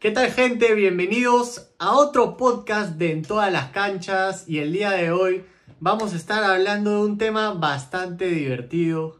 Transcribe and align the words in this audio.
¿Qué 0.00 0.10
tal 0.12 0.32
gente? 0.32 0.74
Bienvenidos 0.74 1.68
a 1.78 1.94
otro 1.94 2.38
podcast 2.38 2.92
de 2.92 3.12
En 3.12 3.20
todas 3.20 3.52
las 3.52 3.68
canchas 3.68 4.48
y 4.48 4.56
el 4.56 4.72
día 4.72 4.92
de 4.92 5.10
hoy 5.10 5.44
vamos 5.78 6.14
a 6.14 6.16
estar 6.16 6.42
hablando 6.42 6.92
de 6.92 7.10
un 7.10 7.18
tema 7.18 7.52
bastante 7.52 8.26
divertido, 8.28 9.18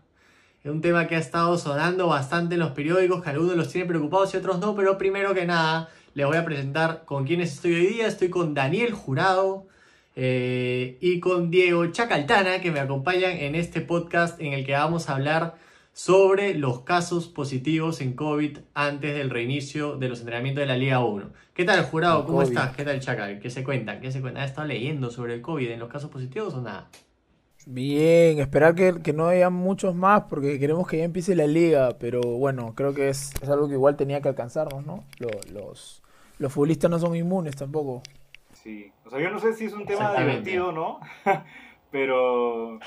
un 0.64 0.80
tema 0.80 1.06
que 1.06 1.16
ha 1.16 1.18
estado 1.18 1.58
sonando 1.58 2.06
bastante 2.06 2.54
en 2.54 2.60
los 2.60 2.70
periódicos, 2.70 3.22
que 3.22 3.28
algunos 3.28 3.56
los 3.56 3.68
tienen 3.68 3.88
preocupados 3.88 4.32
y 4.32 4.38
otros 4.38 4.58
no, 4.58 4.74
pero 4.74 4.96
primero 4.96 5.34
que 5.34 5.44
nada 5.44 5.90
les 6.14 6.26
voy 6.26 6.38
a 6.38 6.46
presentar 6.46 7.02
con 7.04 7.26
quiénes 7.26 7.52
estoy 7.52 7.74
hoy 7.74 7.86
día. 7.86 8.06
Estoy 8.06 8.30
con 8.30 8.54
Daniel 8.54 8.94
Jurado 8.94 9.66
eh, 10.16 10.96
y 11.02 11.20
con 11.20 11.50
Diego 11.50 11.88
Chacaltana 11.88 12.62
que 12.62 12.70
me 12.70 12.80
acompañan 12.80 13.32
en 13.32 13.54
este 13.54 13.82
podcast 13.82 14.40
en 14.40 14.54
el 14.54 14.64
que 14.64 14.72
vamos 14.72 15.10
a 15.10 15.16
hablar 15.16 15.56
sobre 15.92 16.54
los 16.54 16.82
casos 16.82 17.28
positivos 17.28 18.00
en 18.00 18.14
COVID 18.14 18.58
antes 18.74 19.14
del 19.14 19.30
reinicio 19.30 19.96
de 19.96 20.08
los 20.08 20.20
entrenamientos 20.20 20.62
de 20.62 20.66
la 20.66 20.76
Liga 20.76 21.04
1. 21.04 21.30
¿Qué 21.54 21.64
tal, 21.64 21.84
jurado? 21.84 22.24
¿Cómo 22.24 22.42
estás? 22.42 22.74
¿Qué 22.74 22.84
tal, 22.84 23.00
Chacal? 23.00 23.40
¿Qué 23.40 23.50
se 23.50 23.64
cuentan? 23.64 24.00
¿Qué 24.00 24.10
se 24.10 24.20
cuentan? 24.20 24.44
¿Has 24.44 24.50
estado 24.50 24.68
leyendo 24.68 25.10
sobre 25.10 25.34
el 25.34 25.42
COVID 25.42 25.70
en 25.70 25.80
los 25.80 25.88
casos 25.88 26.10
positivos 26.10 26.54
o 26.54 26.62
nada? 26.62 26.88
Bien, 27.66 28.38
esperar 28.38 28.74
que, 28.74 29.12
no 29.12 29.28
haya 29.28 29.50
muchos 29.50 29.94
más 29.94 30.22
porque 30.30 30.58
queremos 30.58 30.88
que 30.88 30.98
ya 30.98 31.04
empiece 31.04 31.36
la 31.36 31.46
liga, 31.46 31.98
pero 31.98 32.22
bueno, 32.22 32.74
creo 32.74 32.94
que 32.94 33.10
es, 33.10 33.32
algo 33.42 33.68
que 33.68 33.74
igual 33.74 33.96
tenía 33.96 34.22
que 34.22 34.30
alcanzarnos, 34.30 34.86
¿no? 34.86 35.04
Los, 35.18 36.02
los, 36.38 36.52
futbolistas 36.52 36.90
no 36.90 36.98
son 36.98 37.14
inmunes 37.14 37.56
tampoco. 37.56 38.02
Sí, 38.54 38.90
o 39.04 39.10
sea, 39.10 39.20
yo 39.20 39.30
no 39.30 39.38
sé 39.38 39.52
si 39.52 39.66
es 39.66 39.74
un 39.74 39.84
tema 39.84 40.14
divertido, 40.18 40.72
¿no? 40.72 41.00
pero 41.90 42.78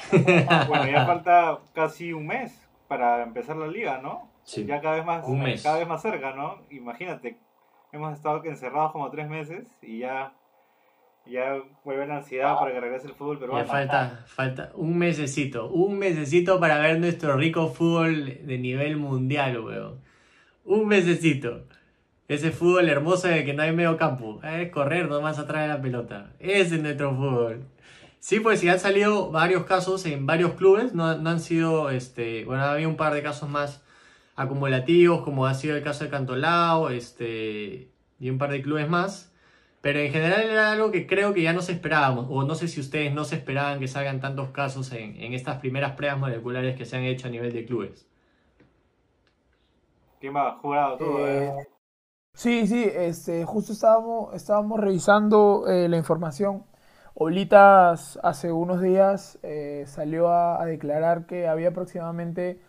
bueno, 0.68 0.88
ya 0.88 1.06
falta 1.06 1.60
casi 1.74 2.12
un 2.12 2.26
mes 2.26 2.63
para 2.94 3.24
empezar 3.24 3.56
la 3.56 3.66
liga, 3.66 4.00
¿no? 4.04 4.30
Sí. 4.44 4.66
Ya 4.66 4.80
cada 4.80 4.98
vez 4.98 5.06
más, 5.06 5.26
cada 5.64 5.80
vez 5.80 5.88
más 5.88 6.02
cerca, 6.02 6.36
¿no? 6.36 6.60
Imagínate, 6.70 7.38
hemos 7.92 8.14
estado 8.14 8.44
encerrados 8.46 8.92
como 8.92 9.10
tres 9.10 9.28
meses 9.28 9.66
y 9.82 10.00
ya, 10.00 10.34
ya 11.26 11.60
vuelve 11.84 12.06
la 12.06 12.18
ansiedad 12.18 12.56
para 12.60 12.72
que 12.72 12.80
regrese 12.80 13.08
el 13.08 13.14
fútbol 13.14 13.40
pero 13.40 13.58
Ya 13.58 13.66
falta, 13.66 14.24
falta 14.28 14.72
un 14.76 14.96
mesecito, 14.96 15.72
un 15.72 15.98
mesecito 15.98 16.60
para 16.60 16.78
ver 16.78 17.00
nuestro 17.00 17.36
rico 17.36 17.68
fútbol 17.70 18.46
de 18.46 18.58
nivel 18.60 18.98
mundial, 18.98 19.60
weón. 19.60 20.02
Un 20.64 20.88
mesecito. 20.88 21.66
Ese 22.28 22.52
fútbol 22.52 22.90
hermoso 22.90 23.28
de 23.28 23.44
que 23.44 23.54
no 23.54 23.64
hay 23.64 23.74
medio 23.74 23.98
campo. 23.98 24.40
Es 24.44 24.70
correr 24.72 25.10
nomás 25.10 25.40
atrás 25.40 25.64
de 25.64 25.68
la 25.68 25.82
pelota. 25.82 26.32
Ese 26.40 26.76
es 26.76 26.82
nuestro 26.82 27.14
fútbol. 27.16 27.66
Sí, 28.24 28.40
pues 28.40 28.62
sí 28.62 28.70
han 28.70 28.80
salido 28.80 29.32
varios 29.32 29.66
casos 29.66 30.06
en 30.06 30.26
varios 30.26 30.54
clubes, 30.54 30.94
no, 30.94 31.04
han 31.08 31.40
sido, 31.42 31.90
este, 31.90 32.46
bueno, 32.46 32.64
había 32.64 32.88
un 32.88 32.96
par 32.96 33.14
de 33.14 33.22
casos 33.22 33.50
más 33.50 33.84
acumulativos, 34.38 35.24
como 35.24 35.46
ha 35.46 35.54
sido 35.56 35.76
el 35.76 35.84
caso 35.84 36.06
de 36.06 36.10
Cantolao, 36.10 36.90
este, 36.90 37.92
y 38.22 38.30
un 38.30 38.38
par 38.38 38.52
de 38.52 38.62
clubes 38.62 38.88
más, 38.88 39.34
pero 39.82 40.00
en 40.00 40.10
general 40.10 40.42
era 40.42 40.72
algo 40.72 40.90
que 40.90 41.06
creo 41.06 41.34
que 41.34 41.42
ya 41.42 41.52
no 41.52 41.62
se 41.62 41.74
esperábamos, 41.74 42.28
o 42.30 42.44
no 42.44 42.56
sé 42.56 42.70
si 42.70 42.80
ustedes 42.80 43.14
no 43.14 43.26
se 43.26 43.36
esperaban 43.36 43.82
que 43.82 43.90
salgan 43.90 44.22
tantos 44.22 44.52
casos 44.52 44.94
en, 44.94 45.34
estas 45.34 45.58
primeras 45.60 45.92
pruebas 45.98 46.18
moleculares 46.18 46.78
que 46.78 46.86
se 46.86 46.96
han 46.96 47.04
hecho 47.04 47.28
a 47.28 47.30
nivel 47.30 47.52
de 47.52 47.66
clubes. 47.66 48.08
¿Quién 50.22 50.34
va? 50.34 50.60
¿Jurado 50.62 50.98
todo? 50.98 51.28
Eh, 51.28 51.48
eh? 51.48 51.68
Sí, 52.36 52.68
sí, 52.68 52.90
este, 52.90 53.44
justo 53.44 53.74
estábamos, 53.74 54.34
estábamos 54.34 54.80
revisando 54.80 55.66
eh, 55.68 55.90
la 55.90 55.98
información 55.98 56.64
Oblitas 57.16 58.20
hace 58.24 58.52
unos 58.52 58.82
días 58.82 59.38
eh, 59.44 59.84
salió 59.86 60.30
a, 60.32 60.66
declarar 60.66 61.28
que 61.28 61.48
había 61.48 61.70
aproximadamente 61.70 62.60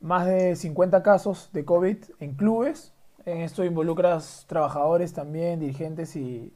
más 0.00 0.26
de 0.26 0.56
50 0.56 1.02
casos 1.02 1.50
de 1.52 1.66
COVID 1.66 1.98
en 2.18 2.34
clubes. 2.34 2.94
En 3.26 3.42
esto 3.42 3.64
involucras 3.64 4.46
trabajadores 4.48 5.12
también, 5.12 5.60
dirigentes 5.60 6.16
y, 6.16 6.52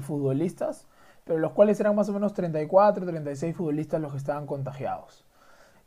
futbolistas, 0.00 0.86
pero 1.24 1.38
los 1.38 1.52
cuales 1.52 1.78
eran 1.78 1.94
más 1.94 2.08
o 2.08 2.12
menos 2.12 2.32
34, 2.32 3.04
36 3.04 3.54
futbolistas 3.54 4.00
los 4.00 4.12
que 4.12 4.18
estaban 4.18 4.46
contagiados. 4.46 5.24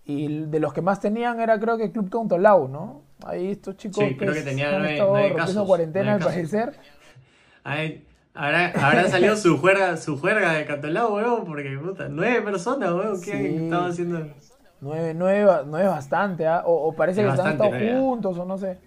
Y 0.05 0.45
de 0.45 0.59
los 0.59 0.72
que 0.72 0.81
más 0.81 0.99
tenían 0.99 1.39
era 1.39 1.59
creo 1.59 1.78
que 1.78 1.85
el 1.85 1.91
Club 1.91 2.09
Tontolao, 2.09 2.67
¿no? 2.67 3.01
Ahí 3.25 3.51
estos 3.51 3.75
chicos 3.75 4.03
sí, 4.05 4.16
creo 4.16 4.34
que 4.34 4.44
tenían 4.44 4.81
nueve, 4.81 5.34
casos, 5.35 5.66
cuarentena 5.66 6.13
al 6.13 6.19
parecer. 6.19 6.73
Habrá, 8.37 9.07
salido 9.07 9.35
su 9.35 9.57
juerga, 9.57 9.97
su 9.97 10.19
juerga 10.19 10.53
de 10.53 10.65
Catolao, 10.65 11.15
weón, 11.15 11.43
porque 11.45 11.75
puta, 11.77 12.07
nueve 12.07 12.43
personas, 12.43 12.93
weón, 12.93 13.19
¿qué 13.19 13.63
estaban 13.63 13.89
haciendo? 13.89 14.19
Nueve, 14.79 15.13
nueve, 15.15 15.63
nueve 15.65 15.87
bastante, 15.87 16.45
¿ah? 16.45 16.61
o, 16.65 16.93
parece 16.95 17.23
que 17.23 17.29
están 17.29 17.57
todos 17.57 17.73
juntos, 17.73 18.37
o 18.37 18.45
no 18.45 18.57
sé. 18.59 18.79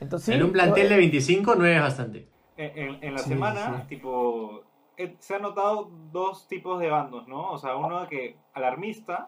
Entonces, 0.00 0.34
en 0.34 0.42
un 0.42 0.52
plantel 0.52 0.88
de 0.88 0.96
25, 0.96 1.54
nueve 1.56 1.76
es 1.76 1.82
bastante. 1.82 2.28
En, 2.56 3.14
la 3.14 3.18
semana, 3.18 3.86
tipo, 3.88 4.64
eh, 4.96 5.14
se 5.20 5.36
han 5.36 5.42
notado 5.42 5.90
dos 6.10 6.48
tipos 6.48 6.80
de 6.80 6.88
bandos, 6.88 7.28
¿no? 7.28 7.52
O 7.52 7.58
sea, 7.58 7.76
uno 7.76 8.08
que 8.08 8.36
alarmista, 8.52 9.26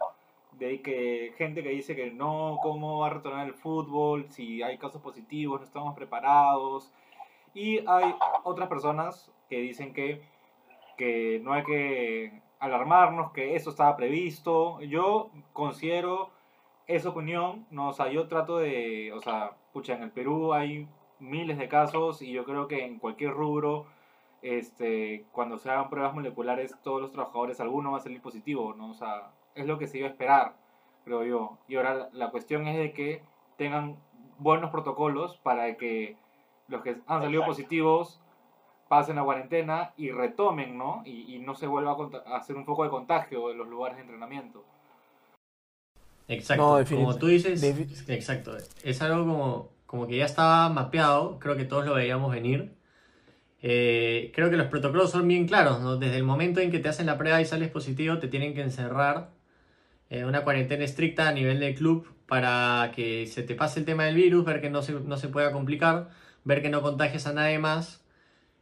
de 0.59 0.83
que 0.83 1.33
gente 1.39 1.63
que 1.63 1.69
dice 1.69 1.95
que 1.95 2.11
no, 2.11 2.59
cómo 2.61 2.99
va 2.99 3.07
a 3.07 3.11
retornar 3.11 3.47
el 3.47 3.55
fútbol, 3.55 4.27
si 4.31 4.63
hay 4.63 4.79
casos 4.79 5.01
positivos, 5.01 5.61
no 5.61 5.67
estamos 5.67 5.95
preparados, 5.95 6.91
y 7.55 7.79
hay 7.87 8.15
otras 8.45 8.69
personas 8.69 9.31
que 9.49 9.59
dicen 9.59 9.93
que, 9.93 10.23
que 10.97 11.41
no 11.43 11.53
hay 11.53 11.65
que 11.65 12.43
alarmarnos, 12.59 13.33
que 13.33 13.55
eso 13.57 13.71
estaba 13.71 13.97
previsto. 13.97 14.81
Yo 14.83 15.31
considero 15.53 16.31
esa 16.87 17.11
opinión, 17.11 17.67
¿no? 17.71 17.89
O 17.89 17.93
sea, 17.93 18.09
yo 18.11 18.29
trato 18.29 18.59
de, 18.59 19.13
o 19.13 19.21
sea, 19.21 19.53
pucha, 19.73 19.95
en 19.95 20.03
el 20.03 20.11
Perú 20.11 20.55
hay 20.55 20.89
miles 21.21 21.59
de 21.59 21.69
casos 21.69 22.23
y 22.23 22.33
yo 22.33 22.45
creo 22.45 22.69
que 22.69 22.85
en 22.85 22.99
cualquier 22.99 23.33
rubro, 23.33 23.87
este, 24.43 25.25
cuando 25.33 25.59
se 25.59 25.71
hagan 25.71 25.91
pruebas 25.91 26.15
moleculares, 26.15 26.75
todos 26.83 27.01
los 27.01 27.13
trabajadores, 27.13 27.61
alguno 27.61 27.93
va 27.93 27.99
a 27.99 28.01
salir 28.01 28.23
positivo, 28.23 28.75
¿no? 28.75 28.91
O 28.91 28.95
sea, 28.95 29.31
es 29.55 29.67
lo 29.67 29.79
que 29.79 29.87
se 29.87 29.99
iba 29.99 30.09
a 30.09 30.11
esperar, 30.11 30.55
creo 31.05 31.25
yo. 31.25 31.59
Y 31.69 31.77
ahora 31.77 32.09
la 32.13 32.31
cuestión 32.31 32.67
es 32.67 32.77
de 32.79 32.93
que 32.93 33.23
tengan 33.57 33.97
buenos 34.39 34.71
protocolos 34.71 35.37
para 35.39 35.77
que 35.77 36.17
los 36.69 36.83
que 36.83 36.97
han 37.07 37.23
salido 37.23 37.45
positivos 37.45 38.21
pasen 38.89 39.17
la 39.17 39.25
cuarentena 39.25 39.93
y 39.97 40.11
retomen, 40.11 40.79
¿no? 40.79 41.03
Y, 41.05 41.39
no 41.41 41.55
se 41.55 41.67
vuelva 41.67 41.97
a, 42.27 42.37
hacer 42.37 42.57
un 42.57 42.65
foco 42.65 42.85
de 42.85 42.91
contagio 42.91 43.51
en 43.51 43.59
los 43.59 43.69
lugares 43.69 43.97
de 43.97 44.03
entrenamiento. 44.03 44.65
Exacto, 46.27 46.85
como 46.91 47.17
tú 47.17 47.27
dices, 47.27 47.63
exacto, 48.09 48.57
es 48.83 49.03
algo 49.03 49.27
como, 49.27 49.69
como 49.87 50.07
que 50.07 50.17
ya 50.19 50.27
estaba 50.27 50.69
mapeado, 50.69 51.39
creo 51.39 51.57
que 51.57 51.65
todos 51.65 51.87
lo 51.87 51.95
veíamos 51.95 52.33
venir. 52.33 52.77
Eh, 53.61 54.31
creo 54.35 54.51
que 54.51 54.57
los 54.57 54.69
protocolos 54.69 55.11
son 55.11 55.27
bien 55.27 55.47
claros, 55.47 55.81
¿no? 55.81 55.97
Desde 55.97 56.17
el 56.17 56.25
momento 56.25 56.61
en 56.61 56.71
que 56.71 56.79
te 56.79 56.89
hacen 56.89 57.07
la 57.07 57.19
prueba 57.19 57.41
y 57.41 57.47
sales 57.47 57.71
positivo, 57.71 58.19
te 58.19 58.29
tienen 58.29 58.55
que 58.55 58.61
encerrar 58.61 59.31
en 60.11 60.27
una 60.27 60.45
cuarentena 60.45 60.85
estricta 60.85 61.29
a 61.29 61.33
nivel 61.33 61.61
del 61.61 61.75
club 61.75 62.07
para 62.27 62.93
que 62.95 63.27
se 63.27 63.43
te 63.43 63.55
pase 63.55 63.81
el 63.81 63.87
tema 63.87 64.05
del 64.05 64.15
virus, 64.15 64.45
ver 64.45 64.61
que 64.61 64.71
no 64.71 64.83
se, 64.83 64.93
no 64.93 65.17
se 65.17 65.29
pueda 65.29 65.51
complicar 65.51 66.11
ver 66.49 66.63
que 66.63 66.71
no 66.71 66.81
contagies 66.81 67.27
a 67.27 67.35
nadie 67.35 67.59
más 67.59 68.01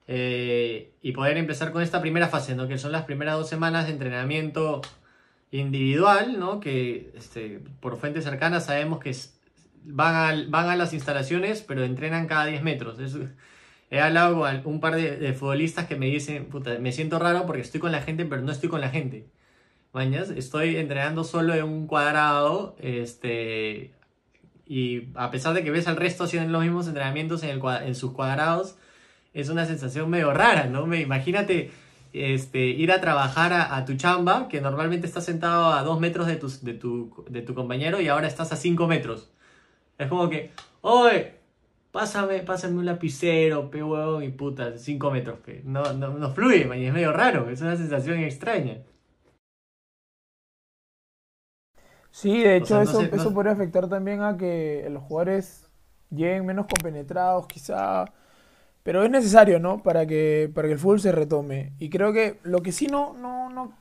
eh, 0.08 0.92
y 1.02 1.12
poder 1.12 1.36
empezar 1.36 1.70
con 1.70 1.82
esta 1.82 2.00
primera 2.00 2.26
fase, 2.26 2.56
¿no? 2.56 2.66
que 2.66 2.78
son 2.78 2.90
las 2.90 3.04
primeras 3.04 3.36
dos 3.36 3.48
semanas 3.48 3.86
de 3.86 3.92
entrenamiento 3.92 4.82
individual, 5.52 6.38
¿no? 6.38 6.58
que 6.58 7.12
este, 7.16 7.60
por 7.80 7.96
fuentes 7.96 8.24
cercanas 8.24 8.66
sabemos 8.66 8.98
que 8.98 9.14
van, 9.84 10.14
a, 10.16 10.44
van 10.48 10.68
a 10.68 10.74
las 10.74 10.92
instalaciones, 10.94 11.62
pero 11.62 11.84
entrenan 11.84 12.26
cada 12.26 12.46
10 12.46 12.64
metros. 12.64 12.98
he 13.90 14.00
hablado 14.00 14.40
con 14.40 14.74
un 14.74 14.80
par 14.80 14.96
de, 14.96 15.32
futbolistas 15.32 15.86
que 15.86 15.94
me 15.94 16.06
dicen, 16.06 16.46
puta, 16.46 16.76
me 16.80 16.90
siento 16.90 17.20
raro 17.20 17.46
porque 17.46 17.62
estoy 17.62 17.80
con 17.80 17.92
la 17.92 18.02
gente, 18.02 18.24
pero 18.24 18.42
no 18.42 18.50
estoy 18.50 18.68
con 18.68 18.80
la 18.80 18.90
gente. 18.90 19.28
Mañas, 19.92 20.30
estoy 20.30 20.76
entrenando 20.76 21.22
solo 21.22 21.54
en 21.54 21.62
un 21.62 21.86
cuadrado, 21.86 22.74
este, 22.80 23.92
y 24.66 25.08
a 25.14 25.30
pesar 25.30 25.54
de 25.54 25.62
que 25.62 25.70
ves 25.70 25.86
al 25.86 25.96
resto 25.96 26.24
haciendo 26.24 26.50
los 26.50 26.62
mismos 26.62 26.88
entrenamientos 26.88 27.42
en, 27.42 27.50
el, 27.50 27.62
en 27.84 27.94
sus 27.94 28.12
cuadrados, 28.12 28.76
es 29.32 29.48
una 29.48 29.66
sensación 29.66 30.10
medio 30.10 30.32
rara, 30.32 30.66
¿no? 30.66 30.86
Me, 30.86 31.00
imagínate 31.00 31.70
este, 32.12 32.66
ir 32.66 32.90
a 32.90 33.00
trabajar 33.00 33.52
a, 33.52 33.84
tu 33.84 33.94
chamba, 33.96 34.48
que 34.48 34.60
normalmente 34.60 35.06
estás 35.06 35.24
sentado 35.24 35.72
a 35.72 35.82
dos 35.82 36.00
metros 36.00 36.26
de 36.26 36.36
tu, 36.36 36.48
de, 36.62 36.74
tu, 36.74 37.24
de 37.28 37.42
tu 37.42 37.54
compañero 37.54 38.00
y 38.00 38.08
ahora 38.08 38.26
estás 38.26 38.52
a 38.52 38.56
cinco 38.56 38.86
metros. 38.86 39.30
Es 39.98 40.08
como 40.08 40.28
que, 40.30 40.52
oye, 40.80 41.34
pásame, 41.92 42.40
pásame 42.40 42.78
un 42.78 42.86
lapicero, 42.86 43.70
pe 43.70 43.80
y 44.24 44.28
puta, 44.30 44.78
cinco 44.78 45.10
metros, 45.10 45.40
que 45.40 45.62
no, 45.64 45.92
no, 45.92 46.18
no 46.18 46.30
fluye, 46.30 46.62
es 46.62 46.92
medio 46.92 47.12
raro, 47.12 47.50
es 47.50 47.60
una 47.60 47.76
sensación 47.76 48.18
extraña. 48.20 48.78
Sí, 52.16 52.42
de 52.42 52.56
hecho 52.56 52.80
eso, 52.80 53.02
eso 53.02 53.34
podría 53.34 53.52
afectar 53.52 53.90
también 53.90 54.22
a 54.22 54.38
que 54.38 54.88
los 54.90 55.02
jugadores 55.02 55.68
lleguen 56.08 56.46
menos 56.46 56.64
compenetrados 56.64 57.46
quizá, 57.46 58.06
pero 58.82 59.04
es 59.04 59.10
necesario, 59.10 59.60
¿no? 59.60 59.82
Para 59.82 60.06
que, 60.06 60.50
para 60.54 60.66
que 60.66 60.72
el 60.72 60.78
fútbol 60.78 60.98
se 60.98 61.12
retome. 61.12 61.74
Y 61.78 61.90
creo 61.90 62.14
que 62.14 62.40
lo 62.42 62.62
que 62.62 62.72
sí 62.72 62.86
no, 62.86 63.12
no, 63.12 63.50
no, 63.50 63.72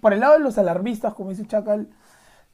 para 0.00 0.14
el 0.14 0.22
lado 0.22 0.32
de 0.32 0.38
los 0.38 0.56
alarmistas, 0.56 1.12
como 1.12 1.28
dice 1.28 1.46
Chacal, 1.46 1.90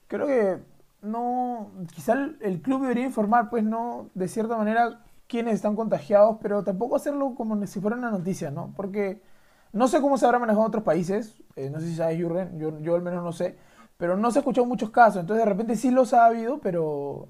creo 0.08 0.26
que 0.26 0.58
no, 1.00 1.70
quizá 1.94 2.14
el, 2.40 2.60
club 2.60 2.82
debería 2.82 3.04
informar, 3.04 3.50
pues 3.50 3.62
no, 3.62 4.10
de 4.14 4.26
cierta 4.26 4.56
manera, 4.56 5.04
quiénes 5.28 5.54
están 5.54 5.76
contagiados, 5.76 6.38
pero 6.42 6.64
tampoco 6.64 6.96
hacerlo 6.96 7.36
como 7.36 7.64
si 7.68 7.80
fuera 7.80 7.96
una 7.96 8.10
noticia, 8.10 8.50
¿no? 8.50 8.72
Porque 8.74 9.22
no 9.72 9.86
sé 9.86 10.00
cómo 10.00 10.18
se 10.18 10.26
habrá 10.26 10.40
manejado 10.40 10.64
en 10.64 10.68
otros 10.70 10.82
países, 10.82 11.40
eh, 11.54 11.70
no 11.70 11.78
sé 11.78 11.86
si 11.86 11.94
sabes, 11.94 12.20
Jurgen, 12.20 12.58
yo, 12.58 12.80
yo 12.80 12.96
al 12.96 13.02
menos 13.02 13.22
no 13.22 13.30
sé, 13.30 13.56
pero 14.04 14.18
no 14.18 14.30
se 14.30 14.38
ha 14.38 14.40
escuchado 14.40 14.66
muchos 14.66 14.90
casos, 14.90 15.22
entonces 15.22 15.46
de 15.46 15.50
repente 15.50 15.76
sí 15.76 15.90
los 15.90 16.12
ha 16.12 16.26
habido, 16.26 16.58
pero 16.58 17.26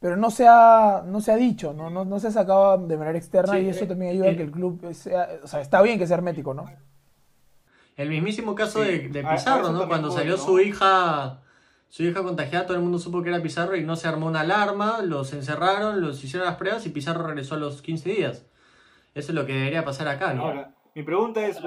pero 0.00 0.16
no 0.16 0.30
se 0.30 0.48
ha, 0.48 1.02
no 1.04 1.20
se 1.20 1.32
ha 1.32 1.36
dicho, 1.36 1.74
no, 1.74 1.90
no, 1.90 2.06
no 2.06 2.18
se 2.18 2.28
ha 2.28 2.30
sacado 2.30 2.78
de 2.78 2.96
manera 2.96 3.18
externa 3.18 3.60
y 3.60 3.68
eso 3.68 3.84
eh, 3.84 3.88
también 3.88 4.12
ayuda 4.12 4.30
a 4.30 4.34
que 4.34 4.44
el 4.44 4.50
club 4.50 4.90
sea, 4.94 5.28
o 5.44 5.46
sea, 5.46 5.60
está 5.60 5.82
bien 5.82 5.98
que 5.98 6.06
sea 6.06 6.16
hermético, 6.16 6.54
¿no? 6.54 6.64
El 7.94 8.08
mismísimo 8.08 8.54
caso 8.54 8.80
de, 8.80 9.00
Pizarro, 9.30 9.70
¿no? 9.70 9.86
Cuando 9.86 10.10
salió 10.10 10.38
su 10.38 10.58
hija 10.60 11.42
su 11.90 12.04
hija 12.04 12.22
contagiada, 12.22 12.64
todo 12.64 12.78
el 12.78 12.82
mundo 12.82 12.98
supo 12.98 13.22
que 13.22 13.28
era 13.28 13.42
Pizarro 13.42 13.76
y 13.76 13.84
no 13.84 13.94
se 13.94 14.08
armó 14.08 14.28
una 14.28 14.40
alarma, 14.40 15.02
los 15.02 15.34
encerraron, 15.34 16.00
los 16.00 16.24
hicieron 16.24 16.48
las 16.48 16.56
pruebas 16.56 16.86
y 16.86 16.88
Pizarro 16.88 17.26
regresó 17.26 17.56
a 17.56 17.58
los 17.58 17.82
15 17.82 18.08
días. 18.08 18.46
Eso 19.14 19.32
es 19.32 19.34
lo 19.34 19.44
que 19.44 19.52
debería 19.52 19.84
pasar 19.84 20.08
acá, 20.08 20.32
¿no? 20.32 20.44
Ahora, 20.44 20.70
mi 20.94 21.02
pregunta 21.02 21.46
es, 21.46 21.58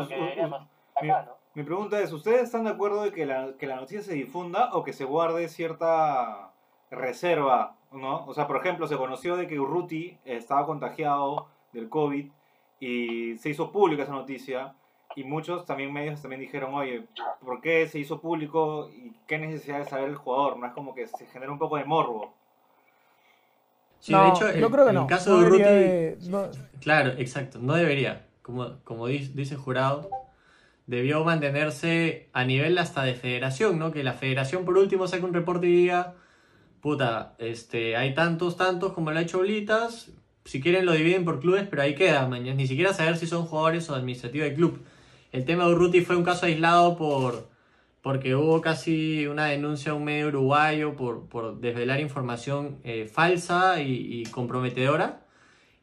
mi, 1.54 1.64
pregunta 1.64 2.00
es, 2.00 2.12
¿ustedes 2.12 2.44
están 2.44 2.64
de 2.64 2.72
acuerdo 2.72 3.04
de 3.04 3.12
que 3.12 3.26
la, 3.26 3.54
que 3.58 3.68
la 3.68 3.76
noticia 3.76 4.02
se 4.02 4.14
difunda 4.14 4.70
o 4.74 4.84
que 4.84 4.94
se 4.94 5.06
guarde 5.06 5.48
cierta 5.50 6.52
reserva, 6.90 7.76
¿no? 7.92 8.26
O 8.26 8.34
sea, 8.34 8.48
por 8.48 8.58
ejemplo, 8.58 8.88
se 8.88 8.98
conoció 8.98 9.38
de 9.38 9.48
que 9.48 9.60
Urruti 9.60 10.18
estaba 10.26 10.66
contagiado 10.66 11.48
del 11.74 11.90
COVID 11.90 12.30
y 12.80 13.38
se 13.38 13.50
hizo 13.50 13.72
pública 13.72 14.04
esa 14.04 14.12
noticia 14.12 14.76
y 15.16 15.24
muchos 15.24 15.66
también 15.66 15.92
medios 15.92 16.22
también 16.22 16.42
dijeron, 16.42 16.74
oye, 16.74 17.06
¿por 17.44 17.62
qué 17.62 17.88
se 17.88 18.00
hizo 18.00 18.22
público 18.22 18.90
y 18.90 19.14
qué 19.28 19.38
necesidad 19.38 19.80
de 19.80 19.86
saber 19.86 20.10
el 20.10 20.16
jugador? 20.16 20.58
No 20.58 20.68
es 20.68 20.74
como 20.74 20.94
que 20.94 21.08
se 21.08 21.26
genera 21.28 21.52
un 21.52 21.60
poco 21.60 21.78
de 21.78 21.86
morbo. 21.86 22.34
Sí, 24.00 24.14
de 24.14 24.30
hecho, 24.30 24.52
yo 24.54 24.72
creo 24.72 24.88
que 24.88 24.94
no. 24.94 25.02
el 25.02 25.08
caso 25.08 25.38
de 25.38 25.46
Urruti, 25.46 26.80
claro, 26.80 27.12
exacto, 27.18 27.60
no 27.60 27.74
debería. 27.74 28.28
Como, 28.42 28.80
como 28.84 29.06
dice 29.06 29.56
jurado, 29.56 30.10
debió 30.88 31.24
mantenerse 31.24 32.30
a 32.34 32.44
nivel 32.46 32.78
hasta 32.78 33.04
de 33.04 33.14
federación, 33.14 33.80
¿no? 33.80 33.92
Que 33.92 34.04
la 34.04 34.14
federación 34.14 34.66
por 34.66 34.78
último 34.78 35.08
saque 35.08 35.26
un 35.26 35.34
reporte 35.34 35.68
y 35.68 35.76
diga, 35.76 36.16
puta, 36.82 37.36
este, 37.40 37.96
hay 37.96 38.14
tantos, 38.14 38.58
tantos 38.58 38.94
como 38.94 39.12
lo 39.12 39.20
ha 39.20 39.22
hecho 39.22 39.40
Blitas, 39.40 40.12
si 40.46 40.62
quieren 40.62 40.86
lo 40.86 40.94
dividen 40.94 41.24
por 41.26 41.40
clubes, 41.40 41.68
pero 41.70 41.84
ahí 41.84 41.96
queda, 41.96 42.28
mañana. 42.28 42.56
Ni 42.56 42.68
siquiera 42.68 42.94
saber 42.94 43.18
si 43.18 43.28
son 43.28 43.46
jugadores 43.46 43.90
o 43.90 43.96
administrativos 43.96 44.48
del 44.48 44.56
club. 44.56 44.82
El 45.32 45.46
tema 45.46 45.66
de 45.66 45.74
Urruti 45.74 46.02
fue 46.02 46.16
un 46.16 46.24
caso 46.24 46.46
aislado 46.46 46.98
por 46.98 47.52
porque 48.02 48.36
hubo 48.36 48.62
casi 48.62 49.28
una 49.28 49.46
denuncia 49.46 49.92
a 49.92 49.96
un 49.96 50.04
medio 50.04 50.28
uruguayo 50.28 50.96
por, 50.96 51.28
por 51.28 51.60
desvelar 51.60 52.00
información 52.00 52.80
eh, 52.84 53.06
falsa 53.06 53.82
y, 53.82 54.24
comprometedora. 54.32 55.22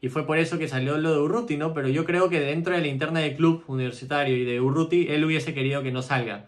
Y 0.00 0.08
fue 0.08 0.26
por 0.26 0.38
eso 0.38 0.58
que 0.58 0.68
salió 0.68 0.96
lo 0.98 1.12
de 1.12 1.18
Urruti, 1.18 1.56
¿no? 1.56 1.74
Pero 1.74 1.88
yo 1.88 2.04
creo 2.04 2.28
que 2.28 2.40
dentro 2.40 2.74
de 2.74 2.80
la 2.80 2.86
interna 2.86 3.20
del 3.20 3.34
club 3.36 3.64
universitario 3.66 4.36
y 4.36 4.44
de 4.44 4.60
Urruti, 4.60 5.08
él 5.08 5.24
hubiese 5.24 5.54
querido 5.54 5.82
que 5.82 5.90
no 5.90 6.02
salga. 6.02 6.46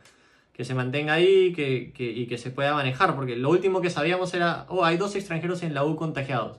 Que 0.53 0.65
se 0.65 0.75
mantenga 0.75 1.15
ahí 1.15 1.53
que, 1.53 1.93
que, 1.93 2.05
y 2.05 2.27
que 2.27 2.39
se 2.39 2.51
pueda 2.51 2.75
manejar. 2.75 3.17
Porque 3.17 3.35
lo 3.35 3.51
último 3.51 3.81
que 3.81 3.91
sabíamos 3.91 4.33
era, 4.35 4.67
oh, 4.69 4.85
hay 4.85 4.97
dos 4.97 5.17
extranjeros 5.17 5.63
en 5.63 5.75
la 5.75 5.85
U 5.85 5.97
contagiados. 5.97 6.59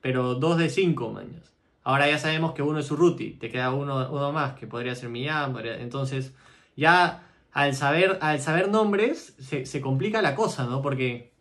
Pero 0.00 0.34
dos 0.34 0.56
de 0.56 0.70
cinco, 0.70 1.10
mañas. 1.10 1.52
Ahora 1.82 2.08
ya 2.08 2.18
sabemos 2.18 2.54
que 2.54 2.62
uno 2.62 2.78
es 2.78 2.90
Urruti, 2.90 3.32
te 3.32 3.50
queda 3.50 3.72
uno, 3.72 4.10
uno 4.10 4.32
más, 4.32 4.54
que 4.54 4.66
podría 4.66 4.94
ser 4.94 5.10
Millán. 5.10 5.54
Entonces, 5.80 6.32
ya 6.76 7.28
al 7.52 7.74
saber, 7.74 8.18
al 8.22 8.40
saber 8.40 8.68
nombres, 8.68 9.36
se, 9.38 9.80
complica 9.82 10.22
la 10.22 10.34
cosa, 10.34 10.64
¿no? 10.64 10.80
Porque. 10.80 11.32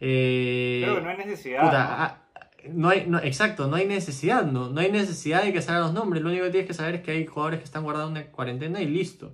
Eh, 0.00 0.80
Creo 0.84 0.96
que 0.96 1.02
no 1.02 1.08
hay 1.08 1.16
necesidad. 1.16 1.60
Ah, 1.62 2.18
¿no? 2.18 2.25
Hay, 2.88 3.08
exacto, 3.22 3.68
no 3.68 3.76
hay 3.76 3.86
necesidad, 3.86 4.44
¿no? 4.44 4.68
No 4.70 4.80
hay 4.80 4.90
necesidad 4.90 5.42
de 5.42 5.52
que 5.52 5.62
salgan 5.62 5.82
los 5.84 5.92
nombres. 5.94 6.22
Lo 6.22 6.30
único 6.30 6.44
que 6.44 6.50
tienes 6.50 6.68
que 6.68 6.74
saber 6.74 6.96
es 6.96 7.02
que 7.02 7.12
hay 7.12 7.26
jugadores 7.26 7.60
que 7.60 7.64
están 7.64 7.84
guardados 7.84 8.16
en 8.16 8.24
cuarentena 8.30 8.80
y 8.80 8.86
listo. 8.86 9.32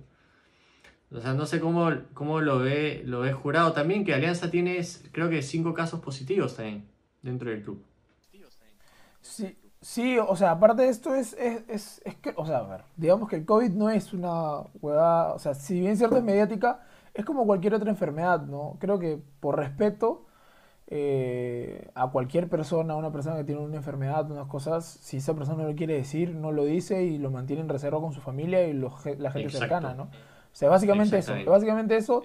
O 1.11 1.19
sea, 1.21 1.33
no 1.33 1.45
sé 1.45 1.59
cómo, 1.59 1.91
cómo 2.13 2.41
lo, 2.41 2.59
ve, 2.59 3.03
lo 3.05 3.19
ve 3.21 3.33
jurado 3.33 3.73
también, 3.73 4.03
que 4.03 4.13
Alianza 4.13 4.49
tiene, 4.49 4.81
creo 5.11 5.29
que 5.29 5.41
cinco 5.41 5.73
casos 5.73 5.99
positivos 5.99 6.55
también 6.55 6.85
dentro 7.21 7.49
del 7.49 7.61
club. 7.61 7.83
Sí, 9.21 9.55
Sí, 9.83 10.17
o 10.17 10.33
sea, 10.37 10.51
aparte 10.51 10.83
de 10.83 10.89
esto 10.89 11.13
es, 11.13 11.33
es, 11.33 12.01
es, 12.05 12.15
que, 12.15 12.33
o 12.37 12.45
sea, 12.45 12.59
a 12.59 12.63
ver, 12.63 12.85
digamos 12.95 13.27
que 13.27 13.35
el 13.35 13.45
COVID 13.45 13.71
no 13.71 13.89
es 13.89 14.13
una 14.13 14.61
huevada, 14.81 15.33
o 15.33 15.39
sea, 15.39 15.53
si 15.53 15.77
bien 15.81 15.97
cierto 15.97 16.15
es 16.15 16.23
mediática, 16.23 16.79
es 17.13 17.25
como 17.25 17.45
cualquier 17.45 17.73
otra 17.73 17.89
enfermedad, 17.89 18.43
¿no? 18.43 18.77
Creo 18.79 18.97
que 18.97 19.19
por 19.41 19.57
respeto 19.57 20.25
eh, 20.87 21.89
a 21.95 22.09
cualquier 22.11 22.49
persona, 22.49 22.93
a 22.93 22.97
una 22.97 23.11
persona 23.11 23.37
que 23.37 23.43
tiene 23.43 23.61
una 23.61 23.77
enfermedad, 23.77 24.29
unas 24.29 24.47
cosas, 24.47 24.85
si 24.85 25.17
esa 25.17 25.33
persona 25.33 25.63
no 25.63 25.69
lo 25.69 25.75
quiere 25.75 25.95
decir, 25.95 26.35
no 26.35 26.51
lo 26.51 26.65
dice 26.65 27.03
y 27.03 27.17
lo 27.17 27.31
mantiene 27.31 27.61
en 27.61 27.69
reserva 27.69 27.99
con 27.99 28.13
su 28.13 28.21
familia 28.21 28.67
y 28.67 28.73
la 28.73 29.31
gente 29.31 29.49
cercana, 29.49 29.93
¿no? 29.93 30.03
O 30.03 30.55
sea, 30.55 30.69
básicamente 30.69 31.17
eso, 31.17 31.33
básicamente 31.47 31.95
eso. 31.97 32.23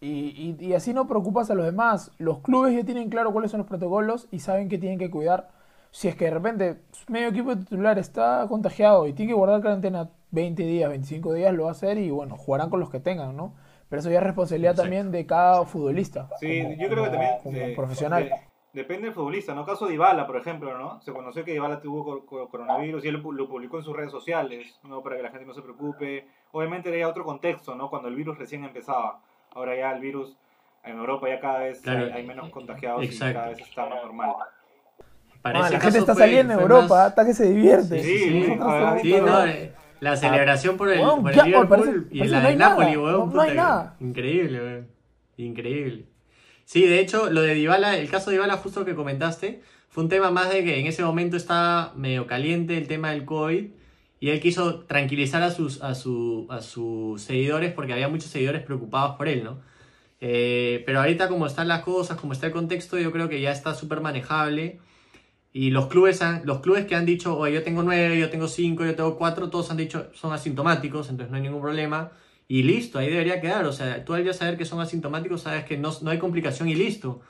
Y, 0.00 0.56
y, 0.60 0.66
y 0.66 0.74
así 0.74 0.92
no 0.92 1.06
preocupas 1.06 1.50
a 1.50 1.54
los 1.54 1.64
demás. 1.64 2.12
Los 2.18 2.40
clubes 2.40 2.74
ya 2.76 2.84
tienen 2.84 3.08
claro 3.08 3.32
cuáles 3.32 3.50
son 3.50 3.58
los 3.58 3.66
protocolos 3.66 4.28
y 4.30 4.40
saben 4.40 4.68
que 4.68 4.78
tienen 4.78 4.98
que 4.98 5.10
cuidar 5.10 5.50
si 5.94 6.08
es 6.08 6.16
que 6.16 6.24
de 6.24 6.32
repente 6.32 6.80
medio 7.06 7.28
equipo 7.28 7.56
titular 7.56 8.00
está 8.00 8.44
contagiado 8.48 9.06
y 9.06 9.12
tiene 9.12 9.30
que 9.30 9.36
guardar 9.36 9.60
cuarentena 9.62 10.10
20 10.32 10.64
días, 10.64 10.90
25 10.90 11.32
días, 11.32 11.54
lo 11.54 11.64
va 11.64 11.68
a 11.68 11.72
hacer 11.72 11.98
y 11.98 12.10
bueno, 12.10 12.36
jugarán 12.36 12.68
con 12.68 12.80
los 12.80 12.90
que 12.90 12.98
tengan, 12.98 13.36
¿no? 13.36 13.54
Pero 13.94 14.00
eso 14.00 14.10
ya 14.10 14.18
es 14.18 14.24
responsabilidad 14.24 14.74
también 14.74 15.12
de 15.12 15.24
cada 15.24 15.64
futbolista. 15.66 16.28
Sí, 16.40 16.64
yo 16.80 16.88
creo 16.88 17.04
que 17.04 17.10
también 17.10 17.76
profesional. 17.76 18.28
depende 18.72 19.04
del 19.04 19.14
futbolista, 19.14 19.54
¿no? 19.54 19.64
Caso 19.64 19.86
de 19.86 19.94
Ibala, 19.94 20.26
por 20.26 20.36
ejemplo, 20.36 20.76
¿no? 20.76 21.00
Se 21.00 21.12
conoció 21.12 21.44
que 21.44 21.54
Ibala 21.54 21.80
tuvo 21.80 22.26
coronavirus 22.26 23.04
y 23.04 23.08
él 23.08 23.22
lo 23.22 23.48
publicó 23.48 23.78
en 23.78 23.84
sus 23.84 23.94
redes 23.94 24.10
sociales, 24.10 24.80
¿no? 24.82 25.00
Para 25.00 25.16
que 25.16 25.22
la 25.22 25.30
gente 25.30 25.46
no 25.46 25.54
se 25.54 25.62
preocupe. 25.62 26.26
Obviamente 26.50 26.92
era 26.92 27.08
otro 27.08 27.24
contexto, 27.24 27.76
¿no? 27.76 27.88
Cuando 27.88 28.08
el 28.08 28.16
virus 28.16 28.36
recién 28.36 28.64
empezaba. 28.64 29.20
Ahora 29.52 29.76
ya 29.76 29.92
el 29.92 30.00
virus 30.00 30.36
en 30.82 30.98
Europa 30.98 31.28
ya 31.28 31.38
cada 31.38 31.60
vez 31.60 31.86
hay, 31.86 32.26
menos 32.26 32.50
contagiados 32.50 33.04
y 33.04 33.16
cada 33.16 33.50
vez 33.50 33.60
está 33.60 33.86
más 33.86 34.02
normal 34.02 34.34
la 35.52 35.80
gente 35.80 35.98
está 35.98 36.14
saliendo 36.14 36.54
en 36.54 36.60
Europa, 36.60 37.06
hasta 37.06 37.24
que 37.24 37.34
se 37.34 37.44
divierte. 37.48 38.02
Sí, 38.02 38.18
sí, 38.18 38.42
sí, 39.02 39.16
no, 39.20 39.46
eh, 39.46 39.72
la 40.00 40.16
celebración 40.16 40.76
por 40.76 40.90
el, 40.90 41.00
por 41.00 41.32
el 41.32 41.44
Liverpool 41.44 42.08
y 42.10 42.24
la 42.24 42.40
de 42.40 42.56
Napoli, 42.56 42.96
weón. 42.96 43.32
No, 43.32 43.40
hay 43.40 43.54
nada. 43.54 43.96
Increíble, 44.00 44.60
weón. 44.60 44.88
Increíble. 45.36 46.06
Sí, 46.64 46.86
de 46.86 47.00
hecho, 47.00 47.30
lo 47.30 47.42
de 47.42 47.54
Dybala, 47.54 47.98
el 47.98 48.08
caso 48.08 48.30
de 48.30 48.36
Dybala 48.36 48.56
justo 48.56 48.84
que 48.84 48.94
comentaste, 48.94 49.62
fue 49.88 50.02
un 50.04 50.08
tema 50.08 50.30
más 50.30 50.50
de 50.50 50.64
que 50.64 50.80
en 50.80 50.86
ese 50.86 51.04
momento 51.04 51.36
estaba 51.36 51.92
medio 51.94 52.26
caliente 52.26 52.76
el 52.76 52.88
tema 52.88 53.10
del 53.10 53.24
COVID 53.24 53.66
y 54.20 54.30
él 54.30 54.40
quiso 54.40 54.80
tranquilizar 54.86 55.42
a 55.42 55.50
sus, 55.50 55.82
a, 55.82 55.94
su, 55.94 56.46
a 56.50 56.62
sus 56.62 57.22
seguidores 57.22 57.72
porque 57.72 57.92
había 57.92 58.08
muchos 58.08 58.30
seguidores 58.30 58.62
preocupados 58.62 59.16
por 59.16 59.28
él, 59.28 59.44
¿no? 59.44 59.60
Eh, 60.20 60.82
pero 60.86 61.00
ahorita 61.00 61.28
como 61.28 61.46
están 61.46 61.68
las 61.68 61.82
cosas, 61.82 62.18
como 62.18 62.32
está 62.32 62.46
el 62.46 62.52
contexto, 62.52 62.98
yo 62.98 63.12
creo 63.12 63.28
que 63.28 63.40
ya 63.40 63.52
está 63.52 63.74
súper 63.74 64.00
manejable. 64.00 64.80
Y 65.56 65.70
los 65.70 65.86
clubes, 65.86 66.20
han, 66.20 66.44
los 66.44 66.60
clubes 66.60 66.84
que 66.84 66.96
han 66.96 67.06
dicho, 67.06 67.38
oye, 67.38 67.54
yo 67.54 67.62
tengo 67.62 67.84
nueve, 67.84 68.18
yo 68.18 68.28
tengo 68.28 68.48
cinco, 68.48 68.84
yo 68.84 68.96
tengo 68.96 69.16
cuatro, 69.16 69.50
todos 69.50 69.70
han 69.70 69.76
dicho 69.76 70.10
son 70.12 70.32
asintomáticos, 70.32 71.08
entonces 71.10 71.30
no 71.30 71.36
hay 71.36 71.44
ningún 71.44 71.60
problema. 71.60 72.10
Y 72.48 72.64
listo, 72.64 72.98
ahí 72.98 73.08
debería 73.08 73.40
quedar. 73.40 73.64
O 73.66 73.72
sea, 73.72 74.04
tú 74.04 74.14
al 74.14 74.24
ya 74.24 74.32
saber 74.32 74.58
que 74.58 74.64
son 74.64 74.80
asintomáticos, 74.80 75.42
sabes 75.42 75.64
que 75.64 75.76
no, 75.78 75.92
no 76.02 76.10
hay 76.10 76.18
complicación 76.18 76.68
y 76.68 76.74
listo. 76.74 77.20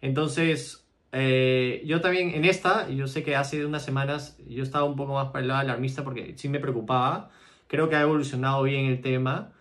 Entonces, 0.00 0.88
eh, 1.12 1.82
yo 1.86 2.00
también 2.00 2.30
en 2.30 2.44
esta, 2.44 2.90
yo 2.90 3.06
sé 3.06 3.22
que 3.22 3.36
hace 3.36 3.64
unas 3.64 3.84
semanas 3.84 4.36
yo 4.48 4.64
estaba 4.64 4.84
un 4.84 4.96
poco 4.96 5.14
más 5.14 5.28
para 5.28 5.42
el 5.42 5.48
lado 5.48 5.60
alarmista 5.60 6.02
porque 6.02 6.34
sí 6.36 6.48
me 6.48 6.58
preocupaba. 6.58 7.30
Creo 7.68 7.88
que 7.88 7.94
ha 7.94 8.02
evolucionado 8.02 8.64
bien 8.64 8.86
el 8.86 9.00
tema. 9.02 9.52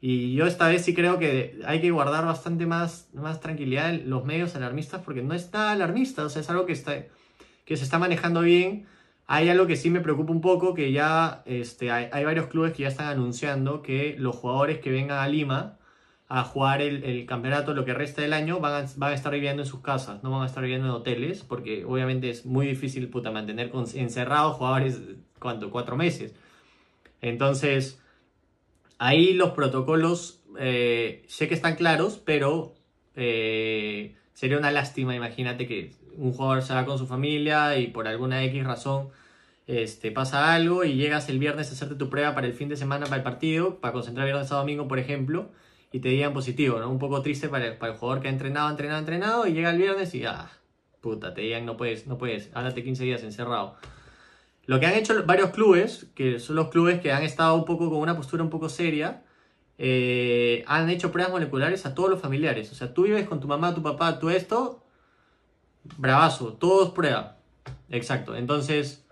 Y 0.00 0.34
yo 0.34 0.46
esta 0.46 0.68
vez 0.68 0.82
sí 0.84 0.94
creo 0.94 1.18
que 1.18 1.60
hay 1.66 1.82
que 1.82 1.90
guardar 1.90 2.24
bastante 2.24 2.64
más, 2.64 3.10
más 3.12 3.40
tranquilidad 3.40 3.90
en 3.90 4.08
los 4.08 4.24
medios 4.24 4.56
alarmistas 4.56 5.02
porque 5.02 5.22
no 5.22 5.34
está 5.34 5.72
alarmista, 5.72 6.24
o 6.24 6.28
sea, 6.30 6.42
es 6.42 6.50
algo 6.50 6.66
que 6.66 6.72
está 6.72 7.06
que 7.66 7.76
se 7.76 7.84
está 7.84 7.98
manejando 7.98 8.40
bien. 8.40 8.86
Hay 9.26 9.50
algo 9.50 9.66
que 9.66 9.76
sí 9.76 9.90
me 9.90 10.00
preocupa 10.00 10.32
un 10.32 10.40
poco, 10.40 10.72
que 10.72 10.92
ya 10.92 11.42
este, 11.44 11.90
hay, 11.90 12.24
varios 12.24 12.46
clubes 12.46 12.72
que 12.72 12.84
ya 12.84 12.88
están 12.88 13.08
anunciando 13.08 13.82
que 13.82 14.14
los 14.18 14.36
jugadores 14.36 14.78
que 14.78 14.90
vengan 14.90 15.18
a 15.18 15.28
Lima 15.28 15.76
a 16.28 16.42
jugar 16.44 16.80
el, 16.80 17.26
campeonato 17.26 17.74
lo 17.74 17.84
que 17.84 17.94
resta 17.94 18.22
del 18.22 18.32
año 18.32 18.58
van 18.60 18.86
a, 19.00 19.12
estar 19.12 19.32
viviendo 19.32 19.62
en 19.62 19.68
sus 19.68 19.80
casas, 19.80 20.22
no 20.24 20.30
van 20.30 20.42
a 20.42 20.46
estar 20.46 20.62
viviendo 20.62 20.88
en 20.88 20.92
hoteles, 20.94 21.44
porque 21.44 21.84
obviamente 21.84 22.30
es 22.30 22.46
muy 22.46 22.66
difícil 22.66 23.08
puta, 23.08 23.30
mantener 23.30 23.70
encerrados 23.94 24.56
jugadores. 24.56 25.00
Cuatro 25.38 25.96
meses. 25.96 26.34
Entonces, 27.20 28.00
ahí 28.98 29.34
los 29.34 29.50
protocolos 29.50 30.40
eh, 30.58 31.24
sé 31.28 31.46
que 31.46 31.54
están 31.54 31.76
claros, 31.76 32.20
pero 32.24 32.74
eh, 33.14 34.16
sería 34.32 34.58
una 34.58 34.72
lástima, 34.72 35.14
imagínate 35.14 35.66
que 35.66 35.92
un 36.16 36.32
jugador 36.32 36.62
se 36.62 36.74
va 36.74 36.84
con 36.84 36.98
su 36.98 37.06
familia 37.06 37.78
y 37.78 37.88
por 37.88 38.08
alguna 38.08 38.42
X 38.44 38.64
razón 38.64 39.08
este, 39.66 40.12
pasa 40.12 40.54
algo 40.54 40.84
y 40.84 40.94
llegas 40.94 41.28
el 41.28 41.38
viernes 41.38 41.70
a 41.70 41.72
hacerte 41.72 41.96
tu 41.96 42.08
prueba 42.08 42.34
para 42.34 42.46
el 42.46 42.52
fin 42.52 42.68
de 42.68 42.76
semana 42.76 43.06
para 43.06 43.16
el 43.16 43.22
partido, 43.22 43.78
para 43.80 43.92
concentrar 43.92 44.26
viernes 44.26 44.50
a 44.52 44.56
domingo, 44.56 44.86
por 44.86 44.98
ejemplo, 44.98 45.50
y 45.92 46.00
te 46.00 46.08
digan 46.08 46.32
positivo, 46.32 46.78
¿no? 46.78 46.90
Un 46.90 46.98
poco 46.98 47.22
triste 47.22 47.48
para 47.48 47.66
el, 47.66 47.76
jugador 47.76 48.20
que 48.20 48.28
ha 48.28 48.30
entrenado, 48.30 48.70
entrenado, 48.70 48.98
entrenado, 49.00 49.46
y 49.46 49.52
llega 49.52 49.70
el 49.70 49.78
viernes 49.78 50.14
y 50.14 50.24
ah, 50.24 50.50
puta, 51.00 51.34
te 51.34 51.40
digan 51.40 51.66
no 51.66 51.76
puedes, 51.76 52.06
no 52.06 52.18
puedes, 52.18 52.50
ándate 52.54 52.84
15 52.84 53.04
días 53.04 53.22
encerrado. 53.22 53.76
Lo 54.66 54.80
que 54.80 54.86
han 54.86 54.94
hecho 54.94 55.24
varios 55.24 55.50
clubes, 55.50 56.06
que 56.14 56.38
son 56.40 56.56
los 56.56 56.68
clubes 56.68 57.00
que 57.00 57.12
han 57.12 57.22
estado 57.22 57.54
un 57.54 57.64
poco 57.64 57.88
con 57.88 57.98
una 57.98 58.16
postura 58.16 58.42
un 58.42 58.50
poco 58.50 58.68
seria, 58.68 59.22
eh, 59.78 60.64
han 60.66 60.90
hecho 60.90 61.12
pruebas 61.12 61.32
moleculares 61.32 61.86
a 61.86 61.94
todos 61.94 62.10
los 62.10 62.20
familiares. 62.20 62.72
O 62.72 62.74
sea, 62.74 62.92
tú 62.92 63.04
vives 63.04 63.28
con 63.28 63.40
tu 63.40 63.46
mamá, 63.46 63.74
tu 63.74 63.82
papá, 63.82 64.18
tú 64.18 64.30
esto, 64.30 64.82
bravazo, 65.96 66.54
todos 66.54 66.90
prueba. 66.90 67.36
Exacto. 67.90 68.36
Entonces, 68.36 69.06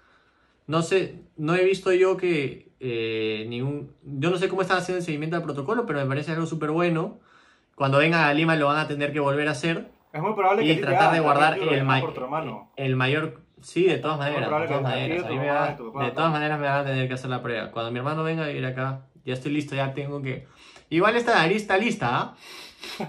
no 0.66 0.82
sé, 0.82 1.22
no 1.36 1.54
he 1.54 1.64
visto 1.64 1.92
yo 1.92 2.16
que 2.16 2.72
eh, 2.80 3.46
ningún... 3.48 3.92
Yo 4.02 4.30
no 4.30 4.36
sé 4.36 4.48
cómo 4.48 4.62
están 4.62 4.78
haciendo 4.78 4.98
el 4.98 5.04
seguimiento 5.04 5.36
del 5.36 5.44
protocolo, 5.44 5.86
pero 5.86 6.00
me 6.00 6.06
parece 6.06 6.32
algo 6.32 6.46
súper 6.46 6.70
bueno. 6.70 7.18
Cuando 7.74 7.98
venga 7.98 8.28
a 8.28 8.34
Lima 8.34 8.56
lo 8.56 8.66
van 8.66 8.78
a 8.78 8.88
tener 8.88 9.12
que 9.12 9.20
volver 9.20 9.48
a 9.48 9.52
hacer. 9.52 9.90
Es 10.12 10.22
muy 10.22 10.34
probable 10.34 10.64
y 10.64 10.80
tratar 10.80 11.12
de 11.12 11.20
guardar 11.20 11.58
el, 11.58 11.68
el 12.76 12.96
mayor 12.96 13.44
Sí, 13.64 13.84
de 13.84 13.96
todas 13.96 14.18
maneras. 14.18 14.42
De 14.42 14.66
todas 14.66 14.82
maneras, 14.82 15.78
de 15.78 16.10
todas 16.10 16.32
maneras 16.32 16.60
me 16.60 16.66
van 16.66 16.80
a 16.80 16.84
tener 16.84 17.08
que 17.08 17.14
hacer 17.14 17.30
la 17.30 17.42
prueba. 17.42 17.70
Cuando 17.70 17.90
mi 17.90 17.98
hermano 17.98 18.22
venga 18.22 18.44
a 18.44 18.48
vivir 18.48 18.66
acá, 18.66 19.06
ya 19.24 19.32
estoy 19.32 19.52
listo, 19.52 19.74
ya 19.74 19.94
tengo 19.94 20.20
que. 20.20 20.46
Igual 20.90 21.16
esta 21.16 21.34
nariz 21.34 21.62
está 21.62 21.78
lista, 21.78 22.08
¿ah? 22.12 22.36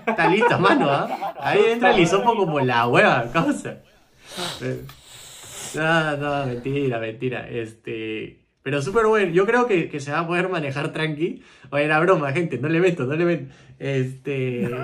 Está 0.06 0.28
lista, 0.28 0.58
mano, 0.58 0.90
¿ah? 0.90 1.36
Ahí 1.40 1.60
entra 1.68 1.92
el 1.92 2.00
hisopo 2.00 2.36
como 2.36 2.60
la 2.60 2.88
hueva, 2.88 3.26
cosa. 3.32 3.78
No, 5.76 6.18
no, 6.18 6.46
mentira, 6.46 7.00
mentira. 7.00 7.48
Este. 7.50 8.46
Pero 8.64 8.82
súper 8.82 9.06
bueno. 9.06 9.32
Yo 9.32 9.46
creo 9.46 9.68
que, 9.68 9.90
que, 9.90 10.00
se 10.00 10.12
va 10.12 10.20
a 10.20 10.28
poder 10.28 10.50
manejar 10.50 10.92
tranqui. 10.92 11.44
Oye, 11.70 11.86
era 11.86 12.00
broma, 12.00 12.32
gente. 12.32 12.58
No 12.58 12.70
le 12.70 12.80
meto, 12.80 13.06
no 13.06 13.16
le 13.16 13.26
meto. 13.26 13.54
Este. 13.78 14.68
no, 14.70 14.78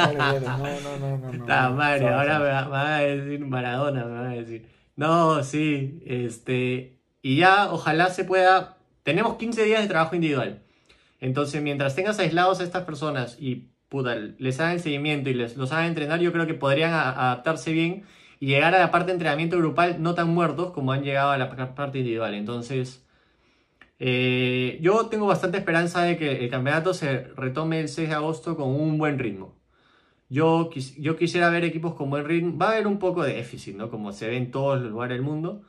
no, 0.00 0.98
no, 0.98 1.18
no. 1.18 1.32
Está 1.32 1.70
madre, 1.70 2.08
ahora 2.08 2.38
me 2.38 2.46
va, 2.46 2.96
a 2.96 3.00
decir 3.00 3.40
Maradona, 3.44 4.04
me 4.04 4.12
va 4.12 4.30
a 4.30 4.34
decir. 4.34 4.66
No, 4.96 5.44
sí, 5.44 6.02
este. 6.06 6.98
Y 7.22 7.36
ya, 7.36 7.70
ojalá 7.70 8.08
se 8.08 8.24
pueda. 8.24 8.78
Tenemos 9.02 9.36
15 9.36 9.64
días 9.64 9.82
de 9.82 9.88
trabajo 9.88 10.14
individual. 10.14 10.62
Entonces, 11.20 11.62
mientras 11.62 11.94
tengas 11.94 12.18
aislados 12.18 12.60
a 12.60 12.64
estas 12.64 12.84
personas 12.84 13.36
y 13.40 13.68
puta, 13.88 14.14
les 14.14 14.60
hagan 14.60 14.80
seguimiento 14.80 15.30
y 15.30 15.34
les 15.34 15.56
los 15.56 15.72
hagan 15.72 15.86
entrenar, 15.86 16.20
yo 16.20 16.32
creo 16.32 16.46
que 16.46 16.54
podrían 16.54 16.92
adaptarse 16.92 17.72
bien 17.72 18.04
y 18.40 18.46
llegar 18.46 18.74
a 18.74 18.78
la 18.78 18.90
parte 18.90 19.06
de 19.06 19.12
entrenamiento 19.14 19.58
grupal 19.58 20.02
no 20.02 20.14
tan 20.14 20.28
muertos 20.32 20.72
como 20.72 20.92
han 20.92 21.02
llegado 21.02 21.30
a 21.30 21.38
la 21.38 21.74
parte 21.74 21.98
individual. 21.98 22.34
Entonces, 22.34 23.04
eh, 23.98 24.78
yo 24.80 25.06
tengo 25.06 25.26
bastante 25.26 25.58
esperanza 25.58 26.02
de 26.02 26.16
que 26.16 26.44
el 26.44 26.50
campeonato 26.50 26.94
se 26.94 27.24
retome 27.36 27.80
el 27.80 27.88
6 27.88 28.08
de 28.08 28.14
agosto 28.14 28.56
con 28.56 28.68
un 28.68 28.98
buen 28.98 29.18
ritmo. 29.18 29.56
Yo, 30.28 30.70
yo 30.98 31.16
quisiera 31.16 31.50
ver 31.50 31.64
equipos 31.64 31.94
con 31.94 32.10
buen 32.10 32.24
ritmo. 32.26 32.56
Va 32.58 32.68
a 32.68 32.72
haber 32.72 32.86
un 32.86 32.98
poco 32.98 33.22
de 33.22 33.34
déficit, 33.34 33.76
¿no? 33.76 33.90
Como 33.90 34.12
se 34.12 34.28
ve 34.28 34.36
en 34.36 34.50
todos 34.50 34.80
los 34.80 34.90
lugares 34.90 35.16
del 35.16 35.24
mundo. 35.24 35.62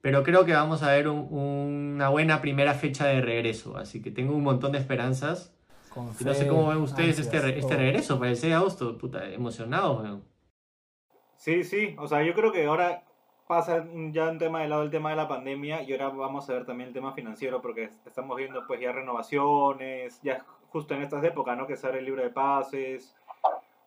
Pero 0.00 0.22
creo 0.22 0.44
que 0.44 0.52
vamos 0.52 0.82
a 0.82 0.92
ver 0.92 1.08
una 1.08 2.08
buena 2.08 2.40
primera 2.40 2.74
fecha 2.74 3.06
de 3.06 3.20
regreso. 3.20 3.76
Así 3.76 4.02
que 4.02 4.10
tengo 4.10 4.34
un 4.34 4.44
montón 4.44 4.72
de 4.72 4.78
esperanzas. 4.78 5.52
no 5.94 6.34
sé 6.34 6.46
cómo 6.46 6.68
ven 6.68 6.78
ustedes 6.78 7.18
este, 7.18 7.58
este 7.58 7.76
regreso 7.76 8.18
para 8.18 8.30
el 8.30 8.36
6 8.36 8.50
de 8.50 8.56
agosto. 8.56 8.98
Puta, 8.98 9.28
emocionados, 9.28 10.20
Sí, 11.36 11.64
sí. 11.64 11.96
O 11.98 12.06
sea, 12.06 12.22
yo 12.22 12.34
creo 12.34 12.52
que 12.52 12.66
ahora 12.66 13.04
pasa 13.46 13.86
ya 14.10 14.28
un 14.28 14.38
tema 14.38 14.62
de 14.62 14.68
lado 14.68 14.82
el 14.82 14.90
tema 14.90 15.10
de 15.10 15.16
la 15.16 15.28
pandemia 15.28 15.82
y 15.82 15.92
ahora 15.92 16.08
vamos 16.08 16.48
a 16.50 16.54
ver 16.54 16.66
también 16.66 16.88
el 16.88 16.94
tema 16.94 17.12
financiero 17.12 17.62
porque 17.62 17.90
estamos 18.04 18.36
viendo 18.36 18.66
pues 18.66 18.80
ya 18.80 18.92
renovaciones, 18.92 20.20
ya 20.22 20.44
justo 20.70 20.94
en 20.94 21.02
estas 21.02 21.22
épocas, 21.24 21.56
¿no? 21.56 21.66
Que 21.66 21.76
sale 21.76 21.98
el 21.98 22.04
libro 22.04 22.22
de 22.22 22.30
pases, 22.30 23.14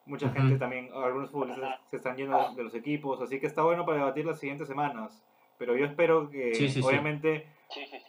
mucha 0.05 0.29
gente 0.29 0.57
también, 0.57 0.89
algunos 0.93 1.29
futbolistas 1.29 1.79
se 1.89 1.97
están 1.97 2.15
yendo 2.15 2.53
de 2.55 2.63
los 2.63 2.73
equipos, 2.73 3.21
así 3.21 3.39
que 3.39 3.47
está 3.47 3.61
bueno 3.61 3.85
para 3.85 3.99
debatir 3.99 4.25
las 4.25 4.39
siguientes 4.39 4.67
semanas. 4.67 5.23
Pero 5.59 5.77
yo 5.77 5.85
espero 5.85 6.29
que, 6.31 6.53
obviamente, 6.83 7.45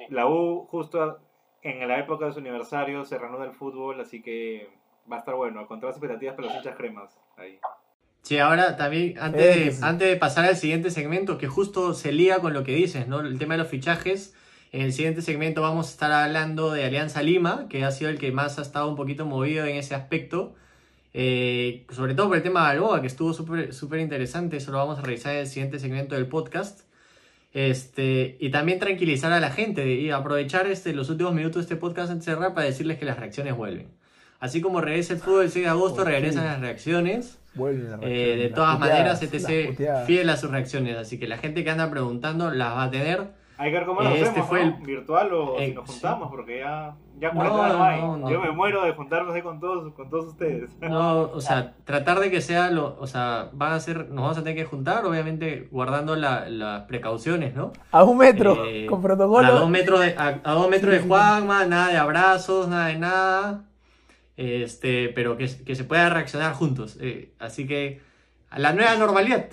la 0.08 0.26
U 0.28 0.66
justo 0.70 1.18
en 1.62 1.86
la 1.86 1.98
época 1.98 2.26
de 2.26 2.32
su 2.32 2.38
aniversario 2.38 3.04
se 3.04 3.18
reanuda 3.18 3.44
el 3.44 3.52
fútbol, 3.52 4.00
así 4.00 4.22
que 4.22 4.70
va 5.10 5.16
a 5.16 5.18
estar 5.18 5.34
bueno, 5.34 5.66
con 5.66 5.80
todas 5.80 5.96
las 5.96 6.02
expectativas 6.02 6.36
para 6.36 6.48
los 6.48 6.56
hinchas 6.56 6.76
cremas 6.76 7.20
ahí. 7.36 7.58
Sí, 8.22 8.38
ahora 8.38 8.76
también, 8.76 9.18
antes 9.18 9.80
de, 9.80 9.86
antes 9.86 10.08
de 10.08 10.16
pasar 10.16 10.44
al 10.44 10.56
siguiente 10.56 10.90
segmento, 10.90 11.38
que 11.38 11.48
justo 11.48 11.92
se 11.94 12.12
liga 12.12 12.38
con 12.38 12.54
lo 12.54 12.64
que 12.64 12.74
dices, 12.74 13.08
¿no? 13.08 13.20
El 13.20 13.38
tema 13.38 13.54
de 13.54 13.58
los 13.58 13.68
fichajes. 13.68 14.34
En 14.72 14.82
el 14.82 14.92
siguiente 14.92 15.20
segmento 15.20 15.62
vamos 15.62 15.88
a 15.88 15.90
estar 15.90 16.12
hablando 16.12 16.70
de 16.70 16.84
Alianza 16.84 17.22
Lima, 17.22 17.66
que 17.68 17.82
ha 17.82 17.90
sido 17.90 18.10
el 18.10 18.18
que 18.18 18.30
más 18.30 18.58
ha 18.58 18.62
estado 18.62 18.88
un 18.88 18.94
poquito 18.94 19.26
movido 19.26 19.66
en 19.66 19.74
ese 19.74 19.96
aspecto. 19.96 20.54
Eh, 21.12 21.86
sobre 21.90 22.14
todo 22.14 22.28
por 22.28 22.36
el 22.36 22.42
tema 22.44 22.60
de 22.60 22.78
Balboa, 22.78 23.00
que 23.00 23.08
estuvo 23.08 23.32
súper 23.32 23.98
interesante. 23.98 24.58
Eso 24.58 24.70
lo 24.70 24.78
vamos 24.78 24.98
a 24.98 25.02
revisar 25.02 25.32
en 25.32 25.40
el 25.40 25.46
siguiente 25.48 25.80
segmento 25.80 26.14
del 26.14 26.28
podcast. 26.28 26.82
Este, 27.52 28.36
y 28.38 28.50
también 28.50 28.78
tranquilizar 28.78 29.32
a 29.32 29.40
la 29.40 29.50
gente 29.50 29.94
y 29.94 30.10
aprovechar 30.10 30.66
este, 30.68 30.92
los 30.92 31.10
últimos 31.10 31.34
minutos 31.34 31.56
de 31.56 31.62
este 31.62 31.76
podcast 31.76 32.12
de 32.12 32.22
cerrar 32.22 32.54
para 32.54 32.66
decirles 32.66 32.98
que 32.98 33.04
las 33.04 33.18
reacciones 33.18 33.56
vuelven. 33.56 33.88
Así 34.38 34.60
como 34.60 34.80
regresa 34.80 35.14
el 35.14 35.18
fútbol 35.18 35.44
el 35.44 35.50
6 35.50 35.64
de 35.64 35.70
agosto, 35.70 36.04
regresan 36.04 36.46
las 36.46 36.60
reacciones. 36.60 37.38
Eh, 38.02 38.36
de 38.38 38.48
todas 38.50 38.78
maneras, 38.78 39.20
ETC 39.22 40.06
fiel 40.06 40.30
a 40.30 40.36
sus 40.36 40.50
reacciones, 40.50 40.96
así 40.96 41.18
que 41.18 41.26
la 41.26 41.36
gente 41.38 41.62
que 41.64 41.70
anda 41.70 41.90
preguntando 41.90 42.50
las 42.50 42.74
va 42.74 42.84
a 42.84 42.90
tener. 42.90 43.39
Hay 43.60 43.70
que 43.70 43.76
ver 43.76 43.86
cómo 43.86 44.00
lo 44.00 44.08
este 44.08 44.28
hacemos, 44.30 44.48
fue 44.48 44.62
el... 44.62 44.72
virtual 44.72 45.34
o 45.34 45.58
si 45.58 45.72
nos 45.72 45.90
juntamos, 45.90 46.30
porque 46.30 46.60
ya, 46.60 46.96
ya 47.18 47.32
no, 47.32 47.44
no, 47.44 47.84
hay. 47.84 48.00
Yo 48.32 48.40
me 48.40 48.50
muero 48.52 48.82
de 48.84 48.92
juntarnos 48.92 49.34
ahí 49.34 49.42
con 49.42 49.60
todos, 49.60 49.92
con 49.92 50.08
todos 50.08 50.28
ustedes. 50.28 50.70
No, 50.80 51.22
o 51.22 51.40
sea, 51.40 51.74
tratar 51.84 52.20
de 52.20 52.30
que 52.30 52.40
sea 52.40 52.70
lo, 52.70 52.96
o 52.98 53.06
sea, 53.06 53.50
van 53.52 53.74
a 53.74 53.80
ser, 53.80 54.08
nos 54.08 54.22
vamos 54.22 54.38
a 54.38 54.42
tener 54.42 54.56
que 54.56 54.64
juntar, 54.64 55.04
obviamente 55.04 55.68
guardando 55.70 56.16
las 56.16 56.82
precauciones, 56.84 57.54
¿no? 57.54 57.72
A 57.92 58.02
un 58.02 58.16
metro, 58.16 58.64
eh, 58.64 58.86
con 58.86 59.02
protocolo. 59.02 59.46
A 59.46 59.50
dos 59.50 59.68
metros 59.68 60.00
de, 60.00 60.14
a, 60.16 60.40
a 60.42 60.52
dos 60.54 60.70
metros 60.70 60.92
de 60.92 61.00
Juanma, 61.00 61.66
nada 61.66 61.88
de 61.88 61.98
abrazos, 61.98 62.66
nada 62.66 62.86
de 62.86 62.98
nada 62.98 63.64
este, 64.40 65.10
pero 65.10 65.36
que, 65.36 65.48
se 65.48 65.84
pueda 65.84 66.08
reaccionar 66.08 66.54
juntos. 66.54 66.96
Eh, 67.00 67.34
así 67.38 67.66
que 67.66 68.00
la 68.56 68.72
nueva 68.72 68.96
normalidad, 68.96 69.48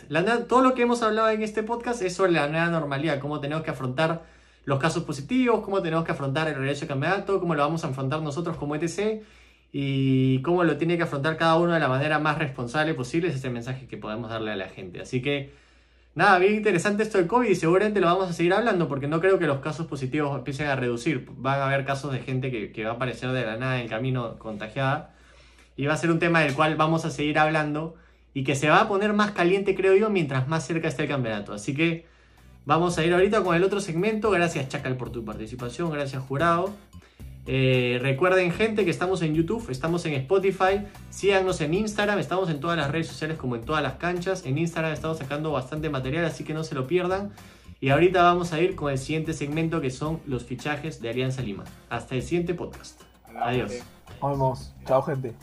todo 0.48 0.62
lo 0.62 0.74
que 0.74 0.82
hemos 0.82 1.04
hablado 1.04 1.30
en 1.30 1.44
este 1.44 1.62
podcast 1.64 2.02
es 2.02 2.16
sobre 2.16 2.32
la 2.32 2.48
nueva 2.48 2.68
normalidad, 2.68 3.20
cómo 3.20 3.40
tenemos 3.40 3.64
que 3.64 3.72
afrontar 3.72 4.24
los 4.66 4.80
casos 4.80 5.04
positivos, 5.04 5.64
cómo 5.64 5.82
tenemos 5.82 6.04
que 6.04 6.12
afrontar 6.12 6.48
el 6.48 6.56
regreso 6.56 6.82
de 6.82 6.88
campeonato, 6.88 7.40
cómo 7.40 7.56
lo 7.56 7.62
vamos 7.62 7.84
a 7.86 7.88
afrontar 7.88 8.22
nosotros 8.22 8.58
como 8.58 8.76
ETC 8.76 9.24
y 9.72 10.42
cómo 10.42 10.64
lo 10.64 10.78
tiene 10.78 10.98
que 10.98 11.04
afrontar 11.04 11.38
cada 11.38 11.58
uno 11.58 11.74
de 11.74 11.80
la 11.80 11.88
manera 11.88 12.20
más 12.20 12.38
responsable 12.38 12.94
posible. 12.94 13.30
Ese 13.30 13.38
es 13.38 13.44
el 13.46 13.52
mensaje 13.52 13.88
que 13.88 13.98
podemos 13.98 14.30
darle 14.30 14.52
a 14.52 14.56
la 14.56 14.68
gente. 14.68 15.00
Así 15.00 15.22
que 15.22 15.54
nada, 16.16 16.40
bien 16.40 16.56
interesante 16.56 17.04
esto 17.04 17.18
del 17.18 17.28
COVID 17.28 17.48
y 17.48 17.56
seguramente 17.56 18.02
lo 18.02 18.08
vamos 18.08 18.30
a 18.30 18.34
seguir 18.34 18.54
hablando 18.54 18.88
porque 18.88 19.08
no 19.08 19.22
creo 19.22 19.40
que 19.40 19.48
los 19.48 19.60
casos 19.60 19.88
positivos 19.88 20.36
empiecen 20.36 20.68
a 20.68 20.76
reducir. 20.76 21.30
Van 21.38 21.62
a 21.62 21.68
haber 21.68 21.86
casos 21.86 22.12
de 22.12 22.20
gente 22.20 22.52
que, 22.52 22.84
va 22.84 22.92
a 22.92 22.94
aparecer 22.96 23.30
de 23.32 23.46
la 23.46 23.58
nada 23.58 23.78
en 23.78 23.84
el 23.84 23.90
camino 23.90 24.38
contagiada 24.40 25.14
y 25.76 25.86
va 25.86 25.94
a 25.94 25.98
ser 25.98 26.12
un 26.12 26.20
tema 26.20 26.42
del 26.42 26.54
cual 26.56 26.76
vamos 26.76 27.06
a 27.06 27.12
seguir 27.12 27.38
hablando 27.40 27.96
y 28.38 28.44
que 28.44 28.54
se 28.54 28.70
va 28.70 28.82
a 28.82 28.88
poner 28.88 29.14
más 29.14 29.32
caliente, 29.32 29.74
creo 29.74 29.96
yo, 29.96 30.12
mientras 30.12 30.48
más 30.48 30.64
cerca 30.64 30.88
esté 30.88 31.02
el 31.02 31.10
campeonato. 31.10 31.54
Así 31.54 31.74
que 31.74 32.06
vamos 32.66 32.96
a 33.00 33.04
ir 33.04 33.12
ahorita 33.12 33.44
con 33.44 33.56
el 33.56 33.64
otro 33.64 33.80
segmento. 33.80 34.30
Gracias, 34.30 34.70
Chacal, 34.70 34.96
por 34.96 35.10
tu 35.10 35.26
participación. 35.26 35.90
Gracias, 35.90 36.22
jurado. 36.22 36.72
Eh, 37.48 37.98
recuerden 38.00 38.52
gente 38.52 38.86
que 38.86 38.92
estamos 38.92 39.24
en 39.24 39.34
YouTube, 39.34 39.72
estamos 39.72 40.06
en 40.06 40.14
Spotify, 40.14 40.86
síganos 41.10 41.62
en 41.62 41.74
Instagram, 41.74 42.20
estamos 42.20 42.52
en 42.52 42.60
todas 42.60 42.78
las 42.78 42.92
redes 42.92 43.08
sociales 43.08 43.38
como 43.38 43.56
en 43.56 43.64
todas 43.64 43.82
las 43.82 43.94
canchas. 43.94 44.46
En 44.46 44.60
Instagram 44.60 44.94
estamos 44.94 45.18
sacando 45.18 45.52
bastante 45.52 45.90
material, 45.90 46.24
así 46.26 46.44
que 46.44 46.54
no 46.54 46.64
se 46.64 46.76
lo 46.76 46.86
pierdan. 46.86 47.32
Y 47.82 47.90
ahorita 47.90 48.22
vamos 48.22 48.54
a 48.54 48.62
ir 48.62 48.76
con 48.76 48.92
el 48.92 49.00
siguiente 49.00 49.34
segmento 49.34 49.82
que 49.82 49.90
son 49.90 50.20
los 50.28 50.46
fichajes 50.46 51.02
de 51.02 51.10
Alianza 51.10 51.42
Lima. 51.42 51.64
Hasta 51.90 52.14
el 52.14 52.22
siguiente 52.22 52.54
podcast. 52.54 53.02
Adiós. 53.42 53.72
Nos 54.22 54.32
vemos. 54.32 54.74
Chao 54.86 55.02
gente. 55.02 55.34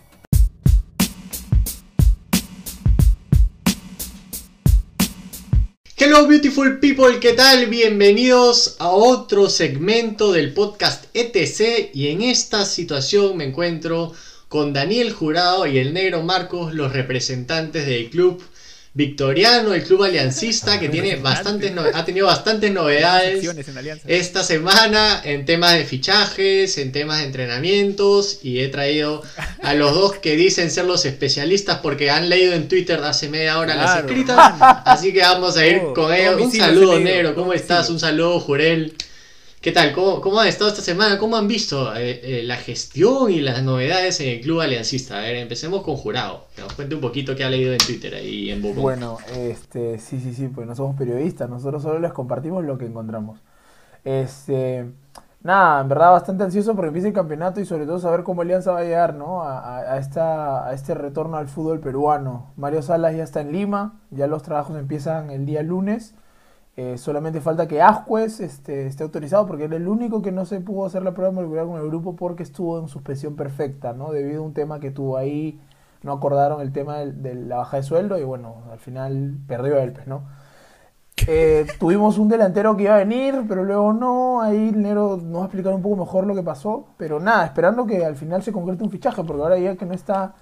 Hello 6.07 6.27
beautiful 6.27 6.81
people, 6.81 7.19
¿qué 7.19 7.33
tal? 7.33 7.65
Bienvenidos 7.69 8.77
a 8.79 8.91
otro 8.91 9.49
segmento 9.49 10.33
del 10.33 10.53
podcast 10.53 11.07
ETC 11.15 11.95
y 11.95 12.09
en 12.09 12.21
esta 12.21 12.67
situación 12.67 13.39
me 13.39 13.45
encuentro 13.45 14.13
con 14.51 14.75
Daniel 14.75 15.15
Jurado 15.15 15.67
y 15.67 15.79
el 15.79 15.95
negro 15.95 16.23
Marcos, 16.23 16.75
los 16.75 16.93
representantes 16.93 17.87
del 17.87 18.11
club 18.11 18.43
Victoriano, 18.97 19.75
el 19.75 19.83
club 19.83 20.05
aliancista, 20.05 20.79
que 20.79 20.89
tiene 20.89 21.17
bastantes 21.17 21.73
ha 21.95 22.05
tenido 22.05 22.29
bastantes 22.29 22.71
novedades 22.71 23.45
esta 24.07 24.45
semana 24.45 25.21
en 25.25 25.45
temas 25.45 25.73
de 25.75 25.85
fichajes, 25.85 26.79
en 26.79 26.93
temas 26.93 27.19
de 27.19 27.25
entrenamientos, 27.25 28.39
y 28.45 28.61
he 28.61 28.69
traído 28.69 29.25
a 29.63 29.75
los 29.75 29.95
dos 29.95 30.15
que 30.19 30.37
dicen 30.37 30.71
ser 30.71 30.85
los 30.85 31.05
especialistas 31.07 31.81
porque 31.83 32.09
han 32.09 32.29
leído 32.29 32.53
en 32.53 32.69
Twitter 32.69 33.03
hace 33.03 33.29
media 33.29 33.59
hora 33.59 33.75
las 33.75 33.99
escritas, 33.99 34.55
así 34.85 35.13
que 35.13 35.23
vamos 35.23 35.57
a 35.57 35.67
ir 35.67 35.83
con 35.93 36.15
ellos. 36.15 36.41
Un 36.41 36.53
saludo, 36.53 37.01
negro, 37.01 37.35
¿cómo 37.35 37.53
estás? 37.53 37.91
Un 37.91 37.99
saludo, 37.99 38.39
Jurel. 38.39 38.95
¿Qué 39.65 39.73
tal? 39.73 39.95
¿Cómo, 39.95 40.21
¿Cómo, 40.21 40.41
ha 40.41 40.47
estado 40.47 40.69
esta 40.69 40.83
semana? 40.83 41.19
¿Cómo 41.19 41.37
han 41.37 41.49
visto 41.49 41.97
eh, 41.97 42.21
eh, 42.23 42.43
la 42.43 42.57
gestión 42.57 43.31
y 43.31 43.41
las 43.41 43.63
novedades 43.63 44.21
en 44.21 44.29
el 44.29 44.41
club 44.43 44.61
aliancista? 44.61 45.17
A 45.17 45.23
ver, 45.23 45.37
empecemos 45.37 45.83
con 45.83 45.97
Jurado. 45.97 46.49
Que 46.55 46.61
nos 46.61 46.75
cuente 46.75 46.95
un 46.95 47.01
poquito 47.01 47.35
qué 47.35 47.45
ha 47.45 47.49
leído 47.49 47.73
en 47.73 47.79
Twitter 47.79 48.15
ahí 48.15 48.51
en 48.51 48.61
Boca. 48.61 48.79
Bueno, 48.79 49.17
este, 49.35 49.99
sí, 49.99 50.21
sí, 50.21 50.35
sí, 50.35 50.49
pues 50.49 50.67
no 50.67 50.75
somos 50.75 50.97
periodistas, 50.97 51.49
nosotros 51.49 51.83
solo 51.83 51.99
les 51.99 52.13
compartimos 52.13 52.63
lo 52.63 52.77
que 52.77 52.85
encontramos. 52.85 53.41
Este, 54.05 54.85
nada, 55.43 55.81
en 55.81 55.89
verdad 55.89 56.11
bastante 56.11 56.45
ansioso 56.45 56.75
porque 56.75 56.89
empieza 56.89 57.09
el 57.09 57.15
campeonato 57.15 57.59
y 57.63 57.65
sobre 57.65 57.87
todo 57.87 57.99
saber 57.99 58.23
cómo 58.23 58.43
Alianza 58.43 58.73
va 58.73 58.81
a 58.81 58.85
llegar, 58.85 59.15
¿no? 59.15 59.45
A, 59.45 59.97
esta, 59.99 60.69
a 60.69 60.75
este 60.75 60.93
retorno 60.93 61.39
al 61.39 61.49
fútbol 61.49 61.81
peruano. 61.81 62.53
Mario 62.57 62.83
Salas 62.83 63.17
ya 63.17 63.23
está 63.23 63.41
en 63.41 63.53
Lima, 63.53 63.99
ya 64.11 64.27
los 64.27 64.43
trabajos 64.43 64.77
empiezan 64.77 65.31
el 65.31 65.47
día 65.47 65.63
lunes. 65.63 66.15
Eh, 66.77 66.99
solamente 66.99 67.41
falta 67.41 67.69
que 67.69 67.81
Ascuez 67.81 68.41
este, 68.41 68.87
esté 68.87 69.05
autorizado 69.05 69.47
porque 69.47 69.65
era 69.65 69.77
el 69.77 69.87
único 69.87 70.23
que 70.23 70.33
no 70.33 70.45
se 70.45 70.59
pudo 70.61 70.87
hacer 70.87 71.05
la 71.05 71.15
prueba 71.15 71.33
molecular 71.33 71.67
con 71.67 71.81
el 71.81 71.87
grupo 71.87 72.17
porque 72.17 72.43
estuvo 72.43 72.81
en 72.81 72.89
suspensión 72.89 73.37
perfecta, 73.37 73.93
¿no? 73.93 74.11
Debido 74.11 74.43
a 74.43 74.47
un 74.47 74.55
tema 74.55 74.81
que 74.81 74.91
tuvo 74.91 75.17
ahí, 75.17 75.61
no 76.03 76.13
acordaron 76.13 76.61
el 76.61 76.73
tema 76.73 76.99
de, 76.99 77.35
la 77.37 77.59
baja 77.59 77.77
de 77.77 77.85
sueldo 77.85 78.19
y 78.19 78.25
bueno, 78.25 78.57
al 78.73 78.81
final 78.81 79.37
perdió 79.47 79.79
el 79.79 79.93
pues, 79.93 80.09
¿no? 80.09 80.25
Eh, 81.29 81.65
tuvimos 81.79 82.19
un 82.19 82.29
delantero 82.29 82.77
que 82.77 82.85
iba 82.85 82.95
a 82.97 82.99
venir, 82.99 83.45
pero 83.49 83.65
luego 83.65 83.93
no. 83.93 84.43
Ahí 84.43 84.73
Nero 84.75 85.17
nos 85.17 85.39
va 85.39 85.43
a 85.43 85.47
explicar 85.47 85.75
un 85.75 85.83
poco 85.83 85.97
mejor 85.97 86.27
lo 86.27 86.35
que 86.35 86.43
pasó. 86.43 86.89
Pero 86.97 87.21
nada, 87.21 87.47
esperando 87.47 87.87
que 87.87 88.05
al 88.05 88.17
final 88.17 88.43
se 88.43 88.53
concrete 88.53 88.83
un 88.85 88.91
fichaje, 88.91 89.23
porque 89.25 89.43
ahora 89.43 89.59
ya 89.59 89.77
que 89.77 89.87
no 89.87 89.95
está 89.95 90.35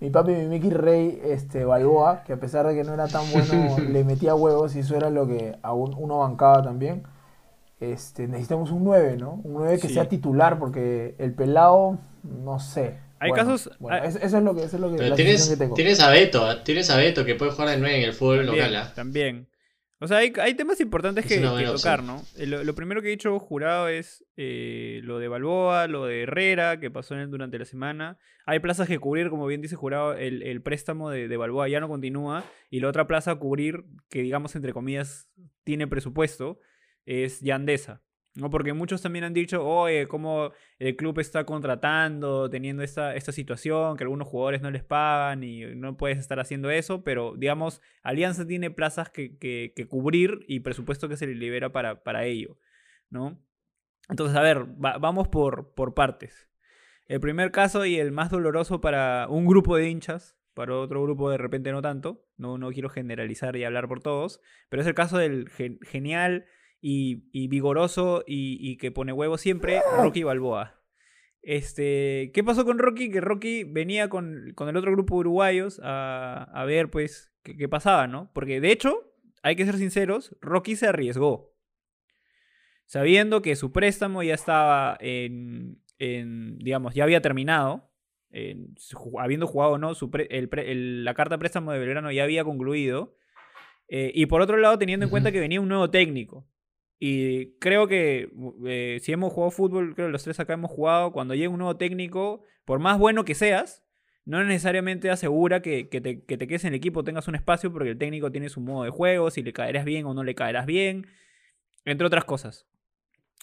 mi 0.00 0.10
papi, 0.10 0.32
mi 0.32 0.46
Mickey 0.46 0.70
Rey, 0.70 1.20
este, 1.24 1.64
Balboa, 1.64 2.22
que 2.24 2.32
a 2.32 2.36
pesar 2.40 2.66
de 2.66 2.74
que 2.74 2.84
no 2.84 2.94
era 2.94 3.08
tan 3.08 3.24
bueno, 3.32 3.76
le 3.88 4.04
metía 4.04 4.34
huevos 4.34 4.76
y 4.76 4.80
eso 4.80 4.96
era 4.96 5.10
lo 5.10 5.26
que 5.26 5.56
aún 5.62 5.94
uno 5.98 6.18
bancaba 6.18 6.62
también. 6.62 7.02
Este, 7.80 8.26
necesitamos 8.26 8.70
un 8.70 8.84
9, 8.84 9.16
¿no? 9.18 9.40
Un 9.44 9.54
9 9.54 9.78
que 9.80 9.88
sea 9.88 10.08
titular, 10.08 10.58
porque 10.58 11.14
el 11.18 11.32
pelado, 11.32 11.98
no 12.22 12.58
sé. 12.58 12.98
Hay 13.20 13.32
casos. 13.32 13.70
eso, 14.04 14.18
es 14.18 14.32
lo 14.32 14.54
que, 14.54 14.64
eso 14.64 14.76
es 14.76 14.80
lo 14.80 14.90
que, 14.90 15.10
tienes, 15.12 15.48
que 15.48 15.56
tengo. 15.56 15.74
Tienes 15.74 16.00
a 16.00 16.10
Beto, 16.10 16.62
tienes 16.62 16.90
a 16.90 16.96
Beto 16.96 17.24
que 17.24 17.34
puede 17.34 17.50
jugar 17.50 17.70
de 17.70 17.78
9 17.78 17.98
en 17.98 18.02
el 18.04 18.12
fútbol 18.12 18.46
local. 18.46 18.76
¿ah? 18.76 18.92
También. 18.94 19.48
O 20.00 20.06
sea, 20.06 20.18
hay, 20.18 20.54
temas 20.54 20.80
importantes 20.80 21.26
que, 21.26 21.40
tocar, 21.40 22.04
¿no? 22.04 22.22
Eh, 22.36 22.46
lo, 22.46 22.74
primero 22.76 23.02
que 23.02 23.08
he 23.08 23.10
dicho 23.10 23.36
jurado 23.40 23.88
es 23.88 24.24
eh, 24.36 25.00
lo 25.02 25.18
de 25.18 25.26
Balboa, 25.26 25.88
lo 25.88 26.06
de 26.06 26.22
Herrera, 26.22 26.78
que 26.78 26.88
pasó 26.88 27.16
en, 27.16 27.30
durante 27.32 27.58
la 27.58 27.64
semana. 27.64 28.16
Hay 28.46 28.60
plazas 28.60 28.86
que 28.86 29.00
cubrir, 29.00 29.28
como 29.28 29.46
bien 29.46 29.60
dice 29.60 29.74
jurado, 29.74 30.14
el, 30.14 30.62
préstamo 30.62 31.10
de, 31.10 31.26
de, 31.26 31.36
Balboa 31.36 31.68
ya 31.68 31.80
no 31.80 31.88
continúa. 31.88 32.44
Y 32.70 32.78
la 32.78 32.88
otra 32.88 33.08
plaza 33.08 33.32
a 33.32 33.38
cubrir, 33.40 33.84
que 34.08 34.22
digamos 34.22 34.54
entre 34.54 34.72
comillas 34.72 35.28
tiene 35.64 35.88
presupuesto, 35.88 36.60
es 37.04 37.40
Yandesa. 37.40 38.00
¿No? 38.38 38.50
Porque 38.50 38.72
muchos 38.72 39.02
también 39.02 39.24
han 39.24 39.34
dicho, 39.34 39.66
oye, 39.66 40.06
cómo 40.06 40.52
el 40.78 40.96
club 40.96 41.18
está 41.18 41.44
contratando, 41.44 42.48
teniendo 42.48 42.82
esta, 42.82 43.14
esta 43.14 43.32
situación, 43.32 43.96
que 43.96 44.04
algunos 44.04 44.28
jugadores 44.28 44.62
no 44.62 44.70
les 44.70 44.84
pagan 44.84 45.42
y 45.42 45.74
no 45.74 45.96
puedes 45.96 46.18
estar 46.18 46.38
haciendo 46.38 46.70
eso, 46.70 47.02
pero 47.02 47.34
digamos, 47.36 47.82
Alianza 48.02 48.46
tiene 48.46 48.70
plazas 48.70 49.10
que, 49.10 49.72
cubrir 49.88 50.44
y 50.46 50.60
presupuesto 50.60 51.08
que 51.08 51.16
se 51.16 51.26
le 51.26 51.34
libera 51.34 51.72
para, 51.72 52.02
para 52.02 52.24
ello, 52.24 52.58
¿no? 53.10 53.42
Entonces, 54.08 54.36
a 54.36 54.42
ver, 54.42 54.64
vamos 54.76 55.28
por, 55.28 55.74
por 55.74 55.94
partes. 55.94 56.48
El 57.06 57.20
primer 57.20 57.50
caso 57.50 57.84
y 57.84 57.98
el 57.98 58.12
más 58.12 58.30
doloroso 58.30 58.80
para 58.80 59.26
un 59.28 59.46
grupo 59.46 59.76
de 59.76 59.88
hinchas, 59.88 60.36
para 60.54 60.76
otro 60.76 61.02
grupo 61.02 61.30
de 61.30 61.38
repente 61.38 61.72
no 61.72 61.82
tanto, 61.82 62.24
no, 62.36 62.56
no 62.56 62.70
quiero 62.70 62.88
generalizar 62.88 63.56
y 63.56 63.64
hablar 63.64 63.88
por 63.88 64.00
todos, 64.00 64.40
pero 64.68 64.82
es 64.82 64.88
el 64.88 64.94
caso 64.94 65.18
del 65.18 65.48
genial 65.82 66.46
y, 66.80 67.48
vigoroso 67.48 68.24
y, 68.26 68.76
que 68.78 68.90
pone 68.90 69.12
huevo 69.12 69.38
siempre, 69.38 69.80
Rocky 69.96 70.22
Balboa. 70.22 70.80
Este, 71.42 72.30
¿Qué 72.34 72.44
pasó 72.44 72.64
con 72.64 72.78
Rocky? 72.78 73.10
Que 73.10 73.20
Rocky 73.20 73.64
venía 73.64 74.08
con, 74.08 74.54
el 74.56 74.76
otro 74.76 74.92
grupo 74.92 75.14
de 75.16 75.20
uruguayos 75.20 75.80
a, 75.82 76.64
ver, 76.66 76.90
pues, 76.90 77.32
qué, 77.42 77.68
pasaba, 77.68 78.06
¿no? 78.06 78.30
Porque 78.34 78.60
de 78.60 78.72
hecho, 78.72 79.12
hay 79.42 79.56
que 79.56 79.64
ser 79.64 79.76
sinceros, 79.76 80.36
Rocky 80.40 80.76
se 80.76 80.88
arriesgó. 80.88 81.54
Sabiendo 82.86 83.42
que 83.42 83.54
su 83.56 83.72
préstamo 83.72 84.22
ya 84.22 84.34
estaba 84.34 84.96
en, 85.00 85.78
digamos, 86.58 86.94
ya 86.94 87.04
había 87.04 87.20
terminado, 87.20 87.90
habiendo 89.18 89.46
jugado 89.46 89.78
no, 89.78 89.94
su 89.94 90.10
la 90.12 91.14
carta 91.14 91.38
préstamo 91.38 91.72
de 91.72 91.78
Belgrano 91.78 92.12
ya 92.12 92.24
había 92.24 92.44
concluido. 92.44 93.14
Eh, 93.88 94.12
y 94.14 94.26
por 94.26 94.42
otro 94.42 94.58
lado, 94.58 94.78
teniendo 94.78 95.04
en 95.04 95.10
cuenta 95.10 95.32
que 95.32 95.40
venía 95.40 95.60
un 95.60 95.68
nuevo 95.68 95.90
técnico. 95.90 96.46
Y 96.98 97.52
creo 97.58 97.86
que 97.86 98.30
eh, 98.66 98.98
si 99.00 99.12
hemos 99.12 99.32
jugado 99.32 99.50
fútbol, 99.52 99.94
creo 99.94 100.08
que 100.08 100.12
los 100.12 100.24
tres 100.24 100.40
acá 100.40 100.54
hemos 100.54 100.70
jugado, 100.70 101.12
cuando 101.12 101.34
llega 101.34 101.48
un 101.48 101.58
nuevo 101.58 101.76
técnico, 101.76 102.42
por 102.64 102.80
más 102.80 102.98
bueno 102.98 103.24
que 103.24 103.34
seas, 103.34 103.84
no 104.24 104.42
necesariamente 104.44 105.10
asegura 105.10 105.62
que, 105.62 105.84
te, 105.84 106.24
que, 106.24 106.38
quedes 106.38 106.64
en 106.64 106.68
el 106.68 106.74
equipo, 106.74 107.04
tengas 107.04 107.28
un 107.28 107.34
espacio, 107.34 107.72
porque 107.72 107.90
el 107.90 107.98
técnico 107.98 108.30
tiene 108.32 108.48
su 108.48 108.60
modo 108.60 108.84
de 108.84 108.90
juego, 108.90 109.30
si 109.30 109.42
le 109.42 109.52
caerás 109.52 109.84
bien 109.84 110.06
o 110.06 110.12
no 110.12 110.24
le 110.24 110.34
caerás 110.34 110.66
bien, 110.66 111.06
entre 111.84 112.06
otras 112.06 112.24
cosas. 112.24 112.66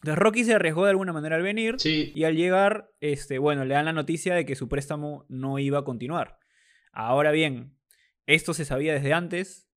Entonces 0.01 0.19
Rocky 0.19 0.43
se 0.43 0.53
arriesgó 0.53 0.83
de 0.83 0.91
alguna 0.91 1.13
manera 1.13 1.37
al 1.37 1.41
venir 1.41 1.77
y 1.83 2.23
al 2.25 2.35
llegar, 2.35 2.91
este, 2.99 3.39
bueno, 3.39 3.65
le 3.65 3.73
dan 3.73 3.85
la 3.85 3.93
noticia 3.93 4.35
de 4.35 4.45
que 4.45 4.55
su 4.55 4.67
préstamo 4.67 5.25
no 5.29 5.57
iba 5.57 5.79
a 5.79 5.83
continuar. 5.83 6.37
Ahora 6.91 7.31
bien, 7.31 7.75
esto 8.27 8.53
se 8.53 8.65
sabía 8.65 8.93
desde 8.93 9.13
antes, 9.13 9.67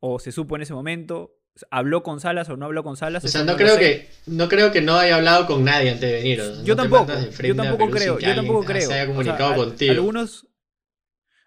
o 0.00 0.18
se 0.18 0.32
supo 0.32 0.56
en 0.56 0.62
ese 0.62 0.72
momento, 0.72 1.36
habló 1.70 2.02
con 2.02 2.20
Salas 2.20 2.48
o 2.48 2.56
no 2.56 2.66
habló 2.66 2.82
con 2.82 2.96
Salas. 2.96 3.24
O 3.24 3.28
sea, 3.28 3.44
no, 3.44 3.56
creo 3.56 3.78
que 3.78 4.08
no 4.26 4.48
creo 4.48 4.72
que 4.72 4.80
no 4.80 4.96
haya 4.96 5.16
hablado 5.16 5.46
con 5.46 5.64
nadie 5.64 5.90
antes 5.90 6.10
de 6.10 6.16
venir. 6.16 6.42
yo, 6.64 6.76
tampoco, 6.76 7.12
yo 7.42 7.56
tampoco 7.56 7.90
creo, 7.90 8.18
yo 8.18 8.34
tampoco 8.34 8.64
creo. 8.64 8.88
Se 8.88 8.94
haya 8.94 9.06
comunicado 9.06 9.54
contigo. 9.54 9.92
Algunos 9.92 10.48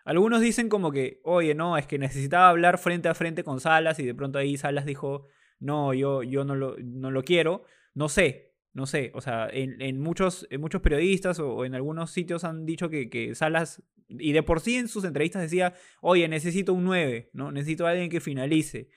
algunos 0.05 0.39
dicen 0.39 0.69
como 0.69 0.91
que, 0.91 1.19
"Oye, 1.23 1.53
no, 1.53 1.77
es 1.77 1.85
que 1.85 1.99
necesitaba 1.99 2.47
hablar 2.47 2.77
frente 2.77 3.09
a 3.09 3.13
frente 3.13 3.43
con 3.43 3.59
Salas 3.59 3.99
y 3.99 4.05
de 4.05 4.15
pronto 4.15 4.39
ahí 4.39 4.55
Salas 4.55 4.85
dijo, 4.85 5.27
"No, 5.59 5.93
yo 5.93 6.23
yo 6.23 6.45
no 6.45 6.55
lo 6.55 6.77
no 6.77 7.11
lo 7.11 7.23
quiero." 7.23 7.65
No 7.93 8.07
sé, 8.09 8.53
no 8.73 8.85
sé, 8.85 9.11
o 9.15 9.21
sea, 9.21 9.49
en, 9.51 9.99
muchos, 9.99 10.45
en 10.51 10.61
muchos 10.61 10.81
periodistas 10.81 11.39
o, 11.39 11.65
en 11.65 11.73
algunos 11.73 12.11
sitios 12.11 12.43
han 12.43 12.63
dicho 12.63 12.91
que, 12.91 13.09
que, 13.09 13.33
Salas, 13.33 13.81
y 14.07 14.33
de 14.33 14.43
por 14.43 14.61
sí 14.61 14.75
en 14.75 14.87
sus 14.87 15.03
entrevistas 15.03 15.41
decía, 15.41 15.73
oye, 15.99 16.27
necesito 16.27 16.73
un 16.73 16.83
9, 16.83 17.31
¿no? 17.33 17.51
Necesito 17.51 17.87
a 17.87 17.89
alguien 17.89 18.11
que 18.11 18.21
finalice 18.21 18.89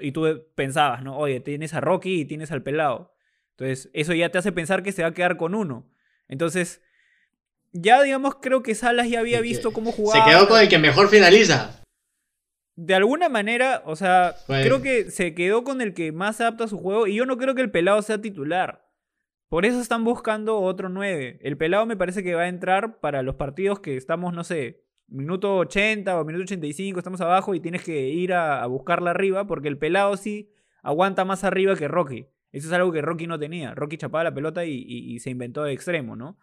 y 0.00 0.12
tú 0.12 0.46
pensabas, 0.54 1.02
¿no? 1.02 1.16
Oye, 1.16 1.40
tienes 1.40 1.74
a 1.74 1.80
Rocky 1.80 2.20
y 2.20 2.24
tienes 2.24 2.52
al 2.52 2.62
pelado. 2.62 3.14
Entonces, 3.50 3.90
eso 3.92 4.14
ya 4.14 4.30
te 4.30 4.38
hace 4.38 4.52
pensar 4.52 4.82
que 4.82 4.92
se 4.92 5.02
va 5.02 5.08
a 5.08 5.14
quedar 5.14 5.36
con 5.36 5.54
uno. 5.54 5.90
Entonces, 6.28 6.82
ya 7.72 8.02
digamos, 8.02 8.36
creo 8.40 8.62
que 8.62 8.74
Salas 8.74 9.08
ya 9.08 9.20
había 9.20 9.40
visto 9.40 9.72
cómo 9.72 9.92
jugaba. 9.92 10.24
Se 10.24 10.30
quedó 10.30 10.48
con 10.48 10.60
el 10.60 10.68
que 10.68 10.78
mejor 10.78 11.08
finaliza. 11.08 11.82
De 12.74 12.94
alguna 12.94 13.28
manera, 13.28 13.82
o 13.84 13.96
sea, 13.96 14.34
creo 14.46 14.80
que 14.80 15.10
se 15.10 15.34
quedó 15.34 15.62
con 15.62 15.80
el 15.80 15.92
que 15.94 16.10
más 16.10 16.36
se 16.36 16.44
adapta 16.44 16.64
a 16.64 16.68
su 16.68 16.78
juego 16.78 17.06
y 17.06 17.14
yo 17.14 17.26
no 17.26 17.36
creo 17.36 17.54
que 17.54 17.60
el 17.60 17.70
pelado 17.70 18.00
sea 18.00 18.20
titular. 18.20 18.88
Por 19.48 19.66
eso 19.66 19.80
están 19.80 20.04
buscando 20.04 20.58
otro 20.60 20.88
9. 20.88 21.40
El 21.42 21.58
pelado 21.58 21.84
me 21.84 21.96
parece 21.96 22.22
que 22.22 22.34
va 22.34 22.42
a 22.42 22.48
entrar 22.48 23.00
para 23.00 23.22
los 23.22 23.34
partidos 23.34 23.80
que 23.80 23.98
estamos, 23.98 24.32
no 24.32 24.44
sé, 24.44 24.81
minuto 25.12 25.58
80 25.58 26.18
o 26.18 26.24
minuto 26.24 26.44
85 26.44 26.98
estamos 26.98 27.20
abajo 27.20 27.54
y 27.54 27.60
tienes 27.60 27.82
que 27.84 28.08
ir 28.08 28.32
a, 28.32 28.66
buscarla 28.66 29.10
arriba 29.10 29.46
porque 29.46 29.68
el 29.68 29.78
pelado 29.78 30.16
sí 30.16 30.50
aguanta 30.82 31.24
más 31.24 31.44
arriba 31.44 31.76
que 31.76 31.88
Rocky. 31.88 32.26
Eso 32.50 32.68
es 32.68 32.72
algo 32.72 32.92
que 32.92 33.02
Rocky 33.02 33.26
no 33.26 33.38
tenía. 33.38 33.74
Rocky 33.74 33.96
chapaba 33.96 34.24
la 34.24 34.34
pelota 34.34 34.64
y, 34.64 35.18
se 35.20 35.30
inventó 35.30 35.62
de 35.62 35.72
extremo, 35.72 36.16
¿no? 36.16 36.38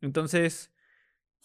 Entonces, 0.00 0.74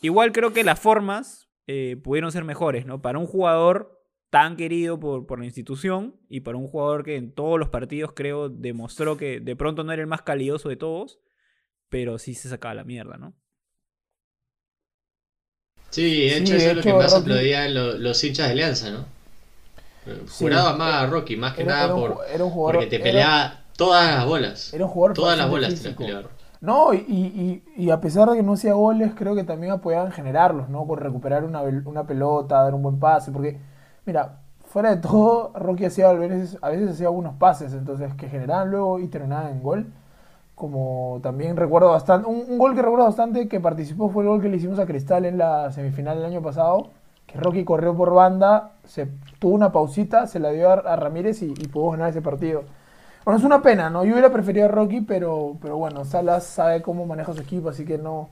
igual 0.01 0.31
creo 0.31 0.51
que 0.51 0.63
las 0.63 0.79
formas 0.79 1.49
eh, 1.67 1.97
pudieron 2.03 2.31
ser 2.31 2.43
mejores, 2.43 2.85
¿no? 2.85 3.01
Para 3.01 3.19
un 3.19 3.27
jugador 3.27 4.01
tan 4.29 4.57
querido 4.57 4.99
por, 4.99 5.27
por, 5.27 5.39
la 5.39 5.45
institución 5.45 6.19
y 6.27 6.41
para 6.41 6.57
un 6.57 6.67
jugador 6.67 7.03
que 7.03 7.15
en 7.15 7.31
todos 7.33 7.57
los 7.57 7.69
partidos 7.69 8.11
creo 8.13 8.49
demostró 8.49 9.15
que 9.15 9.39
de 9.39 9.55
pronto 9.55 9.83
no 9.83 9.93
era 9.93 10.01
el 10.01 10.07
más 10.07 10.23
calidoso 10.23 10.67
de 10.67 10.75
todos, 10.75 11.21
pero 11.87 12.17
sí 12.17 12.33
se 12.33 12.49
sacaba 12.49 12.73
la 12.73 12.83
mierda, 12.83 13.17
¿no? 13.17 13.33
Sí, 15.89 16.27
de 16.29 16.37
hecho, 16.37 16.55
eso 16.55 16.69
es 16.71 16.75
lo 16.75 16.81
que 16.81 16.93
más 16.93 17.13
aplaudían 17.13 17.73
los, 17.73 18.23
hinchas 18.23 18.47
de 18.47 18.51
Alianza, 18.51 18.89
¿no? 18.91 19.05
Juraba 20.37 20.75
más 20.75 21.03
a 21.03 21.05
Rocky, 21.07 21.35
más 21.35 21.53
que 21.53 21.63
nada 21.63 21.93
por, 21.93 22.19
porque 22.37 22.87
te 22.87 22.99
peleaba 22.99 23.61
todas 23.75 24.15
las 24.15 24.25
bolas. 24.25 24.73
Era 24.73 24.85
un 24.85 24.91
jugador 24.91 25.15
Todas 25.15 25.37
las 25.37 25.49
bolas 25.49 25.81
te 25.81 25.91
peleaba. 25.91 26.29
No, 26.61 26.93
y, 26.93 27.63
y, 27.75 27.89
a 27.91 28.01
pesar 28.01 28.29
de 28.29 28.37
que 28.37 28.43
no 28.43 28.53
hacía 28.53 28.73
goles, 28.73 29.11
creo 29.15 29.35
que 29.35 29.43
también 29.43 29.73
apoyaban 29.73 30.11
generarlos, 30.11 30.69
¿no? 30.69 30.87
Por 30.87 31.01
recuperar 31.01 31.43
una, 31.43 31.61
una 31.61 32.05
pelota, 32.05 32.63
dar 32.63 32.73
un 32.73 32.81
buen 32.81 32.99
pase, 32.99 33.31
porque, 33.31 33.59
mira, 34.05 34.39
fuera 34.65 34.95
de 34.95 35.01
todo, 35.01 35.51
Rocky 35.55 35.85
hacía 35.85 36.09
a 36.09 36.13
veces, 36.13 36.57
a 36.61 36.69
veces 36.69 36.91
hacía 36.91 37.07
algunos 37.07 37.35
pases, 37.35 37.73
entonces 37.73 38.13
que 38.15 38.29
generaban 38.29 38.71
luego 38.71 38.99
y 38.99 39.07
terminaban 39.07 39.51
en 39.51 39.61
gol 39.61 39.87
como 40.55 41.19
también 41.21 41.57
recuerdo 41.57 41.89
bastante, 41.89 42.27
un, 42.27 42.57
gol 42.57 42.75
que 42.75 42.81
recuerdo 42.81 43.05
bastante 43.05 43.47
que 43.47 43.59
participó 43.59 44.09
fue 44.09 44.23
el 44.23 44.29
gol 44.29 44.41
que 44.41 44.49
le 44.49 44.57
hicimos 44.57 44.79
a 44.79 44.85
Cristal 44.85 45.25
en 45.25 45.37
la 45.37 45.71
semifinal 45.71 46.17
del 46.17 46.25
año 46.25 46.41
pasado, 46.41 46.91
que 47.27 47.37
Rocky 47.37 47.65
corrió 47.65 47.95
por 47.95 48.13
banda, 48.13 48.71
se 48.85 49.07
tuvo 49.39 49.53
una 49.53 49.71
pausita, 49.71 50.27
se 50.27 50.39
la 50.39 50.51
dio 50.51 50.69
a, 50.69 50.95
Ramírez 50.95 51.41
y, 51.41 51.53
pudo 51.67 51.91
ganar 51.91 52.09
ese 52.09 52.21
partido. 52.21 52.63
Bueno, 53.25 53.37
es 53.37 53.43
una 53.43 53.61
pena, 53.61 53.89
¿no? 53.89 54.05
Yo 54.05 54.13
hubiera 54.13 54.31
preferido 54.31 54.65
a 54.65 54.69
Rocky, 54.69 55.01
pero, 55.01 55.57
pero 55.61 55.77
bueno, 55.77 56.05
Salas 56.05 56.45
sabe 56.45 56.81
cómo 56.81 57.05
maneja 57.05 57.33
su 57.33 57.41
equipo, 57.41 57.69
así 57.69 57.83
que 57.83 57.97
no, 57.97 58.29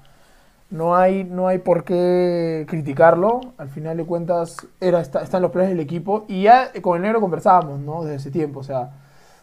no, 0.69 0.95
hay, 0.95 1.23
no 1.23 1.47
hay 1.47 1.57
por 1.57 1.83
qué 1.83 2.65
criticarlo. 2.69 3.41
Al 3.57 3.69
final 3.69 3.97
de 3.97 4.05
cuentas, 4.05 4.57
era, 4.79 5.01
está, 5.01 5.23
están 5.23 5.41
los 5.41 5.51
planes 5.51 5.71
del 5.71 5.79
equipo. 5.79 6.25
Y 6.27 6.43
ya 6.43 6.71
con 6.81 6.97
el 6.97 7.01
negro 7.01 7.19
conversábamos, 7.21 7.79
¿no? 7.79 8.03
Desde 8.03 8.15
ese 8.17 8.31
tiempo, 8.31 8.59
o 8.59 8.63
sea, 8.63 8.91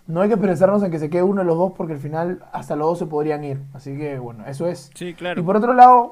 no 0.07 0.23
hay 0.23 0.29
que 0.29 0.37
pensarnos 0.37 0.83
en 0.83 0.91
que 0.91 0.99
se 0.99 1.11
quede 1.11 1.23
uno 1.23 1.41
de 1.41 1.47
los 1.47 1.57
dos 1.57 1.73
porque 1.77 1.95
al 1.95 1.99
final 1.99 2.43
hasta 2.53 2.77
los 2.77 2.89
dos 2.89 2.99
se 2.99 3.07
podrían 3.07 3.45
ir. 3.45 3.61
Así 3.75 3.97
que, 3.97 4.19
bueno, 4.19 4.45
eso 4.47 4.67
es. 4.67 4.91
Sí, 4.95 5.15
claro. 5.15 5.41
Y 5.41 5.45
por 5.45 5.57
otro 5.57 5.75
lado, 5.75 6.11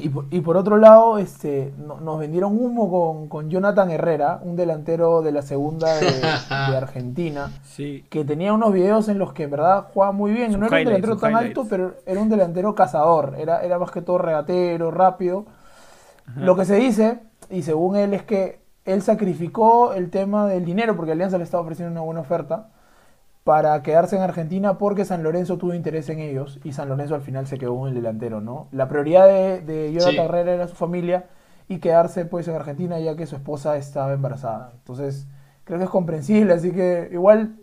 y 0.00 0.40
por, 0.40 0.56
otro 0.56 0.76
lado, 0.76 1.18
este, 1.18 1.72
nos 1.76 2.20
vendieron 2.20 2.56
humo 2.56 3.28
con, 3.28 3.50
Jonathan 3.50 3.90
Herrera, 3.90 4.38
un 4.44 4.54
delantero 4.54 5.22
de 5.22 5.32
la 5.32 5.42
segunda 5.42 5.92
de, 5.96 6.06
Argentina, 6.50 7.50
que 7.76 8.24
tenía 8.24 8.52
unos 8.52 8.72
videos 8.72 9.08
en 9.08 9.18
los 9.18 9.32
que 9.32 9.44
en 9.44 9.50
verdad 9.50 9.88
jugaba 9.92 10.12
muy 10.12 10.30
bien. 10.30 10.52
no 10.52 10.66
era 10.66 10.78
un 10.78 10.84
delantero 10.84 11.16
tan 11.16 11.34
alto, 11.34 11.66
pero 11.68 11.96
era 12.06 12.20
un 12.20 12.28
delantero 12.28 12.76
cazador. 12.76 13.34
Era, 13.38 13.64
era 13.64 13.80
más 13.80 13.90
que 13.90 14.00
todo 14.00 14.18
regatero, 14.18 14.92
rápido. 14.92 15.46
Lo 16.36 16.54
que 16.54 16.64
se 16.64 16.76
dice, 16.76 17.18
y 17.50 17.62
según 17.62 17.96
él, 17.96 18.14
es 18.14 18.22
que 18.22 18.60
él 18.84 19.02
sacrificó 19.02 19.94
el 19.94 20.10
tema 20.10 20.46
del 20.46 20.64
dinero, 20.64 20.94
porque 20.94 21.10
Alianza 21.10 21.38
le 21.38 21.44
estaba 21.44 21.64
ofreciendo 21.64 21.90
una 21.90 22.02
buena 22.02 22.20
oferta 22.20 22.68
para 23.48 23.82
quedarse 23.82 24.14
en 24.14 24.20
Argentina 24.20 24.76
porque 24.76 25.06
San 25.06 25.22
Lorenzo 25.22 25.56
tuvo 25.56 25.72
interés 25.72 26.10
en 26.10 26.18
ellos 26.18 26.60
y 26.64 26.72
San 26.72 26.90
Lorenzo 26.90 27.14
al 27.14 27.22
final 27.22 27.46
se 27.46 27.56
quedó 27.56 27.80
en 27.86 27.88
el 27.88 27.94
delantero, 27.94 28.42
¿no? 28.42 28.68
La 28.72 28.88
prioridad 28.88 29.26
de, 29.26 29.62
de 29.62 29.90
Jonathan 29.90 30.26
Herrera 30.26 30.52
era 30.52 30.68
su 30.68 30.74
familia 30.74 31.30
y 31.66 31.78
quedarse 31.78 32.26
pues 32.26 32.46
en 32.46 32.56
Argentina 32.56 33.00
ya 33.00 33.16
que 33.16 33.24
su 33.24 33.36
esposa 33.36 33.78
estaba 33.78 34.12
embarazada. 34.12 34.72
Entonces, 34.74 35.28
creo 35.64 35.78
que 35.78 35.86
es 35.86 35.90
comprensible, 35.90 36.52
así 36.52 36.72
que 36.72 37.08
igual 37.10 37.56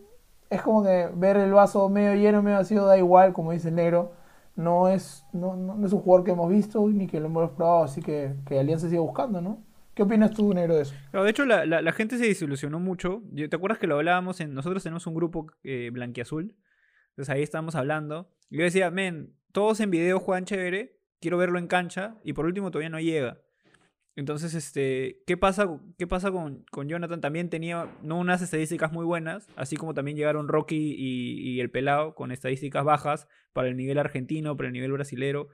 es 0.50 0.63
como 0.63 0.82
que 0.82 1.08
ver 1.13 1.38
el 1.38 1.54
vaso 1.54 1.88
medio 1.88 2.15
lleno, 2.15 2.41
medio 2.41 2.58
vacío, 2.58 2.84
da 2.88 2.98
igual, 2.98 3.32
como 3.32 3.52
dice 3.52 3.69
el 3.69 3.76
negro. 3.76 4.13
No 4.56 4.88
es, 4.88 5.24
no, 5.34 5.56
no, 5.56 5.86
es 5.86 5.93
un 5.93 6.02
jugador 6.02 6.26
que 6.26 6.32
hemos 6.32 6.50
visto 6.50 6.84
ni 6.89 7.06
que 7.06 7.19
lo 7.19 7.28
hemos 7.28 7.52
probado, 7.52 7.84
así 7.84 8.02
que, 8.02 8.34
que 8.48 8.58
Alianza 8.58 8.88
sigue 8.88 8.98
buscando, 8.98 9.39
¿no? 9.39 9.60
¿Qué 9.95 10.03
opinas 10.03 10.31
tú, 10.31 10.53
Negro, 10.53 10.75
de 10.75 10.81
eso? 10.81 10.93
de 11.13 11.29
hecho, 11.29 11.45
la, 11.45 11.91
gente 11.93 12.17
se 12.17 12.27
desilusionó 12.27 12.81
mucho. 12.81 13.23
¿Te 13.34 13.55
acuerdas 13.55 13.79
que 13.79 13.88
lo 13.88 13.95
hablábamos? 13.95 14.41
En, 14.41 14.53
nosotros 14.53 14.84
tenemos 14.84 15.08
un 15.08 15.13
grupo 15.13 15.47
eh, 15.63 15.89
blanquiazul. 15.91 16.53
Entonces 17.12 17.34
ahí 17.34 17.41
estábamos 17.41 17.75
hablando. 17.75 18.29
Y 18.49 18.58
yo 18.58 18.65
decía, 18.65 18.91
men, 18.91 19.34
todos 19.53 19.79
en 19.79 19.91
video 19.91 20.19
juegan 20.19 20.43
chévere. 20.43 20.99
Quiero 21.21 21.38
verlo 21.38 21.60
en 21.60 21.67
cancha. 21.67 22.17
Y 22.25 22.34
por 22.34 22.45
último, 22.45 22.71
todavía 22.71 22.89
no 22.89 22.99
llega. 22.99 23.39
Entonces, 24.17 24.53
este, 24.53 25.23
¿qué 25.25 25.38
pasa, 25.38 25.79
qué 25.97 26.08
pasa 26.08 26.29
con, 26.29 26.65
Jonathan? 26.88 27.21
También 27.21 27.49
tenía 27.49 27.89
no 28.01 28.17
unas 28.17 28.41
estadísticas 28.41 28.91
muy 28.91 29.05
buenas, 29.05 29.47
así 29.55 29.77
como 29.77 29.93
también 29.93 30.17
llegaron 30.17 30.49
Rocky 30.49 30.93
y, 30.97 31.51
y 31.51 31.62
el 31.62 31.69
Pelado 31.71 32.15
con 32.15 32.31
estadísticas 32.31 32.84
bajas 32.84 33.27
para 33.53 33.69
el 33.69 33.77
nivel 33.77 33.97
argentino, 33.97 34.58
para 34.58 34.67
el 34.67 34.73
nivel 34.73 34.91
brasilero. 34.91 35.49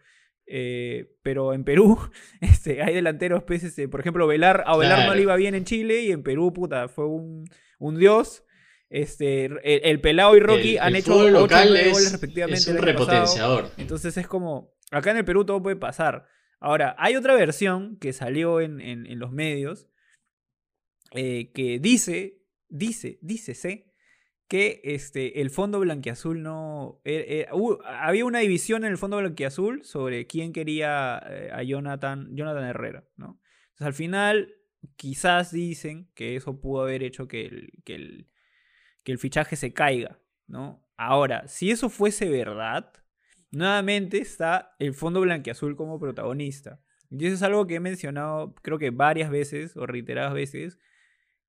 Eh, 0.53 1.15
pero 1.23 1.53
en 1.53 1.63
Perú 1.63 1.97
este, 2.41 2.81
hay 2.81 2.93
delanteros, 2.93 3.43
pues, 3.43 3.63
este, 3.63 3.87
por 3.87 4.01
ejemplo, 4.01 4.27
Velar, 4.27 4.65
a 4.67 4.75
Velar 4.75 5.07
no 5.07 5.15
le 5.15 5.21
iba 5.21 5.35
bien 5.37 5.55
en 5.55 5.63
Chile 5.63 6.01
y 6.01 6.11
en 6.11 6.23
Perú, 6.23 6.51
puta, 6.51 6.89
fue 6.89 7.07
un, 7.07 7.45
un 7.79 7.97
dios. 7.97 8.43
Este, 8.89 9.45
el, 9.63 10.01
Pelao 10.01 10.35
y 10.35 10.41
Rocky 10.41 10.77
han 10.77 10.97
hecho 10.97 11.15
8 11.15 11.47
goles 11.47 12.11
respectivamente. 12.11 12.59
Es 12.59 12.67
un 12.67 12.79
repotenciador. 12.79 13.69
Entonces 13.77 14.17
es 14.17 14.27
como, 14.27 14.75
acá 14.91 15.11
en 15.11 15.17
el 15.17 15.25
Perú 15.25 15.45
todo 15.45 15.63
puede 15.63 15.77
pasar. 15.77 16.27
Ahora, 16.59 16.97
hay 16.99 17.15
otra 17.15 17.33
versión 17.35 17.95
que 17.95 18.11
salió 18.11 18.59
en, 18.59 18.81
en, 18.81 19.19
los 19.19 19.31
medios 19.31 19.87
eh, 21.13 21.53
que 21.53 21.79
dice, 21.79 22.41
dice, 22.67 23.17
dice, 23.21 23.55
sé 23.55 23.90
que 24.51 24.81
este, 24.83 25.39
el 25.39 25.49
fondo 25.49 25.79
blanquiazul 25.79 26.43
no... 26.43 26.99
Eh, 27.05 27.47
eh, 27.47 27.79
había 27.85 28.25
una 28.25 28.39
división 28.39 28.83
en 28.83 28.91
el 28.91 28.97
fondo 28.97 29.15
blanquiazul 29.15 29.85
sobre 29.85 30.27
quién 30.27 30.51
quería 30.51 31.23
eh, 31.25 31.51
a 31.53 31.63
Jonathan, 31.63 32.35
Jonathan 32.35 32.65
Herrera, 32.65 33.05
¿no? 33.15 33.39
Entonces 33.69 33.87
al 33.87 33.93
final 33.93 34.53
quizás 34.97 35.53
dicen 35.53 36.11
que 36.15 36.35
eso 36.35 36.59
pudo 36.59 36.81
haber 36.81 37.01
hecho 37.01 37.29
que 37.29 37.45
el, 37.45 37.71
que 37.85 37.95
el, 37.95 38.27
que 39.03 39.13
el 39.13 39.19
fichaje 39.19 39.55
se 39.55 39.71
caiga, 39.71 40.19
¿no? 40.47 40.85
Ahora, 40.97 41.47
si 41.47 41.71
eso 41.71 41.87
fuese 41.87 42.27
verdad, 42.27 42.91
nuevamente 43.51 44.17
está 44.17 44.75
el 44.79 44.93
fondo 44.93 45.21
blanquiazul 45.21 45.77
como 45.77 45.97
protagonista. 45.97 46.81
Y 47.09 47.25
eso 47.25 47.35
es 47.35 47.43
algo 47.43 47.67
que 47.67 47.75
he 47.75 47.79
mencionado 47.79 48.53
creo 48.55 48.77
que 48.77 48.89
varias 48.89 49.29
veces 49.29 49.77
o 49.77 49.85
reiteradas 49.85 50.33
veces, 50.33 50.77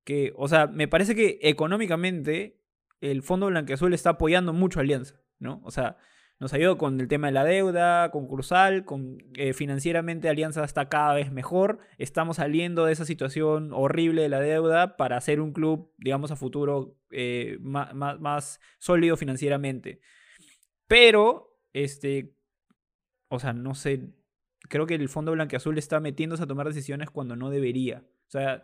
que, 0.05 0.31
o 0.37 0.47
sea, 0.47 0.67
me 0.67 0.87
parece 0.87 1.15
que 1.15 1.39
económicamente 1.41 2.62
el 3.11 3.21
Fondo 3.21 3.47
Blanqueazul 3.47 3.93
está 3.93 4.11
apoyando 4.11 4.53
mucho 4.53 4.79
a 4.79 4.83
Alianza, 4.83 5.21
¿no? 5.37 5.61
O 5.65 5.71
sea, 5.71 5.97
nos 6.39 6.53
ayudó 6.53 6.77
con 6.77 6.99
el 7.01 7.07
tema 7.07 7.27
de 7.27 7.33
la 7.33 7.43
deuda 7.43 8.11
concursal, 8.11 8.85
con, 8.85 9.17
eh, 9.35 9.53
financieramente 9.53 10.29
Alianza 10.29 10.63
está 10.63 10.87
cada 10.87 11.13
vez 11.13 11.31
mejor, 11.31 11.79
estamos 11.97 12.37
saliendo 12.37 12.85
de 12.85 12.93
esa 12.93 13.05
situación 13.05 13.71
horrible 13.73 14.21
de 14.21 14.29
la 14.29 14.39
deuda 14.39 14.95
para 14.95 15.17
hacer 15.17 15.41
un 15.41 15.51
club, 15.51 15.91
digamos, 15.97 16.31
a 16.31 16.37
futuro 16.37 16.97
eh, 17.11 17.57
más, 17.59 18.59
sólido 18.79 19.17
financieramente. 19.17 19.99
Pero, 20.87 21.59
este, 21.73 22.33
o 23.27 23.39
sea, 23.39 23.51
no 23.51 23.75
sé, 23.75 24.13
creo 24.69 24.85
que 24.85 24.95
el 24.95 25.09
Fondo 25.09 25.33
Blanqueazul 25.33 25.77
está 25.77 25.99
metiéndose 25.99 26.43
a 26.43 26.47
tomar 26.47 26.67
decisiones 26.67 27.09
cuando 27.09 27.35
no 27.35 27.49
debería. 27.49 28.03
O 28.27 28.31
sea, 28.31 28.63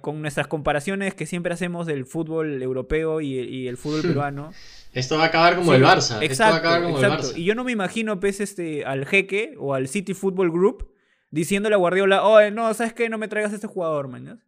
con 0.00 0.22
nuestras 0.22 0.46
comparaciones 0.46 1.14
que 1.14 1.26
siempre 1.26 1.52
hacemos 1.52 1.86
del 1.86 2.06
fútbol 2.06 2.62
europeo 2.62 3.20
y, 3.20 3.68
el 3.68 3.76
fútbol 3.76 4.02
peruano. 4.08 4.52
Esto 4.92 5.16
va 5.18 5.24
a 5.24 5.26
acabar 5.26 5.56
como 5.56 5.74
el 5.74 5.82
Barça. 5.82 6.22
Exacto, 6.22 7.36
Y 7.36 7.44
yo 7.44 7.54
no 7.54 7.64
me 7.64 7.72
imagino 7.72 8.18
pues, 8.18 8.40
este, 8.40 8.84
al 8.84 9.06
jeque 9.06 9.54
o 9.58 9.74
al 9.74 9.88
City 9.88 10.14
Football 10.14 10.50
Group 10.50 10.90
diciéndole 11.30 11.74
a 11.74 11.78
Guardiola, 11.78 12.24
oh, 12.24 12.50
no, 12.50 12.72
¿sabes 12.72 12.94
qué? 12.94 13.08
No 13.08 13.18
me 13.18 13.28
traigas 13.28 13.52
a 13.52 13.56
este 13.56 13.66
jugador, 13.66 14.08
mañana. 14.08 14.42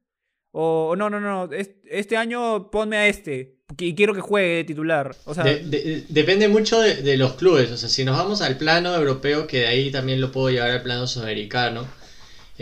O 0.53 0.97
no, 0.97 1.11
no, 1.11 1.21
no, 1.21 1.49
este 1.53 2.17
año 2.17 2.71
ponme 2.73 2.97
a 2.97 3.07
este 3.07 3.61
y 3.79 3.95
quiero 3.95 4.15
que 4.15 4.21
juegue 4.21 4.65
titular. 4.65 5.15
O 5.25 5.33
sea, 5.33 5.45
depende 5.45 6.49
mucho 6.49 6.81
de, 6.81 6.97
de, 7.03 7.17
los 7.17 7.35
clubes. 7.35 7.71
O 7.71 7.77
sea, 7.77 7.89
si 7.89 8.05
nos 8.05 8.17
vamos 8.17 8.43
al 8.43 8.57
plano 8.57 8.93
europeo, 8.93 9.47
que 9.47 9.61
de 9.61 9.67
ahí 9.69 9.93
también 9.93 10.21
lo 10.21 10.33
puedo 10.33 10.51
llevar 10.51 10.71
al 10.71 10.83
plano 10.83 11.07
sudamericano 11.07 11.87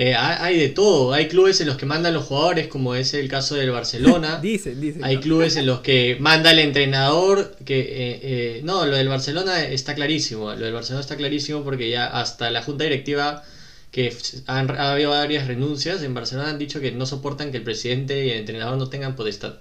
eh, 0.01 0.15
hay 0.15 0.57
de 0.57 0.69
todo. 0.69 1.13
Hay 1.13 1.27
clubes 1.27 1.61
en 1.61 1.67
los 1.67 1.77
que 1.77 1.85
mandan 1.85 2.15
los 2.15 2.27
jugadores, 2.27 2.69
como 2.69 2.95
es 2.95 3.15
el 3.15 3.29
caso 3.29 3.57
del 3.57 3.73
Barcelona. 3.73 4.39
dicen, 4.43 4.81
dicen. 4.81 5.03
Hay 5.03 5.17
clubes 5.17 5.57
en 5.57 5.67
los 5.67 5.81
que 5.81 6.17
manda 6.21 6.53
el 6.53 6.61
entrenador. 6.61 7.57
que 7.65 7.81
eh, 7.81 8.21
eh, 8.23 8.61
No, 8.63 8.87
lo 8.87 8.95
del 8.97 9.09
Barcelona 9.09 9.65
está 9.65 9.97
clarísimo. 9.97 10.55
Lo 10.55 10.67
del 10.67 10.73
Barcelona 10.73 11.01
está 11.01 11.17
clarísimo 11.17 11.65
porque 11.65 11.91
ya 11.91 12.07
hasta 12.07 12.49
la 12.53 12.63
junta 12.63 12.85
directiva, 12.85 13.43
que 13.91 14.17
han, 14.47 14.71
ha 14.71 14.93
habido 14.93 15.11
varias 15.11 15.49
renuncias 15.49 16.01
en 16.05 16.15
Barcelona, 16.15 16.51
han 16.51 16.59
dicho 16.61 16.81
que 16.81 16.93
no 16.93 17.05
soportan 17.05 17.51
que 17.51 17.57
el 17.57 17.65
presidente 17.65 18.25
y 18.25 18.31
el 18.31 18.39
entrenador 18.39 18.79
no 18.79 18.89
tengan 18.89 19.17
potestad. 19.17 19.57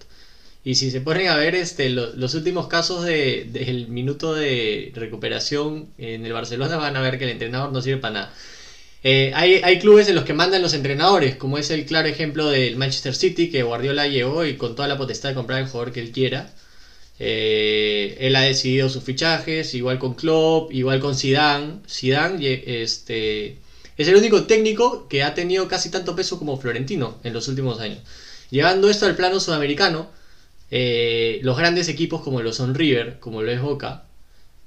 Y 0.64 0.76
si 0.76 0.92
se 0.92 1.02
ponen 1.02 1.30
a 1.30 1.36
ver 1.36 1.56
este, 1.56 1.90
los 1.90 2.36
últimos 2.36 2.68
casos 2.68 3.04
del 3.06 3.54
de, 3.54 3.86
minuto 3.90 4.36
de 4.36 4.92
recuperación 4.94 5.88
en 5.98 6.28
el 6.28 6.34
Barcelona, 6.34 6.78
van 6.78 6.96
a 6.96 7.02
ver 7.02 7.18
que 7.18 7.24
el 7.24 7.32
entrenador 7.32 7.72
no 7.72 7.82
sirve 7.82 7.98
para 8.02 8.14
nada. 8.14 8.34
Eh, 9.04 9.32
hay, 9.36 9.80
clubes 9.80 10.10
en 10.10 10.16
los 10.16 10.26
que 10.26 10.34
mandan 10.34 10.62
los 10.62 10.74
entrenadores, 10.74 11.36
como 11.36 11.58
es 11.58 11.70
el 11.70 11.86
claro 11.86 12.08
ejemplo 12.08 12.50
del 12.50 12.76
Manchester 12.78 13.16
City, 13.16 13.50
que 13.50 13.64
Guardiola 13.64 14.08
llegó 14.08 14.46
y 14.46 14.58
con 14.58 14.76
toda 14.76 14.88
la 14.88 14.98
potestad 14.98 15.30
de 15.30 15.36
comprar 15.36 15.62
el 15.62 15.68
jugador 15.68 15.94
que 15.94 16.02
él 16.02 16.12
quiera. 16.12 16.52
Eh, 17.20 18.18
él 18.20 18.36
ha 18.36 18.42
decidido 18.42 18.90
sus 18.90 19.04
fichajes, 19.04 19.74
igual 19.74 20.00
con 20.00 20.14
Klopp, 20.16 20.72
igual 20.74 21.00
con 21.00 21.16
Zidane. 21.16 21.80
Zidane 21.88 22.64
este, 22.84 23.58
es 23.98 24.08
el 24.08 24.16
único 24.16 24.46
técnico 24.46 25.08
que 25.08 25.24
ha 25.24 25.34
tenido 25.34 25.68
casi 25.68 25.90
tanto 25.90 26.16
peso 26.16 26.38
como 26.40 26.60
Florentino 26.60 27.18
en 27.24 27.34
los 27.34 27.48
últimos 27.48 27.80
años. 27.80 28.00
Llevando 28.50 28.90
esto 28.90 29.06
al 29.06 29.16
plano 29.16 29.40
sudamericano, 29.40 30.10
eh, 30.72 31.40
los 31.44 31.58
grandes 31.58 31.88
equipos 31.90 32.22
como 32.22 32.42
lo 32.42 32.54
son 32.54 32.76
River, 32.76 33.20
como 33.20 33.42
lo 33.42 33.52
es 33.52 33.62
Boca, 33.62 34.04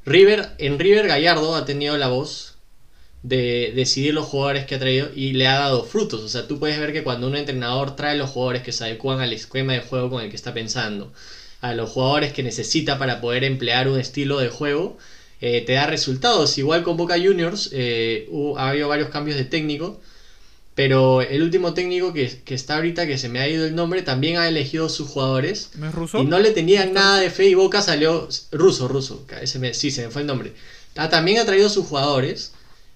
River, 0.07 0.51
en 0.59 0.79
River 0.79 1.07
Gallardo 1.09 1.55
ha 1.55 1.65
tenido 1.65 1.97
la 1.99 2.09
voz 2.09 2.50
de 3.23 3.73
decidir 3.75 4.15
los 4.15 4.27
jugadores 4.27 4.65
que 4.65 4.75
ha 4.75 4.79
traído 4.79 5.11
y 5.15 5.33
le 5.33 5.47
ha 5.47 5.59
dado 5.59 5.85
frutos. 5.85 6.23
O 6.23 6.29
sea, 6.29 6.49
tú 6.49 6.59
puedes 6.59 6.79
ver 6.79 6.93
que 6.93 7.03
cuando 7.03 7.27
un 7.27 7.37
entrenador 7.37 7.97
trae 7.97 8.17
los 8.17 8.31
jugadores 8.31 8.63
que 8.63 8.73
se 8.73 8.85
adecuan 8.85 9.21
al 9.21 9.33
esquema 9.33 9.75
de 9.75 9.81
juego 9.81 10.11
con 10.11 10.23
el 10.23 10.31
que 10.31 10.37
está 10.37 10.55
pensando, 10.55 11.13
a 11.61 11.75
los 11.75 11.91
jugadores 11.91 12.33
que 12.33 12.43
necesita 12.43 12.99
para 12.99 13.21
poder 13.21 13.45
emplear 13.45 13.89
un 13.89 14.01
estilo 14.01 14.39
de 14.39 14.49
juego, 14.49 14.97
eh, 15.43 15.63
te 15.67 15.75
da 15.75 15.87
resultados. 15.87 16.57
Igual 16.57 16.83
con 16.83 16.97
Boca 16.97 17.17
Juniors, 17.19 17.71
eh, 17.73 18.29
ha 18.57 18.71
habido 18.71 18.89
varios 18.89 19.11
cambios 19.11 19.37
de 19.37 19.45
técnico, 19.45 20.01
pero 20.75 21.21
el 21.21 21.43
último 21.43 21.75
técnico 21.75 22.15
que, 22.15 22.41
está 22.47 22.77
ahorita, 22.77 23.07
que 23.07 23.19
se 23.19 23.29
me 23.29 23.41
ha 23.41 23.49
ido 23.49 23.67
el 23.67 23.75
nombre, 23.75 24.01
también 24.01 24.39
ha 24.39 24.49
elegido 24.49 24.89
sus 24.89 25.09
jugadores. 25.09 25.73
¿No 25.77 25.89
es 25.89 25.95
ruso? 25.95 26.23
Y 26.23 26.25
no 26.25 26.39
le 26.39 26.53
tenían 26.53 26.95
nada 26.95 27.21
de 27.21 27.29
fe 27.29 27.49
y 27.49 27.55
Boca 27.55 27.83
salió 27.83 28.29
ruso, 28.51 28.89
ruso. 28.89 29.27
Ese 29.43 29.75
sí, 29.75 29.91
se 29.91 30.07
me 30.07 30.11
fue 30.11 30.23
el 30.23 30.27
nombre. 30.27 30.55
Ah, 30.97 31.11
también 31.11 31.39
ha 31.39 31.45
traído 31.45 31.69
sus 31.69 31.87
jugadores 31.87 32.53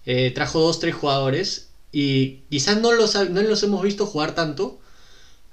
eh, 0.06 0.30
trajo 0.32 0.60
dos, 0.60 0.80
tres 0.80 0.94
jugadores 0.94 1.68
y 1.92 2.40
quizás 2.50 2.80
no 2.80 2.92
los, 2.92 3.14
no 3.30 3.42
los 3.42 3.62
hemos 3.62 3.82
visto 3.82 4.06
jugar 4.06 4.34
tanto, 4.34 4.80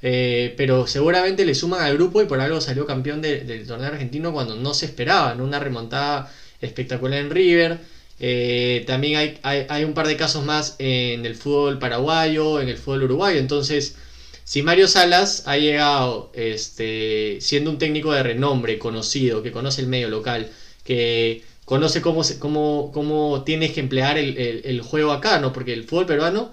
Eh, 0.04 0.56
pero 0.58 0.88
seguramente 0.88 1.46
le 1.46 1.54
suman 1.54 1.82
al 1.82 1.94
grupo 1.96 2.22
y 2.22 2.26
por 2.26 2.40
algo 2.42 2.60
salió 2.60 2.86
campeón 2.88 3.22
del 3.22 3.68
torneo 3.68 3.88
argentino 3.88 4.34
cuando 4.34 4.56
no 4.56 4.74
se 4.74 4.86
esperaba, 4.88 5.32
en 5.34 5.42
una 5.42 5.60
remontada 5.60 6.32
espectacular 6.62 7.20
en 7.20 7.30
River. 7.30 7.80
Eh, 8.20 8.84
también 8.88 9.18
hay, 9.18 9.40
hay, 9.70 9.84
un 9.84 9.94
par 9.94 10.08
de 10.08 10.16
casos 10.18 10.44
más 10.46 10.76
en 10.80 11.26
el 11.26 11.36
fútbol 11.36 11.80
paraguayo, 11.80 12.60
en 12.62 12.70
el 12.70 12.78
fútbol 12.78 13.04
uruguayo. 13.04 13.40
Entonces, 13.40 13.96
si 14.44 14.62
Mario 14.64 14.88
Salas 14.88 15.44
ha 15.48 15.58
llegado 15.58 16.32
este, 16.36 17.38
siendo 17.42 17.70
un 17.72 17.78
técnico 17.78 18.12
de 18.14 18.24
renombre, 18.24 18.80
conocido, 18.80 19.44
que 19.44 19.52
conoce 19.52 19.82
el 19.82 19.88
medio 19.88 20.10
local, 20.10 20.50
que 20.84 21.44
conoce 21.72 22.02
cómo, 22.02 22.22
cómo, 22.40 22.92
cómo 22.94 23.44
tienes 23.46 23.72
que 23.72 23.80
emplear 23.80 24.18
el, 24.18 24.62
el, 24.66 24.82
juego 24.82 25.14
acá, 25.14 25.40
¿no? 25.40 25.54
Porque 25.54 25.72
el 25.72 25.86
fútbol 25.86 26.06
peruano, 26.06 26.52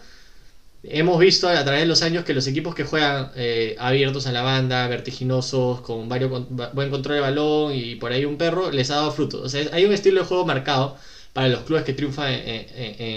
hemos 0.84 1.18
visto 1.18 1.48
a 1.48 1.64
través 1.64 1.80
de 1.80 1.86
los 1.86 2.02
años 2.02 2.24
que 2.24 2.34
los 2.34 2.46
equipos 2.46 2.72
que 2.72 2.84
juegan 2.84 3.32
eh, 3.34 3.74
abiertos 3.80 4.28
a 4.28 4.32
la 4.32 4.42
banda, 4.42 4.86
vertiginosos, 4.86 5.80
con 5.80 6.08
varios, 6.08 6.30
buen 6.72 6.90
control 6.90 7.16
de 7.16 7.20
balón 7.20 7.74
y 7.74 7.96
por 7.96 8.12
ahí 8.12 8.24
un 8.24 8.38
perro, 8.38 8.70
les 8.70 8.92
ha 8.92 8.94
dado 8.94 9.10
fruto. 9.10 9.42
O 9.42 9.48
sea, 9.48 9.68
hay 9.72 9.84
un 9.86 9.92
estilo 9.92 10.20
de 10.20 10.26
juego 10.28 10.46
marcado 10.46 10.96
para 11.32 11.48
los 11.48 11.62
clubes 11.62 11.82
que 11.82 11.94
triunfan 11.94 12.32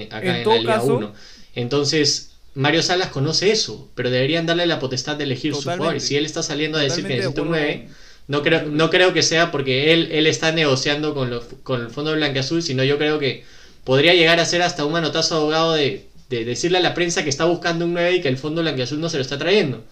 acá 0.09 0.39
en, 0.39 0.49
la 0.49 0.57
Liga 0.57 0.81
1. 0.81 1.13
Entonces, 1.53 2.31
Mario 2.55 2.81
Salas 2.81 3.09
conoce 3.09 3.51
eso, 3.51 3.89
pero 3.93 4.09
deberían 4.09 4.47
darle 4.47 4.65
la 4.65 4.79
potestad 4.79 5.17
de 5.17 5.25
elegir 5.25 5.53
su 5.53 5.61
jugador. 5.61 5.97
Y 5.97 5.99
si 5.99 6.17
él 6.17 6.25
está 6.25 6.41
saliendo 6.41 6.79
a 6.79 6.81
decir 6.81 7.05
que 7.05 7.17
necesita 7.17 7.43
un 7.43 7.49
9, 7.49 7.89
no 8.31 8.43
creo, 8.43 8.63
no 8.65 8.89
creo 8.89 9.11
que 9.11 9.23
sea 9.23 9.51
porque 9.51 9.91
él, 9.91 10.07
él 10.13 10.25
está 10.25 10.53
negociando 10.53 11.13
con, 11.13 11.37
con 11.63 11.81
el 11.81 11.89
Fondo 11.89 12.13
Azul, 12.39 12.63
sino 12.63 12.81
yo 12.85 12.97
creo 12.97 13.19
que 13.19 13.43
podría 13.83 14.13
llegar 14.13 14.39
a 14.39 14.45
ser 14.45 14.61
hasta 14.61 14.85
un 14.85 14.93
manotazo 14.93 15.35
abogado 15.35 15.73
de, 15.73 16.05
de 16.29 16.45
decirle 16.45 16.77
a 16.77 16.81
la 16.81 16.93
prensa 16.93 17.25
que 17.25 17.29
está 17.29 17.43
buscando 17.43 17.83
un 17.83 17.93
9 17.93 18.15
y 18.15 18.21
que 18.21 18.29
el 18.29 18.37
Fondo 18.37 18.61
Azul 18.61 19.01
no 19.01 19.09
se 19.09 19.17
lo 19.17 19.21
está 19.21 19.37
trayendo. 19.37 19.83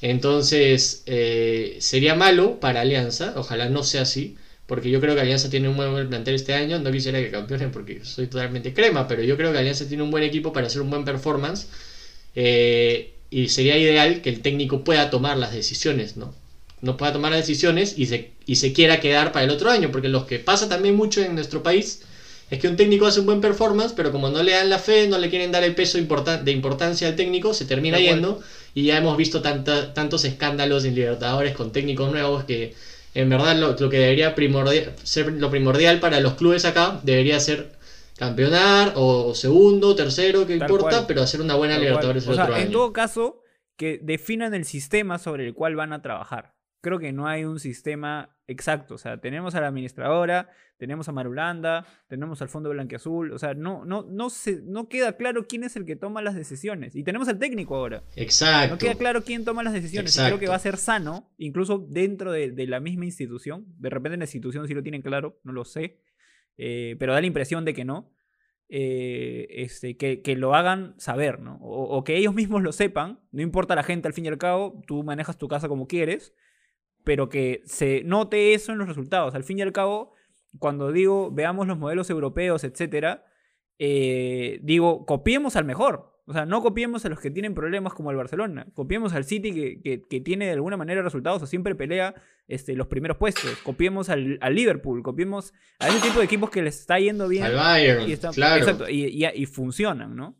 Entonces, 0.00 1.02
eh, 1.04 1.76
sería 1.80 2.14
malo 2.14 2.60
para 2.60 2.80
Alianza, 2.80 3.34
ojalá 3.36 3.68
no 3.68 3.82
sea 3.82 4.02
así, 4.02 4.38
porque 4.66 4.88
yo 4.90 4.98
creo 5.02 5.14
que 5.14 5.20
Alianza 5.20 5.50
tiene 5.50 5.68
un 5.68 5.76
buen 5.76 6.08
plantel 6.08 6.36
este 6.36 6.54
año. 6.54 6.78
No 6.78 6.90
quisiera 6.90 7.20
que 7.20 7.30
campeonen 7.30 7.72
porque 7.72 8.06
soy 8.06 8.26
totalmente 8.28 8.72
crema, 8.72 9.06
pero 9.06 9.22
yo 9.22 9.36
creo 9.36 9.52
que 9.52 9.58
Alianza 9.58 9.86
tiene 9.86 10.02
un 10.02 10.10
buen 10.10 10.24
equipo 10.24 10.54
para 10.54 10.68
hacer 10.68 10.80
un 10.80 10.88
buen 10.88 11.04
performance. 11.04 11.66
Eh, 12.34 13.12
y 13.28 13.48
sería 13.48 13.76
ideal 13.76 14.22
que 14.22 14.30
el 14.30 14.40
técnico 14.40 14.82
pueda 14.82 15.10
tomar 15.10 15.36
las 15.36 15.52
decisiones, 15.52 16.16
¿no? 16.16 16.34
No 16.82 16.96
pueda 16.96 17.12
tomar 17.12 17.30
las 17.32 17.40
decisiones 17.40 17.94
y 17.98 18.06
se, 18.06 18.32
y 18.46 18.56
se 18.56 18.72
quiera 18.72 19.00
quedar 19.00 19.32
para 19.32 19.44
el 19.44 19.50
otro 19.50 19.70
año, 19.70 19.90
porque 19.90 20.08
lo 20.08 20.26
que 20.26 20.38
pasa 20.38 20.68
también 20.68 20.96
mucho 20.96 21.20
en 21.22 21.34
nuestro 21.34 21.62
país 21.62 22.02
es 22.50 22.58
que 22.58 22.66
un 22.66 22.76
técnico 22.76 23.06
hace 23.06 23.20
un 23.20 23.26
buen 23.26 23.40
performance, 23.40 23.92
pero 23.94 24.10
como 24.10 24.28
no 24.28 24.42
le 24.42 24.52
dan 24.52 24.68
la 24.68 24.80
fe, 24.80 25.06
no 25.06 25.18
le 25.18 25.30
quieren 25.30 25.52
dar 25.52 25.62
el 25.62 25.74
peso 25.74 25.98
de 25.98 26.50
importancia 26.52 27.06
al 27.06 27.14
técnico, 27.14 27.54
se 27.54 27.64
termina 27.64 27.98
yendo. 27.98 28.40
Y 28.74 28.84
ya 28.84 28.98
hemos 28.98 29.16
visto 29.16 29.40
tantos 29.40 30.24
escándalos 30.24 30.84
en 30.84 30.96
Libertadores 30.96 31.54
con 31.54 31.70
técnicos 31.70 32.10
nuevos 32.10 32.44
que 32.44 32.74
en 33.14 33.28
verdad 33.28 33.56
lo, 33.56 33.76
que 33.76 33.98
debería 33.98 34.34
primordial, 34.34 34.92
ser 35.02 35.32
lo 35.32 35.50
primordial 35.50 36.00
para 36.00 36.20
los 36.20 36.34
clubes 36.34 36.64
acá 36.64 37.00
debería 37.02 37.38
ser 37.40 37.72
campeonar 38.16 38.94
o, 38.96 39.34
segundo, 39.34 39.94
tercero, 39.94 40.46
que 40.46 40.54
importa, 40.54 41.06
pero 41.06 41.22
hacer 41.22 41.40
una 41.40 41.54
buena 41.54 41.78
Libertadores 41.78 42.26
el 42.26 42.32
otro 42.32 42.56
En 42.56 42.72
todo 42.72 42.92
caso, 42.92 43.42
que 43.76 44.00
definan 44.02 44.54
el 44.54 44.64
sistema 44.64 45.18
sobre 45.18 45.46
el 45.46 45.54
cual 45.54 45.76
van 45.76 45.92
a 45.92 46.02
trabajar 46.02 46.59
creo 46.80 46.98
que 46.98 47.12
no 47.12 47.26
hay 47.26 47.44
un 47.44 47.60
sistema 47.60 48.36
exacto. 48.46 48.94
O 48.94 48.98
sea, 48.98 49.20
tenemos 49.20 49.54
a 49.54 49.60
la 49.60 49.68
administradora, 49.68 50.50
tenemos 50.76 51.08
a 51.08 51.12
Marulanda, 51.12 51.86
tenemos 52.08 52.40
al 52.42 52.48
Fondo 52.48 52.70
Blanqueazul. 52.70 53.32
O 53.32 53.38
sea, 53.38 53.54
no, 53.54 53.84
no, 53.84 54.02
no, 54.02 54.30
se, 54.30 54.62
no 54.62 54.88
queda 54.88 55.16
claro 55.16 55.46
quién 55.46 55.64
es 55.64 55.76
el 55.76 55.84
que 55.84 55.96
toma 55.96 56.22
las 56.22 56.34
decisiones. 56.34 56.96
Y 56.96 57.04
tenemos 57.04 57.28
al 57.28 57.38
técnico 57.38 57.76
ahora. 57.76 58.02
Exacto. 58.16 58.74
No 58.74 58.78
queda 58.78 58.94
claro 58.94 59.22
quién 59.22 59.44
toma 59.44 59.62
las 59.62 59.72
decisiones. 59.72 60.16
Y 60.16 60.20
creo 60.20 60.38
que 60.38 60.48
va 60.48 60.56
a 60.56 60.60
ser 60.60 60.76
sano, 60.76 61.32
incluso 61.36 61.78
dentro 61.78 62.32
de, 62.32 62.66
la 62.66 62.80
misma 62.80 63.04
institución. 63.04 63.66
De 63.78 63.90
repente 63.90 64.14
en 64.14 64.20
la 64.20 64.24
institución 64.24 64.66
sí 64.66 64.74
lo 64.74 64.82
tienen 64.82 65.02
claro, 65.02 65.40
no 65.44 65.52
lo 65.52 65.64
sé. 65.64 66.00
Eh, 66.56 66.96
pero 66.98 67.12
da 67.12 67.20
la 67.20 67.26
impresión 67.26 67.64
de 67.64 67.74
que 67.74 67.84
no. 67.84 68.12
Eh, 68.72 69.48
este, 69.50 69.96
que, 69.96 70.22
que, 70.22 70.36
lo 70.36 70.54
hagan 70.54 70.94
saber, 70.96 71.40
¿no? 71.40 71.56
O, 71.56 71.96
o, 71.96 72.04
que 72.04 72.16
ellos 72.16 72.34
mismos 72.34 72.62
lo 72.62 72.70
sepan, 72.70 73.18
no 73.32 73.42
importa 73.42 73.74
la 73.74 73.82
gente 73.82 74.06
al 74.06 74.14
fin 74.14 74.26
y 74.26 74.28
al 74.28 74.38
cabo, 74.38 74.80
tú 74.86 75.02
manejas 75.02 75.38
tu 75.38 75.48
casa 75.48 75.66
como 75.66 75.88
quieres, 75.88 76.36
pero 77.04 77.28
que 77.28 77.62
se 77.64 78.02
note 78.04 78.54
eso 78.54 78.72
en 78.72 78.78
los 78.78 78.88
resultados. 78.88 79.34
Al 79.34 79.44
fin 79.44 79.58
y 79.58 79.62
al 79.62 79.72
cabo, 79.72 80.14
cuando 80.58 80.92
digo 80.92 81.30
veamos 81.30 81.66
los 81.66 81.78
modelos 81.78 82.10
europeos, 82.10 82.64
etcétera, 82.64 83.24
eh, 83.78 84.60
digo 84.62 85.06
copiemos 85.06 85.56
al 85.56 85.64
mejor. 85.64 86.10
O 86.26 86.32
sea, 86.32 86.46
no 86.46 86.62
copiemos 86.62 87.04
a 87.04 87.08
los 87.08 87.18
que 87.18 87.30
tienen 87.30 87.54
problemas 87.54 87.92
como 87.92 88.12
el 88.12 88.16
Barcelona. 88.16 88.68
Copiemos 88.74 89.14
al 89.14 89.24
City 89.24 89.80
que, 89.82 90.06
que, 90.08 90.20
tiene 90.20 90.46
de 90.46 90.52
alguna 90.52 90.76
manera 90.76 91.02
resultados 91.02 91.42
o 91.42 91.46
siempre 91.46 91.74
pelea 91.74 92.14
este, 92.46 92.76
los 92.76 92.86
primeros 92.86 93.16
puestos. 93.16 93.50
Copiemos 93.64 94.08
al, 94.10 94.38
Liverpool. 94.50 95.02
Copiemos 95.02 95.52
a 95.80 95.88
ese 95.88 96.00
tipo 96.00 96.20
de 96.20 96.26
equipos 96.26 96.50
que 96.50 96.62
les 96.62 96.78
está 96.78 97.00
yendo 97.00 97.26
bien. 97.26 97.42
Al 97.42 97.56
Bayern, 97.56 98.08
y 98.08 98.12
Exacto, 98.12 98.88
y, 98.88 99.46
funcionan, 99.46 100.14
¿no? 100.14 100.38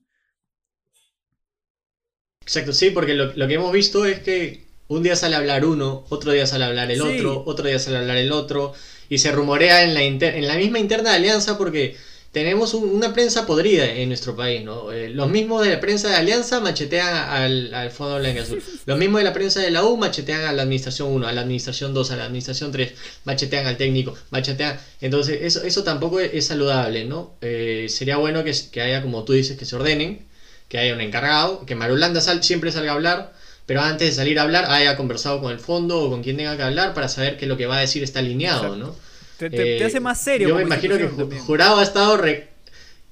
Exacto, 2.42 2.72
sí, 2.72 2.90
porque 2.90 3.14
lo, 3.14 3.34
lo 3.34 3.48
que 3.48 3.54
hemos 3.54 3.72
visto 3.72 4.04
es 4.04 4.20
que 4.20 4.69
un 4.90 5.04
día 5.04 5.14
sale 5.14 5.36
a 5.36 5.38
hablar 5.38 5.64
uno, 5.64 6.04
otro 6.08 6.32
día 6.32 6.48
sale 6.48 6.64
a 6.64 6.66
hablar 6.66 6.90
el 6.90 7.00
otro, 7.00 7.44
otro 7.46 7.68
día 7.68 7.78
sale 7.78 7.96
a 7.96 8.00
hablar 8.00 8.16
el 8.16 8.32
otro, 8.32 8.74
y 9.08 9.18
se 9.18 9.30
rumorea 9.30 9.84
en 9.84 9.94
la, 9.94 10.02
en 10.02 10.46
la 10.48 10.56
misma 10.56 10.80
interna 10.80 11.10
de 11.10 11.16
Alianza 11.16 11.56
porque 11.56 11.96
tenemos 12.32 12.74
una 12.74 13.12
prensa 13.12 13.46
podrida 13.46 13.86
en 13.86 14.08
nuestro 14.08 14.34
país, 14.34 14.64
¿no? 14.64 14.90
Eh, 14.90 15.08
los 15.08 15.30
mismos 15.30 15.64
de 15.64 15.70
la 15.70 15.80
prensa 15.80 16.08
de 16.08 16.16
Alianza 16.16 16.58
machetean 16.60 17.08
al, 17.08 17.72
al 17.72 17.90
Fondo 17.92 18.18
Blanco 18.18 18.42
Azul. 18.42 18.62
Los 18.86 18.98
mismos 18.98 19.20
de 19.20 19.24
la 19.24 19.32
prensa 19.32 19.60
de 19.60 19.70
la 19.70 19.84
U 19.84 19.96
machetean 19.96 20.42
a 20.42 20.52
la 20.52 20.62
Administración 20.62 21.08
1, 21.12 21.26
a 21.26 21.32
la 21.32 21.40
Administración 21.42 21.94
2, 21.94 22.10
a 22.10 22.16
la 22.16 22.24
Administración 22.24 22.72
3, 22.72 22.92
machetean 23.24 23.66
al 23.66 23.76
técnico, 23.76 24.14
machetean... 24.30 24.78
Entonces, 25.00 25.40
eso, 25.42 25.62
eso 25.62 25.84
tampoco 25.84 26.18
es, 26.18 26.46
saludable, 26.46 27.04
¿no? 27.04 27.34
Eh, 27.42 27.86
sería 27.88 28.16
bueno 28.16 28.42
que, 28.42 28.54
que, 28.72 28.80
haya, 28.80 29.02
como 29.02 29.24
tú 29.24 29.34
dices, 29.34 29.56
que 29.56 29.64
se 29.64 29.76
ordenen, 29.76 30.26
que 30.68 30.78
haya 30.78 30.94
un 30.94 31.00
encargado, 31.00 31.64
que 31.66 31.74
Marulanda 31.74 32.20
sal, 32.20 32.42
siempre 32.44 32.70
salga 32.70 32.92
a 32.92 32.94
hablar, 32.94 33.32
pero 33.70 33.82
antes 33.82 34.08
de 34.08 34.12
salir 34.12 34.36
a 34.40 34.42
hablar 34.42 34.64
haya 34.68 34.96
conversado 34.96 35.40
con 35.40 35.52
el 35.52 35.60
fondo 35.60 36.02
o 36.02 36.10
con 36.10 36.24
quien 36.24 36.36
tenga 36.36 36.56
que 36.56 36.62
hablar 36.64 36.92
para 36.92 37.06
saber 37.06 37.36
que 37.36 37.46
lo 37.46 37.56
que 37.56 37.66
va 37.66 37.76
a 37.76 37.80
decir 37.80 38.02
está 38.02 38.18
alineado, 38.18 38.74
¿no? 38.74 38.96
Te, 39.38 39.84
hace 39.84 40.00
más 40.00 40.20
serio. 40.20 40.48
Yo 40.48 40.56
me 40.56 40.62
imagino 40.62 40.98
que 40.98 41.06
Jurado 41.38 41.78
ha 41.78 41.84
estado... 41.84 42.20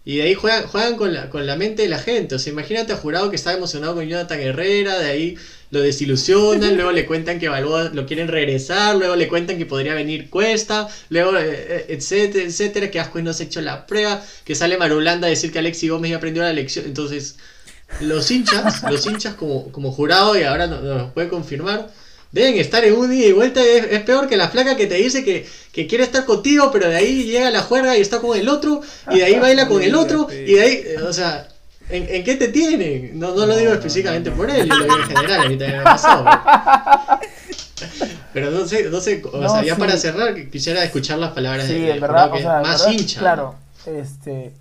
Y 0.05 0.17
de 0.17 0.23
ahí 0.23 0.35
juegan, 0.35 0.65
juegan 0.65 0.97
con, 0.97 1.15
la, 1.15 1.31
con 1.31 1.47
la 1.47 1.55
mente 1.55 1.83
de 1.83 1.89
la 1.89 2.01
gente. 2.01 2.35
O 2.35 2.41
sea, 2.41 2.53
imagínate 2.53 2.93
a 2.93 2.97
Jurado 2.97 3.31
que 3.31 3.37
está 3.37 3.53
emocionado 3.53 3.95
con 3.95 4.09
Jonathan 4.09 4.41
Herrera, 4.41 4.99
de 4.99 5.09
ahí 5.09 5.39
lo 5.71 5.81
desilusionan, 5.81 6.75
luego 6.75 6.91
le 6.91 7.07
cuentan 7.07 7.39
que 7.39 7.49
Balboa 7.49 7.91
lo 7.95 8.05
quieren 8.05 8.27
regresar, 8.27 8.97
luego 8.97 9.15
le 9.15 9.29
cuentan 9.29 9.59
que 9.59 9.67
podría 9.67 9.95
venir 9.95 10.29
Cuesta, 10.29 10.89
luego, 11.09 11.39
eh, 11.39 11.45
eh, 11.47 11.87
etcétera, 11.91 12.45
etcétera, 12.45 12.91
que 12.91 12.99
Ascuez 12.99 13.23
no 13.23 13.33
se 13.33 13.45
ha 13.45 13.47
hecho 13.47 13.61
la 13.61 13.87
prueba, 13.87 14.25
que 14.45 14.57
sale 14.57 14.77
Marulanda 14.77 15.29
a 15.29 15.31
decir 15.31 15.53
que 15.53 15.61
Alexi 15.61 15.87
Gómez 15.87 16.11
ya 16.11 16.17
aprendió 16.17 16.43
la 16.43 16.53
lección. 16.53 16.85
Entonces, 16.85 17.37
los 18.01 18.31
hinchas, 18.31 18.83
los 18.85 19.07
hinchas 19.07 19.35
como, 19.35 19.71
como 19.73 19.93
jurado, 19.93 20.39
y 20.39 20.43
ahora 20.43 20.67
nos, 20.67 21.13
puede 21.13 21.29
confirmar, 21.29 21.91
deben 22.31 22.57
estar 22.59 22.85
en 22.85 22.95
un 22.95 23.11
día 23.11 23.29
y 23.29 23.33
vuelta. 23.33 23.63
Es, 23.63 24.03
peor 24.03 24.29
que 24.29 24.37
la 24.37 24.49
flaca 24.49 24.77
que 24.77 24.87
te 24.87 24.95
dice 24.97 25.25
que, 25.25 25.47
quiere 25.87 26.05
estar 26.05 26.25
contigo, 26.25 26.71
pero 26.73 26.89
de 26.89 26.97
ahí 26.97 27.25
llega 27.25 27.51
la 27.51 27.63
juerga 27.63 27.97
y 27.97 28.01
está 28.01 28.21
con 28.21 28.37
el 28.37 28.49
otro, 28.49 28.83
y 29.11 29.19
de 29.19 29.25
ahí 29.25 29.39
baila 29.39 29.69
con 29.69 29.83
el 29.83 29.95
otro, 29.95 30.29
y 30.31 30.55
de 30.55 30.61
ahí, 30.61 30.85
o 31.07 31.13
sea, 31.13 31.49
¿en, 31.89 32.25
qué 32.25 32.35
te 32.37 32.49
tienen? 32.49 33.19
No, 33.19 33.35
no 33.35 33.47
lo 33.47 33.57
digo 33.57 33.73
específicamente 33.73 34.31
por 34.31 34.51
él, 34.51 34.69
lo 34.69 34.77
digo 34.77 34.97
en 34.97 35.05
general, 35.05 35.41
a 35.41 35.49
mí 35.49 35.57
también 35.57 35.77
me 35.77 35.79
ha 35.79 35.85
pasado. 35.85 36.25
Pero 38.33 38.51
no 38.51 38.67
sé, 38.67 38.91
no 38.91 39.01
sé, 39.01 39.23
o 39.25 39.49
sea, 39.49 39.63
ya 39.63 39.77
para 39.77 39.97
cerrar, 39.97 40.35
quisiera 40.51 40.85
escuchar 40.85 41.19
las 41.19 41.33
palabras 41.33 41.69
de, 41.69 41.99
verdad, 41.99 42.31
más 42.63 42.87
hincha. 42.89 43.21
Claro, 43.21 43.55
este, 43.87 44.53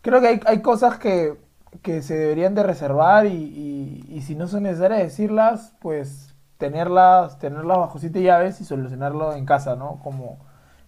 creo 0.00 0.20
que 0.20 0.28
hay, 0.28 0.40
hay 0.46 0.62
cosas 0.62 0.98
que 0.98 1.34
que 1.80 2.02
se 2.02 2.14
deberían 2.14 2.54
de 2.54 2.62
reservar 2.62 3.26
y, 3.26 4.04
y, 4.08 4.20
si 4.22 4.34
no 4.34 4.46
son 4.46 4.64
necesarias 4.64 5.00
decirlas, 5.00 5.72
pues 5.80 6.34
tenerlas, 6.58 7.38
tenerlas 7.38 7.78
bajo 7.78 7.98
siete 7.98 8.22
llaves 8.22 8.60
y 8.60 8.64
solucionarlo 8.64 9.34
en 9.34 9.46
casa, 9.46 9.74
¿no? 9.74 10.00
Como 10.04 10.38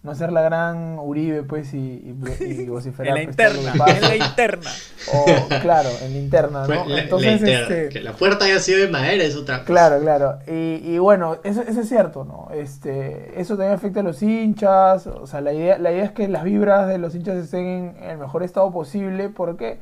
no 0.03 0.13
ser 0.13 0.31
la 0.31 0.43
gran 0.43 0.99
Uribe, 0.99 1.41
pues, 1.41 1.73
y, 1.73 2.15
y, 2.39 2.65
vociferar. 2.67 3.17
en 3.17 3.25
la 3.25 3.33
pues, 3.33 3.55
interna, 3.55 3.85
en 3.87 4.01
la 4.01 4.15
interna. 4.15 4.69
O, 5.11 5.25
claro, 5.61 5.89
en 6.03 6.13
la 6.13 6.19
interna, 6.19 6.67
¿no? 6.67 6.97
Entonces, 6.97 7.41
este... 7.41 7.89
Que 7.89 8.01
la 8.01 8.13
puerta 8.13 8.45
haya 8.45 8.59
sido 8.59 8.79
de 8.79 8.87
madera 8.87 9.23
es 9.23 9.35
otra 9.35 9.61
cosa. 9.61 9.65
Claro, 9.65 9.99
claro. 9.99 10.39
Y, 10.47 10.99
bueno, 10.99 11.39
eso, 11.43 11.63
eso, 11.63 11.81
es 11.81 11.89
cierto, 11.89 12.23
¿no? 12.23 12.49
Este, 12.53 13.41
eso 13.41 13.57
también 13.57 13.73
afecta 13.73 14.01
a 14.01 14.03
los 14.03 14.21
hinchas, 14.21 15.07
o 15.07 15.25
sea, 15.25 15.41
la 15.41 15.53
idea, 15.53 15.79
la 15.79 15.91
idea 15.91 16.05
es 16.05 16.11
que 16.11 16.27
las 16.27 16.43
vibras 16.43 16.87
de 16.87 16.99
los 16.99 17.15
hinchas 17.15 17.37
estén 17.37 17.95
en 17.99 18.09
el 18.11 18.17
mejor 18.19 18.43
estado 18.43 18.71
posible, 18.71 19.29
porque 19.29 19.79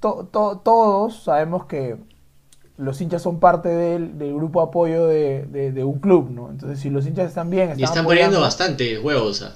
todos 0.00 1.22
sabemos 1.22 1.66
que 1.66 1.96
los 2.76 3.00
hinchas 3.00 3.22
son 3.22 3.40
parte 3.40 3.68
del, 3.68 4.14
grupo 4.34 4.62
apoyo 4.62 5.06
de, 5.06 5.84
un 5.84 6.00
club, 6.00 6.30
¿no? 6.30 6.50
Entonces, 6.50 6.80
si 6.80 6.90
los 6.90 7.06
hinchas 7.06 7.28
están 7.28 7.50
bien... 7.50 7.70
Están 7.70 7.80
y 7.80 7.84
están 7.84 8.04
poniendo 8.04 8.40
bastante 8.40 8.98
huevos. 8.98 9.54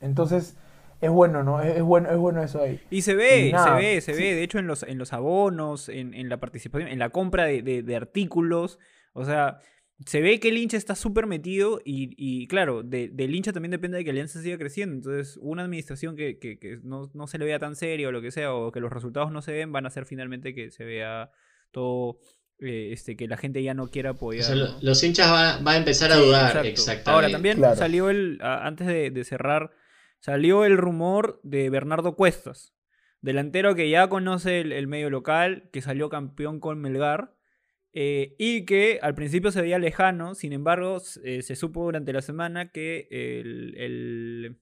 Entonces, 0.00 0.56
es 1.00 1.10
bueno, 1.10 1.44
¿no? 1.44 1.62
Es, 1.62 1.80
bueno, 1.82 2.10
es 2.10 2.16
bueno 2.16 2.42
eso 2.42 2.60
ahí. 2.60 2.80
Y 2.90 3.02
se 3.02 3.14
ve, 3.14 3.54
se 3.56 3.70
ve, 3.70 4.00
se 4.00 4.12
ve. 4.12 4.34
De 4.34 4.42
hecho, 4.42 4.58
en 4.58 4.66
los, 4.66 4.82
en 4.82 4.98
los 4.98 5.12
abonos, 5.12 5.88
en, 5.88 6.12
en 6.14 6.28
la 6.28 6.38
participación, 6.38 6.90
en 6.90 6.98
la 6.98 7.10
compra 7.10 7.44
de, 7.44 7.96
artículos, 7.96 8.78
O 9.12 9.24
sea, 9.24 9.60
se 10.06 10.20
ve 10.20 10.38
que 10.38 10.48
el 10.48 10.58
hincha 10.58 10.76
está 10.76 10.94
súper 10.94 11.26
metido 11.26 11.80
y, 11.84 12.46
claro, 12.46 12.82
de, 12.82 13.08
del 13.08 13.34
hincha 13.34 13.52
también 13.52 13.72
depende 13.72 13.98
de 13.98 14.04
que 14.04 14.10
Alianza 14.10 14.40
siga 14.40 14.56
creciendo. 14.56 14.94
Entonces, 14.94 15.38
una 15.40 15.64
administración 15.64 16.16
que, 16.16 16.38
que, 16.38 16.78
no, 16.82 17.10
no, 17.14 17.26
se 17.26 17.38
le 17.38 17.44
vea 17.44 17.58
tan 17.58 17.74
serio 17.74 18.08
o 18.08 18.12
lo 18.12 18.22
que 18.22 18.30
sea, 18.30 18.54
o 18.54 18.70
que 18.70 18.80
los 18.80 18.92
resultados 18.92 19.32
no 19.32 19.42
se 19.42 19.52
ven, 19.52 19.72
van 19.72 19.84
a 19.84 19.88
hacer 19.88 20.06
finalmente 20.06 20.54
que 20.54 20.70
se 20.70 20.84
vea 20.84 21.30
todo 21.72 22.18
eh, 22.60 22.90
este, 22.92 23.16
que 23.16 23.28
la 23.28 23.36
gente 23.36 23.62
ya 23.62 23.72
no 23.72 23.86
quiera 23.86 24.10
apoyar. 24.10 24.56
Los 24.80 25.02
hinchas 25.04 25.30
van, 25.30 25.68
a 25.68 25.76
empezar 25.76 26.10
a 26.10 26.16
dudar. 26.16 26.66
Exactamente. 26.66 27.10
Ahora, 27.10 27.30
también 27.30 27.60
salió 27.76 28.10
el, 28.10 28.38
antes 28.42 28.86
de, 28.86 29.24
cerrar, 29.24 29.70
salió 30.18 30.64
el 30.64 30.76
rumor 30.76 31.40
de 31.44 31.70
Bernardo 31.70 32.16
Cuestas, 32.16 32.74
delantero 33.20 33.76
que 33.76 33.88
ya 33.88 34.08
conoce 34.08 34.60
el, 34.60 34.86
medio 34.88 35.08
local, 35.08 35.70
que 35.72 35.82
salió 35.82 36.08
campeón 36.08 36.58
con 36.58 36.80
Melgar. 36.80 37.36
Eh, 37.92 38.36
y 38.38 38.64
que 38.64 38.98
al 39.02 39.14
principio 39.14 39.50
se 39.50 39.62
veía 39.62 39.78
lejano, 39.78 40.34
sin 40.34 40.52
embargo, 40.52 40.98
eh, 41.24 41.42
se 41.42 41.56
supo 41.56 41.84
durante 41.84 42.12
la 42.12 42.22
semana 42.22 42.70
que 42.70 43.08
el, 43.10 44.60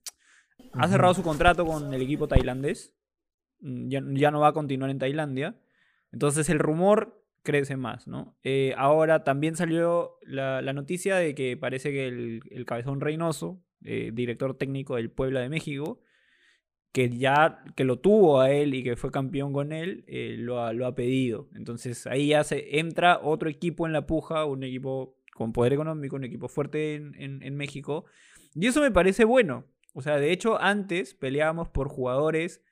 ha 0.73 0.87
cerrado 0.87 1.13
su 1.13 1.23
contrato 1.23 1.65
con 1.65 1.93
el 1.93 2.01
equipo 2.01 2.27
tailandés. 2.27 2.93
Mm, 3.59 3.89
ya, 3.89 4.01
ya, 4.13 4.31
no 4.31 4.39
va 4.39 4.49
a 4.49 4.53
continuar 4.53 4.89
en 4.89 4.99
Tailandia. 4.99 5.59
Entonces 6.11 6.49
el 6.49 6.59
rumor 6.59 7.23
crece 7.43 7.75
más, 7.77 8.07
¿no? 8.07 8.37
Eh, 8.43 8.73
ahora 8.77 9.23
también 9.23 9.55
salió 9.55 10.17
la, 10.21 10.61
noticia 10.73 11.15
de 11.17 11.35
que 11.35 11.57
parece 11.57 11.91
que 11.91 12.07
el, 12.07 12.65
Cabezón 12.65 13.01
Reynoso, 13.01 13.61
director 13.79 14.57
técnico 14.57 14.95
del 14.95 15.11
Puebla 15.11 15.39
de 15.39 15.49
México, 15.49 16.01
que 16.97 17.15
ya 17.15 17.59
que 17.75 17.83
lo 17.83 17.99
tuvo 17.99 18.41
a 18.41 18.49
él 18.49 18.73
y 18.73 18.83
que 18.83 18.95
fue 18.95 19.11
campeón 19.11 19.53
con 19.53 19.71
él, 19.71 20.03
eh, 20.07 20.35
lo, 20.39 20.63
ha, 20.63 20.73
lo, 20.73 20.87
ha, 20.87 20.95
pedido. 20.95 21.47
Entonces 21.53 22.07
ahí 22.07 22.29
ya 22.29 22.43
se 22.43 22.79
entra 22.79 23.19
otro 23.21 23.49
equipo 23.49 23.85
en 23.85 23.93
la 23.93 24.07
puja, 24.07 24.45
un 24.45 24.63
equipo 24.63 25.15
con 25.35 25.53
poder 25.53 25.73
económico, 25.73 26.15
un 26.15 26.23
equipo 26.23 26.47
fuerte 26.47 26.95
en, 26.95 27.13
en 27.43 27.55
México. 27.55 28.05
Y 28.55 28.65
eso 28.65 28.81
me 28.81 28.89
parece 28.89 29.25
bueno. 29.25 29.65
O 29.93 30.01
sea, 30.01 30.17
de 30.17 30.31
hecho, 30.31 30.59
antes 30.59 31.13
peleábamos 31.13 31.69
por 31.69 31.87
jugadores 31.87 32.63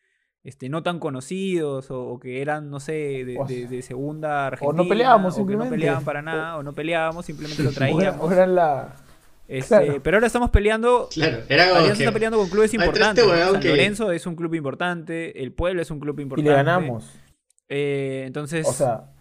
este, 0.45 0.69
no 0.69 0.81
tan 0.81 0.99
conocidos 0.99 1.91
o, 1.91 2.19
que 2.19 2.41
eran, 2.41 2.71
no 2.71 2.79
sé, 2.79 3.25
de, 3.25 3.81
segunda 3.83 4.47
Argentina. 4.47 4.69
O 4.69 4.73
no 4.73 4.89
peleábamos 4.89 5.35
simplemente. 5.35 5.69
no 5.69 5.75
peleaban 5.75 6.03
para 6.03 6.21
nada, 6.23 6.57
o, 6.57 6.63
no 6.63 6.73
peleábamos, 6.73 7.25
simplemente 7.27 7.61
lo 7.61 7.71
traíamos. 7.73 8.31
O 8.31 8.45
la... 8.45 8.95
Este, 9.47 9.99
pero 10.01 10.17
ahora 10.17 10.27
estamos 10.27 10.49
peleando. 10.49 11.08
Claro, 11.12 11.43
era 11.47 11.69
como 11.69 11.86
está 11.86 12.12
peleando 12.12 12.38
con 12.38 12.49
clubes 12.49 12.73
importantes. 12.73 13.23
San 13.23 13.63
Lorenzo 13.63 14.12
es 14.12 14.25
un 14.25 14.36
club 14.36 14.53
importante, 14.55 15.41
el 15.43 15.53
Pueblo 15.53 15.81
es 15.81 15.91
un 15.91 15.99
club 15.99 16.19
importante. 16.19 16.49
Y 16.49 16.51
le 16.51 16.55
ganamos. 16.55 17.12
Eh, 17.69 18.23
entonces. 18.25 18.65
O 18.67 18.73
sea. 18.73 19.12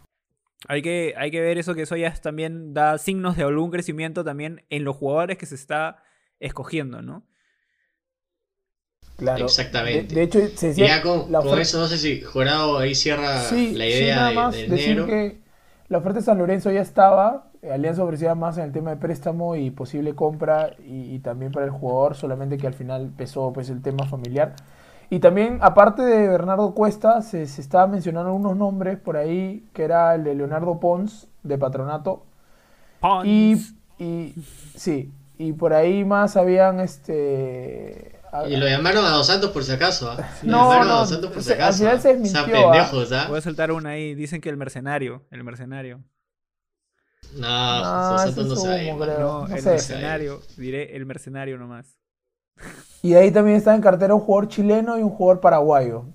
Hay 0.66 0.80
que, 0.80 1.12
hay 1.18 1.30
que 1.30 1.42
ver 1.42 1.58
eso 1.58 1.74
que 1.74 1.82
eso 1.82 1.94
ya 1.94 2.10
también 2.14 2.72
da 2.72 2.96
signos 2.96 3.36
de 3.36 3.42
algún 3.42 3.70
crecimiento 3.70 4.24
también 4.24 4.64
en 4.70 4.84
los 4.84 4.96
jugadores 4.96 5.36
que 5.36 5.44
se 5.44 5.56
está 5.56 6.02
escogiendo, 6.40 7.02
¿no? 7.02 7.26
Claro. 9.16 9.44
Exactamente. 9.44 10.14
De, 10.14 10.22
hecho, 10.22 10.40
se 10.56 10.68
decía. 10.68 10.86
Ya 10.86 11.02
con, 11.02 11.28
eso, 11.60 11.78
no 11.78 11.86
sé 11.86 11.98
si 11.98 12.20
Jorado 12.20 12.78
ahí 12.78 12.94
cierra 12.94 13.42
la 13.50 13.86
idea 13.86 14.28
sí, 14.28 14.34
nada 14.34 14.50
de, 14.50 14.68
decir 14.68 15.04
que 15.04 15.38
la 15.88 15.98
oferta 15.98 16.18
de 16.18 16.24
San 16.24 16.38
Lorenzo 16.38 16.70
ya 16.72 16.80
estaba. 16.80 17.52
Alianza 17.72 18.04
ofrecía 18.04 18.34
más 18.34 18.58
en 18.58 18.64
el 18.64 18.72
tema 18.72 18.90
de 18.90 18.96
préstamo 18.96 19.56
y 19.56 19.70
posible 19.70 20.14
compra 20.14 20.74
y, 20.86 21.18
también 21.20 21.52
para 21.52 21.66
el 21.66 21.72
jugador, 21.72 22.14
solamente 22.14 22.58
que 22.58 22.66
al 22.66 22.74
final 22.74 23.10
pesó 23.16 23.52
pues 23.52 23.70
el 23.70 23.82
tema 23.82 24.06
familiar. 24.06 24.54
Y 25.10 25.20
también, 25.20 25.58
aparte 25.60 26.02
de 26.02 26.28
Bernardo 26.28 26.74
Cuesta, 26.74 27.22
se, 27.22 27.46
se 27.46 27.60
estaba 27.60 27.86
mencionando 27.86 28.32
unos 28.32 28.56
nombres 28.56 28.98
por 28.98 29.16
ahí, 29.16 29.64
que 29.72 29.84
era 29.84 30.14
el 30.14 30.24
de 30.24 30.34
Leonardo 30.34 30.80
Pons, 30.80 31.28
de 31.42 31.58
Patronato. 31.58 32.24
Pons. 33.00 33.26
Y, 33.26 33.76
y 33.98 34.34
sí, 34.74 35.12
y 35.38 35.52
por 35.52 35.74
ahí 35.74 36.04
más 36.04 36.36
habían 36.36 36.80
este 36.80 38.14
y 38.48 38.56
lo 38.56 38.66
llamaron 38.66 39.04
a 39.04 39.10
Dos 39.10 39.28
Santos 39.28 39.50
por 39.50 39.62
si 39.62 39.72
acaso. 39.72 40.10
¿ah? 40.10 40.28
No, 40.42 40.84
no, 40.84 40.92
a 40.94 40.98
Dos 41.00 41.10
Santos 41.10 41.30
por 41.30 41.42
si 41.42 41.52
acaso. 41.52 41.88
Al 41.88 42.00
se 42.00 42.14
mintió, 42.14 42.44
pendejos, 42.44 43.12
¿ah? 43.12 43.26
Voy 43.28 43.38
a 43.38 43.40
soltar 43.40 43.70
una 43.70 43.90
ahí. 43.90 44.14
Dicen 44.14 44.40
que 44.40 44.48
el 44.48 44.56
mercenario. 44.56 45.22
El 45.30 45.44
mercenario. 45.44 46.02
No, 47.36 47.46
no 47.46 48.26
no 48.26 48.56
se 48.56 48.92
No, 48.94 49.46
el 49.46 49.62
mercenario. 49.64 50.40
Diré 50.56 50.96
el 50.96 51.06
mercenario 51.06 51.58
nomás. 51.58 51.96
Y 53.02 53.14
ahí 53.14 53.30
también 53.30 53.56
está 53.56 53.74
en 53.74 53.82
cartera 53.82 54.14
un 54.14 54.20
jugador 54.20 54.48
chileno 54.48 54.98
y 54.98 55.02
un 55.02 55.10
jugador 55.10 55.40
paraguayo. 55.40 56.06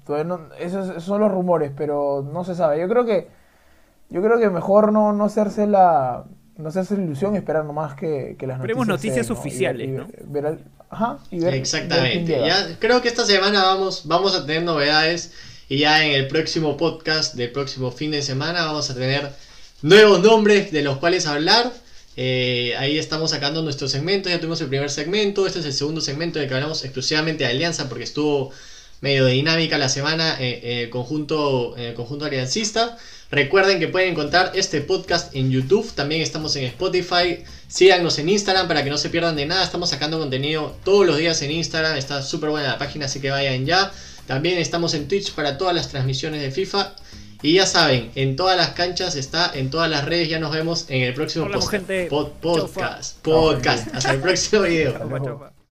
esos, 0.60 1.04
son 1.04 1.22
los 1.22 1.32
rumores, 1.32 1.72
pero 1.76 2.28
no 2.34 2.44
se 2.44 2.56
sabe. 2.56 2.80
Yo 2.80 2.88
creo 2.88 3.06
que 3.06 3.28
yo 4.10 4.24
creo 4.24 4.40
que 4.40 4.50
mejor 4.50 4.92
no, 4.92 5.14
no 5.14 5.26
hacerse 5.26 5.68
la 5.68 6.26
no 6.58 6.70
hacerse 6.70 6.98
la 6.98 7.04
ilusión 7.04 7.36
y 7.36 7.38
esperar 7.38 7.64
nomás 7.64 7.96
que, 7.96 8.36
que 8.38 8.46
las 8.46 8.60
noticias. 8.60 8.88
noticias 8.88 9.32
oficiales, 9.32 9.90
¿no? 9.90 10.08
Ajá, 10.90 11.20
Exactamente. 11.32 12.32
ya, 12.32 12.78
creo 12.80 13.02
que 13.02 13.08
esta 13.08 13.24
semana 13.24 13.64
vamos, 13.64 14.08
vamos 14.08 14.36
a 14.36 14.46
tener 14.46 14.64
novedades 14.64 15.34
y 15.70 15.78
ya 15.78 16.04
en 16.04 16.14
el 16.14 16.28
próximo 16.28 16.76
podcast 16.76 17.36
del 17.36 17.52
próximo 17.52 17.92
fin 17.92 18.12
de 18.12 18.24
semana 18.24 18.66
vamos 18.66 18.90
a 18.90 18.96
tener 18.96 19.32
nuevos 19.82 20.22
nombres 20.22 20.72
de 20.72 20.82
los 20.82 20.98
cuales 20.98 21.26
hablar. 21.26 21.72
Eh, 22.16 22.76
ahí 22.78 22.98
estamos 22.98 23.32
sacando 23.32 23.62
nuestro 23.62 23.88
segmento, 23.88 24.30
ya 24.30 24.40
tuvimos 24.40 24.60
el 24.62 24.68
primer 24.68 24.90
segmento, 24.90 25.48
este 25.48 25.60
es 25.60 25.66
el 25.66 25.74
segundo 25.74 26.02
segmento 26.02 26.38
de 26.40 26.48
que 26.48 26.54
hablamos 26.54 26.84
exclusivamente 26.84 27.46
de 27.46 27.52
Alianza 27.52 27.88
porque 27.88 28.04
estuvo 28.04 28.52
medio 29.00 29.26
dinámica 29.28 29.78
la 29.78 29.88
semana 29.88 30.36
eh, 30.40 30.60
eh 30.64 30.90
conjunto, 30.90 31.76
conjunto 31.96 32.26
aliancista. 32.26 32.98
Recuerden 33.32 33.80
que 33.80 33.88
pueden 33.88 34.14
encontrar 34.14 34.54
este 34.56 34.82
podcast 34.82 35.36
en 35.36 35.52
YouTube, 35.52 35.94
también 35.94 36.22
estamos 36.22 36.56
en 36.56 36.66
Spotify. 36.66 37.44
Síganos 37.68 38.18
en 38.18 38.28
Instagram 38.28 38.68
para 38.68 38.84
que 38.84 38.90
no 38.90 38.98
se 38.98 39.12
pierdan 39.12 39.36
de 39.36 39.46
nada. 39.46 39.64
Estamos 39.64 39.92
sacando 39.92 40.18
contenido 40.18 40.76
todos 40.84 41.06
los 41.06 41.16
días 41.18 41.40
en 41.44 41.52
Instagram. 41.52 41.96
Está 41.96 42.24
súper 42.24 42.50
buena 42.50 42.70
la 42.70 42.78
página, 42.80 43.06
así 43.06 43.22
que 43.22 43.30
vayan 43.30 43.68
ya. 43.68 43.92
También 44.26 44.58
estamos 44.58 44.96
en 44.96 45.08
Twitch 45.08 45.34
para 45.34 45.60
todas 45.60 45.76
las 45.76 45.90
transmisiones 45.90 46.42
de 46.42 46.50
FIFA. 46.50 46.96
Y 47.42 47.54
ya 47.54 47.66
saben, 47.66 48.12
en 48.16 48.36
todas 48.36 48.58
las 48.58 48.70
canchas 48.72 49.16
está, 49.16 49.52
en 49.54 49.70
todas 49.70 49.90
las 49.90 50.06
redes. 50.06 50.28
Ya 50.30 50.40
nos 50.40 50.52
vemos 50.52 50.86
en 50.90 51.04
el 51.04 51.14
próximo 51.14 51.50
podcast. 51.50 51.90
Podcast. 52.42 53.18
Podcast. 53.22 53.96
Hasta 53.96 54.12
el 54.12 54.22
próximo 54.22 54.64
video. 54.64 55.59